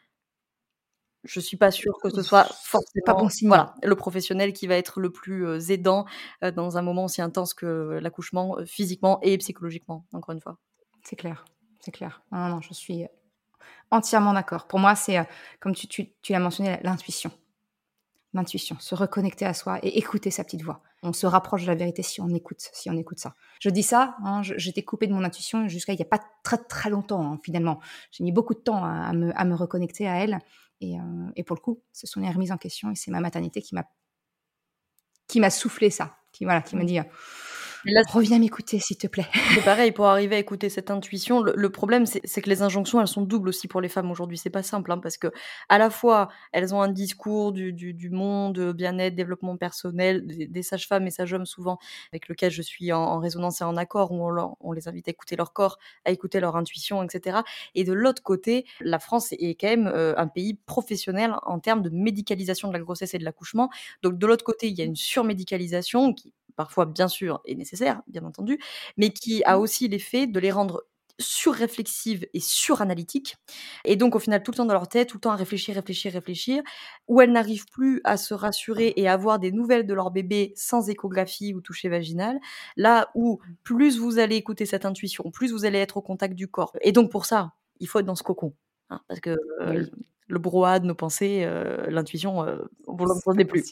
je 1.24 1.40
suis 1.40 1.58
pas 1.58 1.72
sûre 1.72 1.98
que 2.02 2.10
ce 2.10 2.22
soit 2.22 2.44
forcément 2.64 3.04
pas 3.06 3.14
bon 3.14 3.30
signe. 3.30 3.48
voilà 3.48 3.76
le 3.82 3.96
professionnel 3.96 4.54
qui 4.54 4.68
va 4.68 4.76
être 4.76 5.00
le 5.00 5.10
plus 5.12 5.48
euh, 5.48 5.60
aidant 5.70 6.06
euh, 6.44 6.52
dans 6.52 6.78
un 6.78 6.82
moment 6.82 7.06
aussi 7.06 7.22
intense 7.22 7.54
que 7.54 8.00
l'accouchement 8.02 8.58
euh, 8.58 8.66
physiquement 8.66 9.20
et 9.22 9.38
psychologiquement 9.38 10.06
encore 10.14 10.34
une 10.34 10.42
fois 10.42 10.58
c'est 11.04 11.16
clair 11.16 11.46
c'est 11.80 11.92
clair 11.92 12.24
non, 12.32 12.50
non 12.50 12.62
je 12.62 12.74
suis 12.74 13.06
entièrement 13.90 14.34
d'accord 14.34 14.68
pour 14.68 14.80
moi 14.80 14.96
c'est 14.96 15.26
comme 15.60 15.74
tu, 15.74 15.88
tu, 15.88 16.12
tu 16.22 16.34
l'as 16.34 16.40
mentionné 16.40 16.80
l'intuition 16.84 17.32
l'intuition 18.34 18.78
se 18.80 18.96
reconnecter 18.96 19.46
à 19.46 19.54
soi 19.54 19.80
et 19.84 19.98
écouter 19.98 20.32
sa 20.32 20.44
petite 20.44 20.64
voix 20.64 20.82
on 21.04 21.12
se 21.12 21.28
rapproche 21.28 21.64
de 21.64 21.68
la 21.68 21.76
vérité 21.76 22.02
si 22.02 22.22
on 22.22 22.30
écoute, 22.30 22.70
si 22.72 22.90
on 22.90 22.98
écoute 22.98 23.20
ça. 23.20 23.36
Je 23.60 23.70
dis 23.70 23.84
ça, 23.84 24.16
hein, 24.24 24.42
j'étais 24.42 24.84
coupée 24.84 25.08
de 25.08 25.14
mon 25.14 25.24
intuition 25.24 25.68
jusqu'à 25.68 25.92
il 25.92 25.98
n'y 25.98 26.02
a 26.02 26.06
pas 26.06 26.22
très 26.44 26.58
très 26.58 26.90
longtemps 26.90 27.34
hein, 27.34 27.40
finalement. 27.44 27.80
J'ai 28.12 28.24
mis 28.24 28.32
beaucoup 28.32 28.54
de 28.54 28.60
temps 28.60 28.84
à, 28.84 29.12
me, 29.14 29.38
à 29.38 29.44
me, 29.44 29.54
reconnecter 29.54 30.08
à 30.08 30.16
elle 30.24 30.40
et, 30.80 30.98
euh, 30.98 31.32
et, 31.36 31.44
pour 31.44 31.56
le 31.58 31.62
coup, 31.62 31.82
ce 31.92 32.08
sont 32.08 32.22
les 32.22 32.30
remises 32.30 32.52
en 32.52 32.58
question 32.58 32.90
et 32.90 32.96
c'est 32.96 33.12
ma 33.12 33.20
maternité 33.20 33.62
qui 33.62 33.76
m'a 33.76 33.86
qui 35.28 35.40
m'a 35.40 35.50
soufflé 35.50 35.90
ça, 35.90 36.18
qui 36.32 36.46
voilà, 36.46 36.62
qui 36.62 36.76
m'a 36.76 36.84
mmh. 36.84 36.88
dit 36.88 37.00
Là, 37.86 38.02
Reviens 38.08 38.40
m'écouter, 38.40 38.80
s'il 38.80 38.98
te 38.98 39.08
plaît. 39.08 39.26
C'est 39.54 39.64
pareil, 39.64 39.92
pour 39.92 40.06
arriver 40.06 40.38
à 40.38 40.40
écouter 40.40 40.70
cette 40.70 40.90
intuition, 40.90 41.42
le, 41.42 41.70
problème, 41.70 42.06
c'est 42.06 42.42
que 42.42 42.50
les 42.50 42.62
injonctions, 42.62 43.02
elles 43.02 43.08
sont 43.08 43.24
doubles 43.24 43.50
aussi 43.50 43.68
pour 43.68 43.82
les 43.82 43.90
femmes 43.90 44.10
aujourd'hui. 44.10 44.38
C'est 44.38 44.50
pas 44.50 44.64
simple, 44.64 44.92
hein, 44.92 45.00
parce 45.00 45.18
que 45.18 45.28
à 45.68 45.78
la 45.78 45.90
fois, 45.90 46.30
elles 46.54 46.74
ont 46.74 46.82
un 46.82 46.88
discours 46.88 47.52
du, 47.52 47.74
du, 47.74 47.94
du 47.94 48.10
monde, 48.10 48.72
bien-être, 48.72 49.16
développement 49.16 49.58
personnel, 49.58 50.26
des, 50.26 50.48
des 50.48 50.64
sages-femmes 50.64 51.08
et 51.08 51.12
sages-hommes 51.12 51.46
souvent, 51.46 51.78
avec 52.12 52.30
lequel 52.30 52.52
je 52.52 52.62
suis 52.62 52.94
en, 52.94 53.02
en, 53.02 53.20
résonance 53.20 53.60
et 53.60 53.66
en 53.66 53.76
accord, 53.76 54.14
où 54.14 54.30
on, 54.30 54.56
on, 54.62 54.72
les 54.72 54.88
invite 54.88 55.10
à 55.10 55.12
écouter 55.12 55.36
leur 55.36 55.52
corps, 55.52 55.78
à 56.06 56.12
écouter 56.12 56.40
leur 56.40 56.56
intuition, 56.56 57.04
etc. 57.04 57.40
Et 57.76 57.84
de 57.84 57.92
l'autre 57.92 58.24
côté, 58.24 58.66
la 58.80 59.00
France 59.00 59.34
est 59.34 59.60
quand 59.60 59.68
même 59.68 59.88
euh, 59.88 60.14
un 60.18 60.28
pays 60.28 60.54
professionnel 60.54 61.36
en 61.44 61.60
termes 61.60 61.82
de 61.82 61.90
médicalisation 61.90 62.70
de 62.70 62.74
la 62.74 62.80
grossesse 62.80 63.14
et 63.14 63.18
de 63.18 63.26
l'accouchement. 63.26 63.70
Donc 64.04 64.18
de 64.18 64.26
l'autre 64.26 64.46
côté, 64.46 64.68
il 64.70 64.78
y 64.78 64.82
a 64.82 64.86
une 64.86 64.96
surmédicalisation 64.96 66.14
qui 66.14 66.32
parfois 66.56 66.86
bien 66.86 67.08
sûr 67.08 67.42
est 67.46 67.56
nécessaire, 67.56 68.02
bien 68.08 68.24
entendu, 68.24 68.60
mais 68.98 69.12
qui 69.12 69.44
a 69.44 69.58
mmh. 69.58 69.62
aussi 69.62 69.88
l'effet 69.88 70.28
de 70.28 70.40
les 70.40 70.52
rendre 70.52 70.84
surréflexives 71.20 72.26
et 72.34 72.40
suranalytiques, 72.40 73.38
et 73.86 73.96
donc 73.96 74.16
au 74.16 74.20
final 74.20 74.42
tout 74.42 74.52
le 74.52 74.58
temps 74.58 74.66
dans 74.66 74.74
leur 74.74 74.88
tête, 74.88 75.10
tout 75.10 75.18
le 75.18 75.22
temps 75.22 75.32
à 75.32 75.36
réfléchir, 75.36 75.76
réfléchir, 75.76 76.12
réfléchir, 76.12 76.64
où 77.08 77.22
elles 77.22 77.32
n'arrivent 77.32 77.68
plus 77.72 78.02
à 78.04 78.18
se 78.18 78.34
rassurer 78.34 78.94
et 78.96 79.08
à 79.08 79.14
avoir 79.14 79.38
des 79.38 79.52
nouvelles 79.52 79.86
de 79.86 79.94
leur 79.94 80.10
bébé 80.10 80.54
sans 80.56 80.90
échographie 80.90 81.54
ou 81.54 81.62
toucher 81.62 81.88
vaginal, 81.90 82.40
là 82.78 83.12
où 83.14 83.36
mmh. 83.38 83.54
plus 83.64 84.00
vous 84.00 84.18
allez 84.18 84.38
écouter 84.38 84.66
cette 84.66 84.86
intuition, 84.86 85.30
plus 85.32 85.52
vous 85.52 85.66
allez 85.66 85.78
être 85.78 85.98
au 85.98 86.02
contact 86.02 86.34
du 86.34 86.48
corps. 86.48 86.74
Et 86.82 86.92
donc 86.92 87.12
pour 87.12 87.26
ça, 87.26 87.54
il 87.80 87.88
faut 87.88 88.00
être 88.00 88.06
dans 88.06 88.16
ce 88.16 88.24
cocon. 88.24 88.56
Hein, 88.90 89.02
parce 89.08 89.20
que 89.20 89.38
euh, 89.62 89.86
le 90.28 90.40
brouhaha 90.40 90.80
de 90.80 90.86
nos 90.86 90.96
pensées, 90.96 91.44
euh, 91.46 91.86
l'intuition, 91.90 92.44
euh, 92.44 92.58
vous 92.88 93.06
l'entendez 93.06 93.46
plus. 93.46 93.72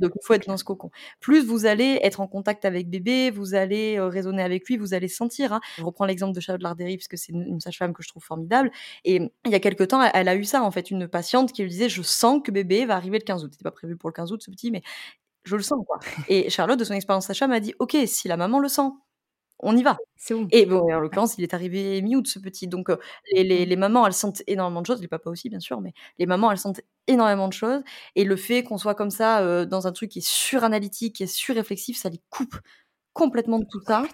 Donc 0.00 0.12
il 0.14 0.20
faut 0.22 0.34
être 0.34 0.46
dans 0.46 0.56
ce 0.56 0.64
cocon. 0.64 0.90
Plus 1.20 1.44
vous 1.44 1.66
allez 1.66 1.98
être 2.02 2.20
en 2.20 2.26
contact 2.26 2.64
avec 2.64 2.88
bébé, 2.88 3.30
vous 3.30 3.54
allez 3.54 3.96
euh, 3.98 4.08
raisonner 4.08 4.42
avec 4.42 4.66
lui, 4.68 4.76
vous 4.76 4.94
allez 4.94 5.08
sentir. 5.08 5.52
Hein. 5.52 5.60
Je 5.78 5.84
reprends 5.84 6.04
l'exemple 6.04 6.34
de 6.34 6.40
Charlotte 6.40 6.62
Larderi 6.62 6.96
parce 6.96 7.08
que 7.08 7.16
c'est 7.16 7.32
une, 7.32 7.60
sage-femme 7.60 7.92
que 7.92 8.02
je 8.02 8.08
trouve 8.08 8.22
formidable. 8.22 8.70
Et 9.04 9.16
il 9.44 9.50
y 9.50 9.54
a 9.54 9.60
quelques 9.60 9.88
temps, 9.88 10.02
elle, 10.02 10.28
a 10.28 10.36
eu 10.36 10.44
ça 10.44 10.62
en 10.62 10.70
fait, 10.70 10.90
une 10.90 11.08
patiente 11.08 11.52
qui 11.52 11.62
lui 11.62 11.70
disait 11.70 11.88
je 11.88 12.02
sens 12.02 12.40
que 12.44 12.50
bébé 12.50 12.84
va 12.84 12.96
arriver 12.96 13.18
le 13.18 13.24
15 13.24 13.44
août. 13.44 13.50
C'était 13.52 13.64
pas 13.64 13.70
prévu 13.70 13.96
pour 13.96 14.08
le 14.08 14.14
15 14.14 14.32
août 14.32 14.42
ce 14.42 14.50
petit, 14.50 14.70
mais 14.70 14.82
je 15.44 15.56
le 15.56 15.62
sens 15.62 15.84
quoi. 15.86 15.98
Et 16.28 16.50
Charlotte 16.50 16.78
de 16.78 16.84
son 16.84 16.94
expérience 16.94 17.26
sage-femme 17.26 17.50
m'a 17.50 17.60
dit 17.60 17.74
ok 17.78 17.96
si 18.06 18.28
la 18.28 18.36
maman 18.36 18.58
le 18.58 18.68
sent, 18.68 18.90
on 19.62 19.76
y 19.76 19.82
va. 19.82 19.96
C'est 20.16 20.34
bon. 20.34 20.46
Et 20.50 20.66
bon, 20.66 20.92
en 20.92 21.00
l'occurrence, 21.00 21.36
il 21.38 21.44
est 21.44 21.54
arrivé 21.54 22.02
mi-août, 22.02 22.26
ce 22.26 22.38
petit. 22.38 22.68
Donc, 22.68 22.90
euh, 22.90 22.96
les, 23.32 23.44
les, 23.44 23.64
mmh. 23.64 23.68
les, 23.68 23.76
mamans, 23.76 24.06
elles 24.06 24.12
sentent 24.12 24.42
énormément 24.46 24.82
de 24.82 24.86
choses. 24.86 25.00
Les 25.00 25.08
papas 25.08 25.30
aussi, 25.30 25.48
bien 25.48 25.60
sûr, 25.60 25.80
mais 25.80 25.94
les 26.18 26.26
mamans, 26.26 26.50
elles 26.50 26.58
sentent 26.58 26.80
énormément 27.06 27.48
de 27.48 27.52
choses. 27.52 27.82
Et 28.16 28.24
le 28.24 28.36
fait 28.36 28.62
qu'on 28.62 28.78
soit 28.78 28.94
comme 28.94 29.10
ça, 29.10 29.40
euh, 29.40 29.64
dans 29.64 29.86
un 29.86 29.92
truc 29.92 30.10
qui 30.10 30.18
est 30.18 30.26
suranalytique, 30.26 31.16
qui 31.16 31.22
est 31.22 31.26
surréflexif, 31.26 31.96
ça 31.96 32.08
les 32.08 32.20
coupe 32.28 32.56
complètement 33.12 33.58
de 33.58 33.66
tout 33.70 33.80
ça. 33.86 34.04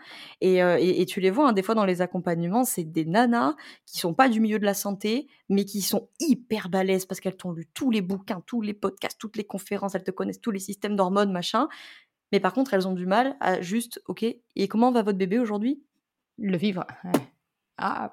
Et, 0.41 0.63
euh, 0.63 0.77
et, 0.79 1.01
et, 1.01 1.07
tu 1.07 1.21
les 1.21 1.31
vois, 1.31 1.49
hein, 1.49 1.53
des 1.53 1.63
fois 1.63 1.75
dans 1.75 1.85
les 1.85 2.03
accompagnements, 2.03 2.65
c'est 2.65 2.85
des 2.85 3.05
nanas 3.05 3.55
qui 3.87 3.99
sont 3.99 4.15
pas 4.15 4.29
du 4.29 4.41
milieu 4.41 4.59
de 4.59 4.65
la 4.65 4.75
santé, 4.75 5.29
mais 5.49 5.65
qui 5.65 5.83
sont 5.83 6.09
hyper 6.21 6.69
balèzes 6.69 7.07
parce 7.07 7.21
qu'elles 7.21 7.37
t'ont 7.37 7.53
lu 7.53 7.69
tous 7.75 7.91
les 7.91 8.03
bouquins, 8.03 8.43
tous 8.47 8.61
les 8.61 8.75
podcasts, 8.75 9.19
toutes 9.19 9.37
les 9.37 9.45
conférences, 9.45 9.95
elles 9.95 10.05
te 10.05 10.11
connaissent 10.11 10.41
tous 10.41 10.51
les 10.51 10.59
systèmes 10.59 10.97
d'hormones, 10.97 11.33
machin. 11.33 11.69
Mais 12.33 12.41
par 12.41 12.53
contre, 12.53 12.75
elles 12.75 12.87
ont 12.87 12.95
du 12.95 13.07
mal 13.07 13.37
à 13.41 13.61
juste, 13.61 14.03
ok, 14.07 14.23
et 14.23 14.69
comment 14.69 14.93
va 14.93 15.03
votre 15.03 15.19
bébé 15.19 15.39
aujourd'hui? 15.39 15.83
Le 16.39 16.57
vivre. 16.57 16.87
Ah, 17.79 18.13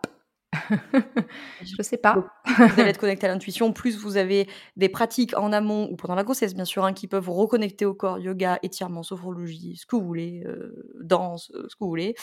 je 1.61 1.81
sais 1.81 1.97
pas. 1.97 2.15
vous 2.45 2.79
allez 2.79 2.89
être 2.89 2.99
connecté 2.99 3.27
à 3.27 3.29
l'intuition. 3.29 3.73
Plus 3.73 3.97
vous 3.97 4.17
avez 4.17 4.49
des 4.75 4.89
pratiques 4.89 5.35
en 5.37 5.51
amont 5.51 5.89
ou 5.91 5.95
pendant 5.95 6.15
la 6.15 6.23
grossesse, 6.23 6.53
bien 6.53 6.65
sûr, 6.65 6.85
hein, 6.85 6.93
qui 6.93 7.07
peuvent 7.07 7.23
vous 7.23 7.33
reconnecter 7.33 7.85
au 7.85 7.93
corps, 7.93 8.19
yoga, 8.19 8.59
étirement, 8.63 9.03
sophrologie, 9.03 9.77
ce 9.77 9.85
que 9.85 9.95
vous 9.95 10.05
voulez, 10.05 10.43
euh, 10.45 10.91
danse, 11.01 11.51
euh, 11.55 11.67
ce 11.69 11.75
que 11.75 11.83
vous 11.83 11.89
voulez. 11.89 12.15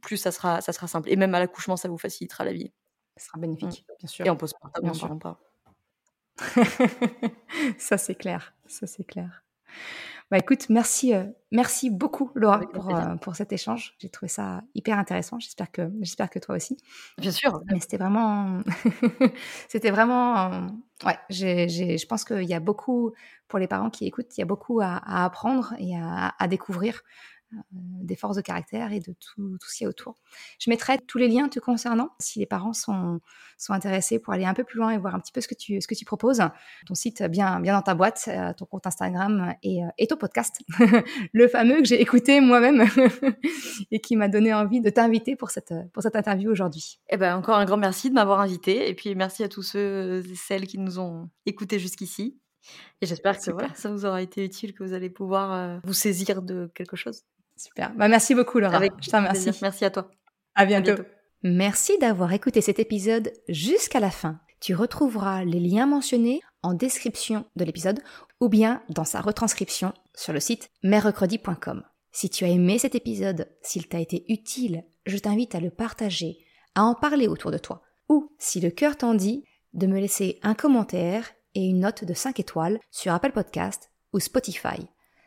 Plus 0.00 0.16
ça 0.16 0.32
sera, 0.32 0.60
ça 0.60 0.72
sera 0.72 0.86
simple. 0.86 1.10
Et 1.10 1.16
même 1.16 1.34
à 1.34 1.40
l'accouchement, 1.40 1.76
ça 1.76 1.88
vous 1.88 1.98
facilitera 1.98 2.44
la 2.44 2.52
vie. 2.52 2.72
Ça 3.16 3.26
sera 3.26 3.38
bénéfique, 3.38 3.84
mmh. 3.88 3.94
bien 3.98 4.08
sûr. 4.08 4.26
Et 4.26 4.30
on 4.30 4.36
pose 4.36 4.54
pas, 4.54 4.70
bien, 4.80 4.90
bien 4.90 4.94
sûr 4.94 5.18
pas. 5.18 5.40
ça 7.78 7.98
c'est 7.98 8.14
clair, 8.14 8.54
ça 8.66 8.86
c'est 8.86 9.04
clair. 9.04 9.44
Bah 10.32 10.38
écoute, 10.38 10.70
merci, 10.70 11.12
euh, 11.14 11.24
merci 11.50 11.90
beaucoup 11.90 12.30
Laura 12.34 12.60
pour, 12.60 12.88
euh, 12.96 13.16
pour 13.16 13.36
cet 13.36 13.52
échange. 13.52 13.94
J'ai 13.98 14.08
trouvé 14.08 14.30
ça 14.30 14.62
hyper 14.74 14.98
intéressant. 14.98 15.38
J'espère 15.38 15.70
que, 15.70 15.92
j'espère 16.00 16.30
que 16.30 16.38
toi 16.38 16.56
aussi. 16.56 16.78
Bien 17.18 17.30
sûr. 17.30 17.60
Mais 17.66 17.78
c'était 17.80 17.98
vraiment, 17.98 18.60
c'était 19.68 19.90
vraiment, 19.90 20.68
ouais. 21.04 21.18
J'ai, 21.28 21.68
j'ai, 21.68 21.98
je 21.98 22.06
pense 22.06 22.24
qu'il 22.24 22.44
y 22.44 22.54
a 22.54 22.60
beaucoup 22.60 23.12
pour 23.46 23.58
les 23.58 23.66
parents 23.68 23.90
qui 23.90 24.06
écoutent, 24.06 24.34
il 24.38 24.40
y 24.40 24.42
a 24.42 24.46
beaucoup 24.46 24.80
à, 24.80 25.02
à 25.04 25.26
apprendre 25.26 25.74
et 25.78 25.98
à, 25.98 26.32
à 26.38 26.48
découvrir. 26.48 27.02
Euh, 27.54 27.78
des 28.02 28.16
forces 28.16 28.36
de 28.36 28.40
caractère 28.40 28.92
et 28.92 28.98
de 28.98 29.12
tout, 29.12 29.58
tout 29.58 29.68
ce 29.68 29.76
qu'il 29.76 29.84
y 29.84 29.86
a 29.86 29.88
autour. 29.88 30.16
Je 30.58 30.70
mettrai 30.70 30.98
tous 31.06 31.18
les 31.18 31.28
liens 31.28 31.48
te 31.48 31.60
concernant 31.60 32.10
si 32.18 32.40
les 32.40 32.46
parents 32.46 32.72
sont, 32.72 33.20
sont 33.58 33.72
intéressés 33.72 34.18
pour 34.18 34.32
aller 34.32 34.44
un 34.44 34.54
peu 34.54 34.64
plus 34.64 34.78
loin 34.78 34.90
et 34.90 34.98
voir 34.98 35.14
un 35.14 35.20
petit 35.20 35.30
peu 35.30 35.40
ce 35.40 35.46
que 35.46 35.54
tu, 35.54 35.80
ce 35.80 35.86
que 35.86 35.94
tu 35.94 36.04
proposes. 36.04 36.42
Ton 36.86 36.94
site 36.94 37.22
bien, 37.22 37.60
bien 37.60 37.74
dans 37.74 37.82
ta 37.82 37.94
boîte, 37.94 38.24
euh, 38.26 38.52
ton 38.54 38.64
compte 38.64 38.86
Instagram 38.86 39.54
et, 39.62 39.84
euh, 39.84 39.88
et 39.98 40.08
ton 40.08 40.16
podcast, 40.16 40.62
le 41.32 41.46
fameux 41.46 41.76
que 41.76 41.84
j'ai 41.84 42.00
écouté 42.00 42.40
moi-même 42.40 42.84
et 43.92 44.00
qui 44.00 44.16
m'a 44.16 44.28
donné 44.28 44.52
envie 44.52 44.80
de 44.80 44.90
t'inviter 44.90 45.36
pour 45.36 45.50
cette, 45.50 45.74
pour 45.92 46.02
cette 46.02 46.16
interview 46.16 46.50
aujourd'hui. 46.50 47.00
Eh 47.08 47.16
ben, 47.16 47.36
encore 47.36 47.56
un 47.56 47.64
grand 47.64 47.76
merci 47.76 48.08
de 48.08 48.14
m'avoir 48.14 48.40
invité 48.40 48.88
et 48.88 48.94
puis 48.94 49.14
merci 49.14 49.44
à 49.44 49.48
tous 49.48 49.62
ceux 49.62 50.24
et 50.28 50.34
celles 50.34 50.66
qui 50.66 50.78
nous 50.78 50.98
ont 50.98 51.30
écoutés 51.46 51.78
jusqu'ici. 51.78 52.38
Et 53.00 53.06
j'espère 53.06 53.38
que 53.38 53.50
voilà, 53.50 53.74
ça 53.74 53.90
vous 53.90 54.06
aura 54.06 54.22
été 54.22 54.44
utile, 54.44 54.72
que 54.72 54.84
vous 54.84 54.92
allez 54.92 55.10
pouvoir 55.10 55.80
vous 55.84 55.92
saisir 55.92 56.42
de 56.42 56.70
quelque 56.74 56.96
chose. 56.96 57.22
Super. 57.56 57.92
Bah, 57.94 58.08
merci 58.08 58.34
beaucoup, 58.34 58.58
Laura. 58.58 58.76
Avec 58.76 58.92
Je 59.00 59.10
remercie. 59.10 59.50
Merci 59.62 59.84
à 59.84 59.90
toi. 59.90 60.10
À 60.54 60.66
bientôt. 60.66 61.02
Merci 61.42 61.98
d'avoir 61.98 62.32
écouté 62.32 62.60
cet 62.60 62.78
épisode 62.78 63.32
jusqu'à 63.48 64.00
la 64.00 64.10
fin. 64.10 64.40
Tu 64.60 64.74
retrouveras 64.74 65.44
les 65.44 65.58
liens 65.58 65.86
mentionnés 65.86 66.40
en 66.62 66.74
description 66.74 67.44
de 67.56 67.64
l'épisode 67.64 68.00
ou 68.40 68.48
bien 68.48 68.82
dans 68.90 69.04
sa 69.04 69.20
retranscription 69.20 69.92
sur 70.14 70.32
le 70.32 70.40
site 70.40 70.70
merrecredi.com. 70.82 71.82
Si 72.12 72.30
tu 72.30 72.44
as 72.44 72.48
aimé 72.48 72.78
cet 72.78 72.94
épisode, 72.94 73.48
s'il 73.62 73.88
t'a 73.88 73.98
été 73.98 74.24
utile, 74.32 74.84
je 75.06 75.18
t'invite 75.18 75.54
à 75.54 75.60
le 75.60 75.70
partager, 75.70 76.38
à 76.74 76.84
en 76.84 76.94
parler 76.94 77.26
autour 77.26 77.50
de 77.50 77.58
toi. 77.58 77.82
Ou, 78.08 78.30
si 78.38 78.60
le 78.60 78.70
cœur 78.70 78.96
t'en 78.96 79.14
dit, 79.14 79.44
de 79.72 79.86
me 79.86 79.98
laisser 79.98 80.38
un 80.42 80.54
commentaire 80.54 81.30
et 81.54 81.64
une 81.64 81.80
note 81.80 82.04
de 82.04 82.14
5 82.14 82.38
étoiles 82.38 82.78
sur 82.90 83.12
Apple 83.12 83.32
Podcast 83.32 83.90
ou 84.12 84.20
Spotify. 84.20 84.86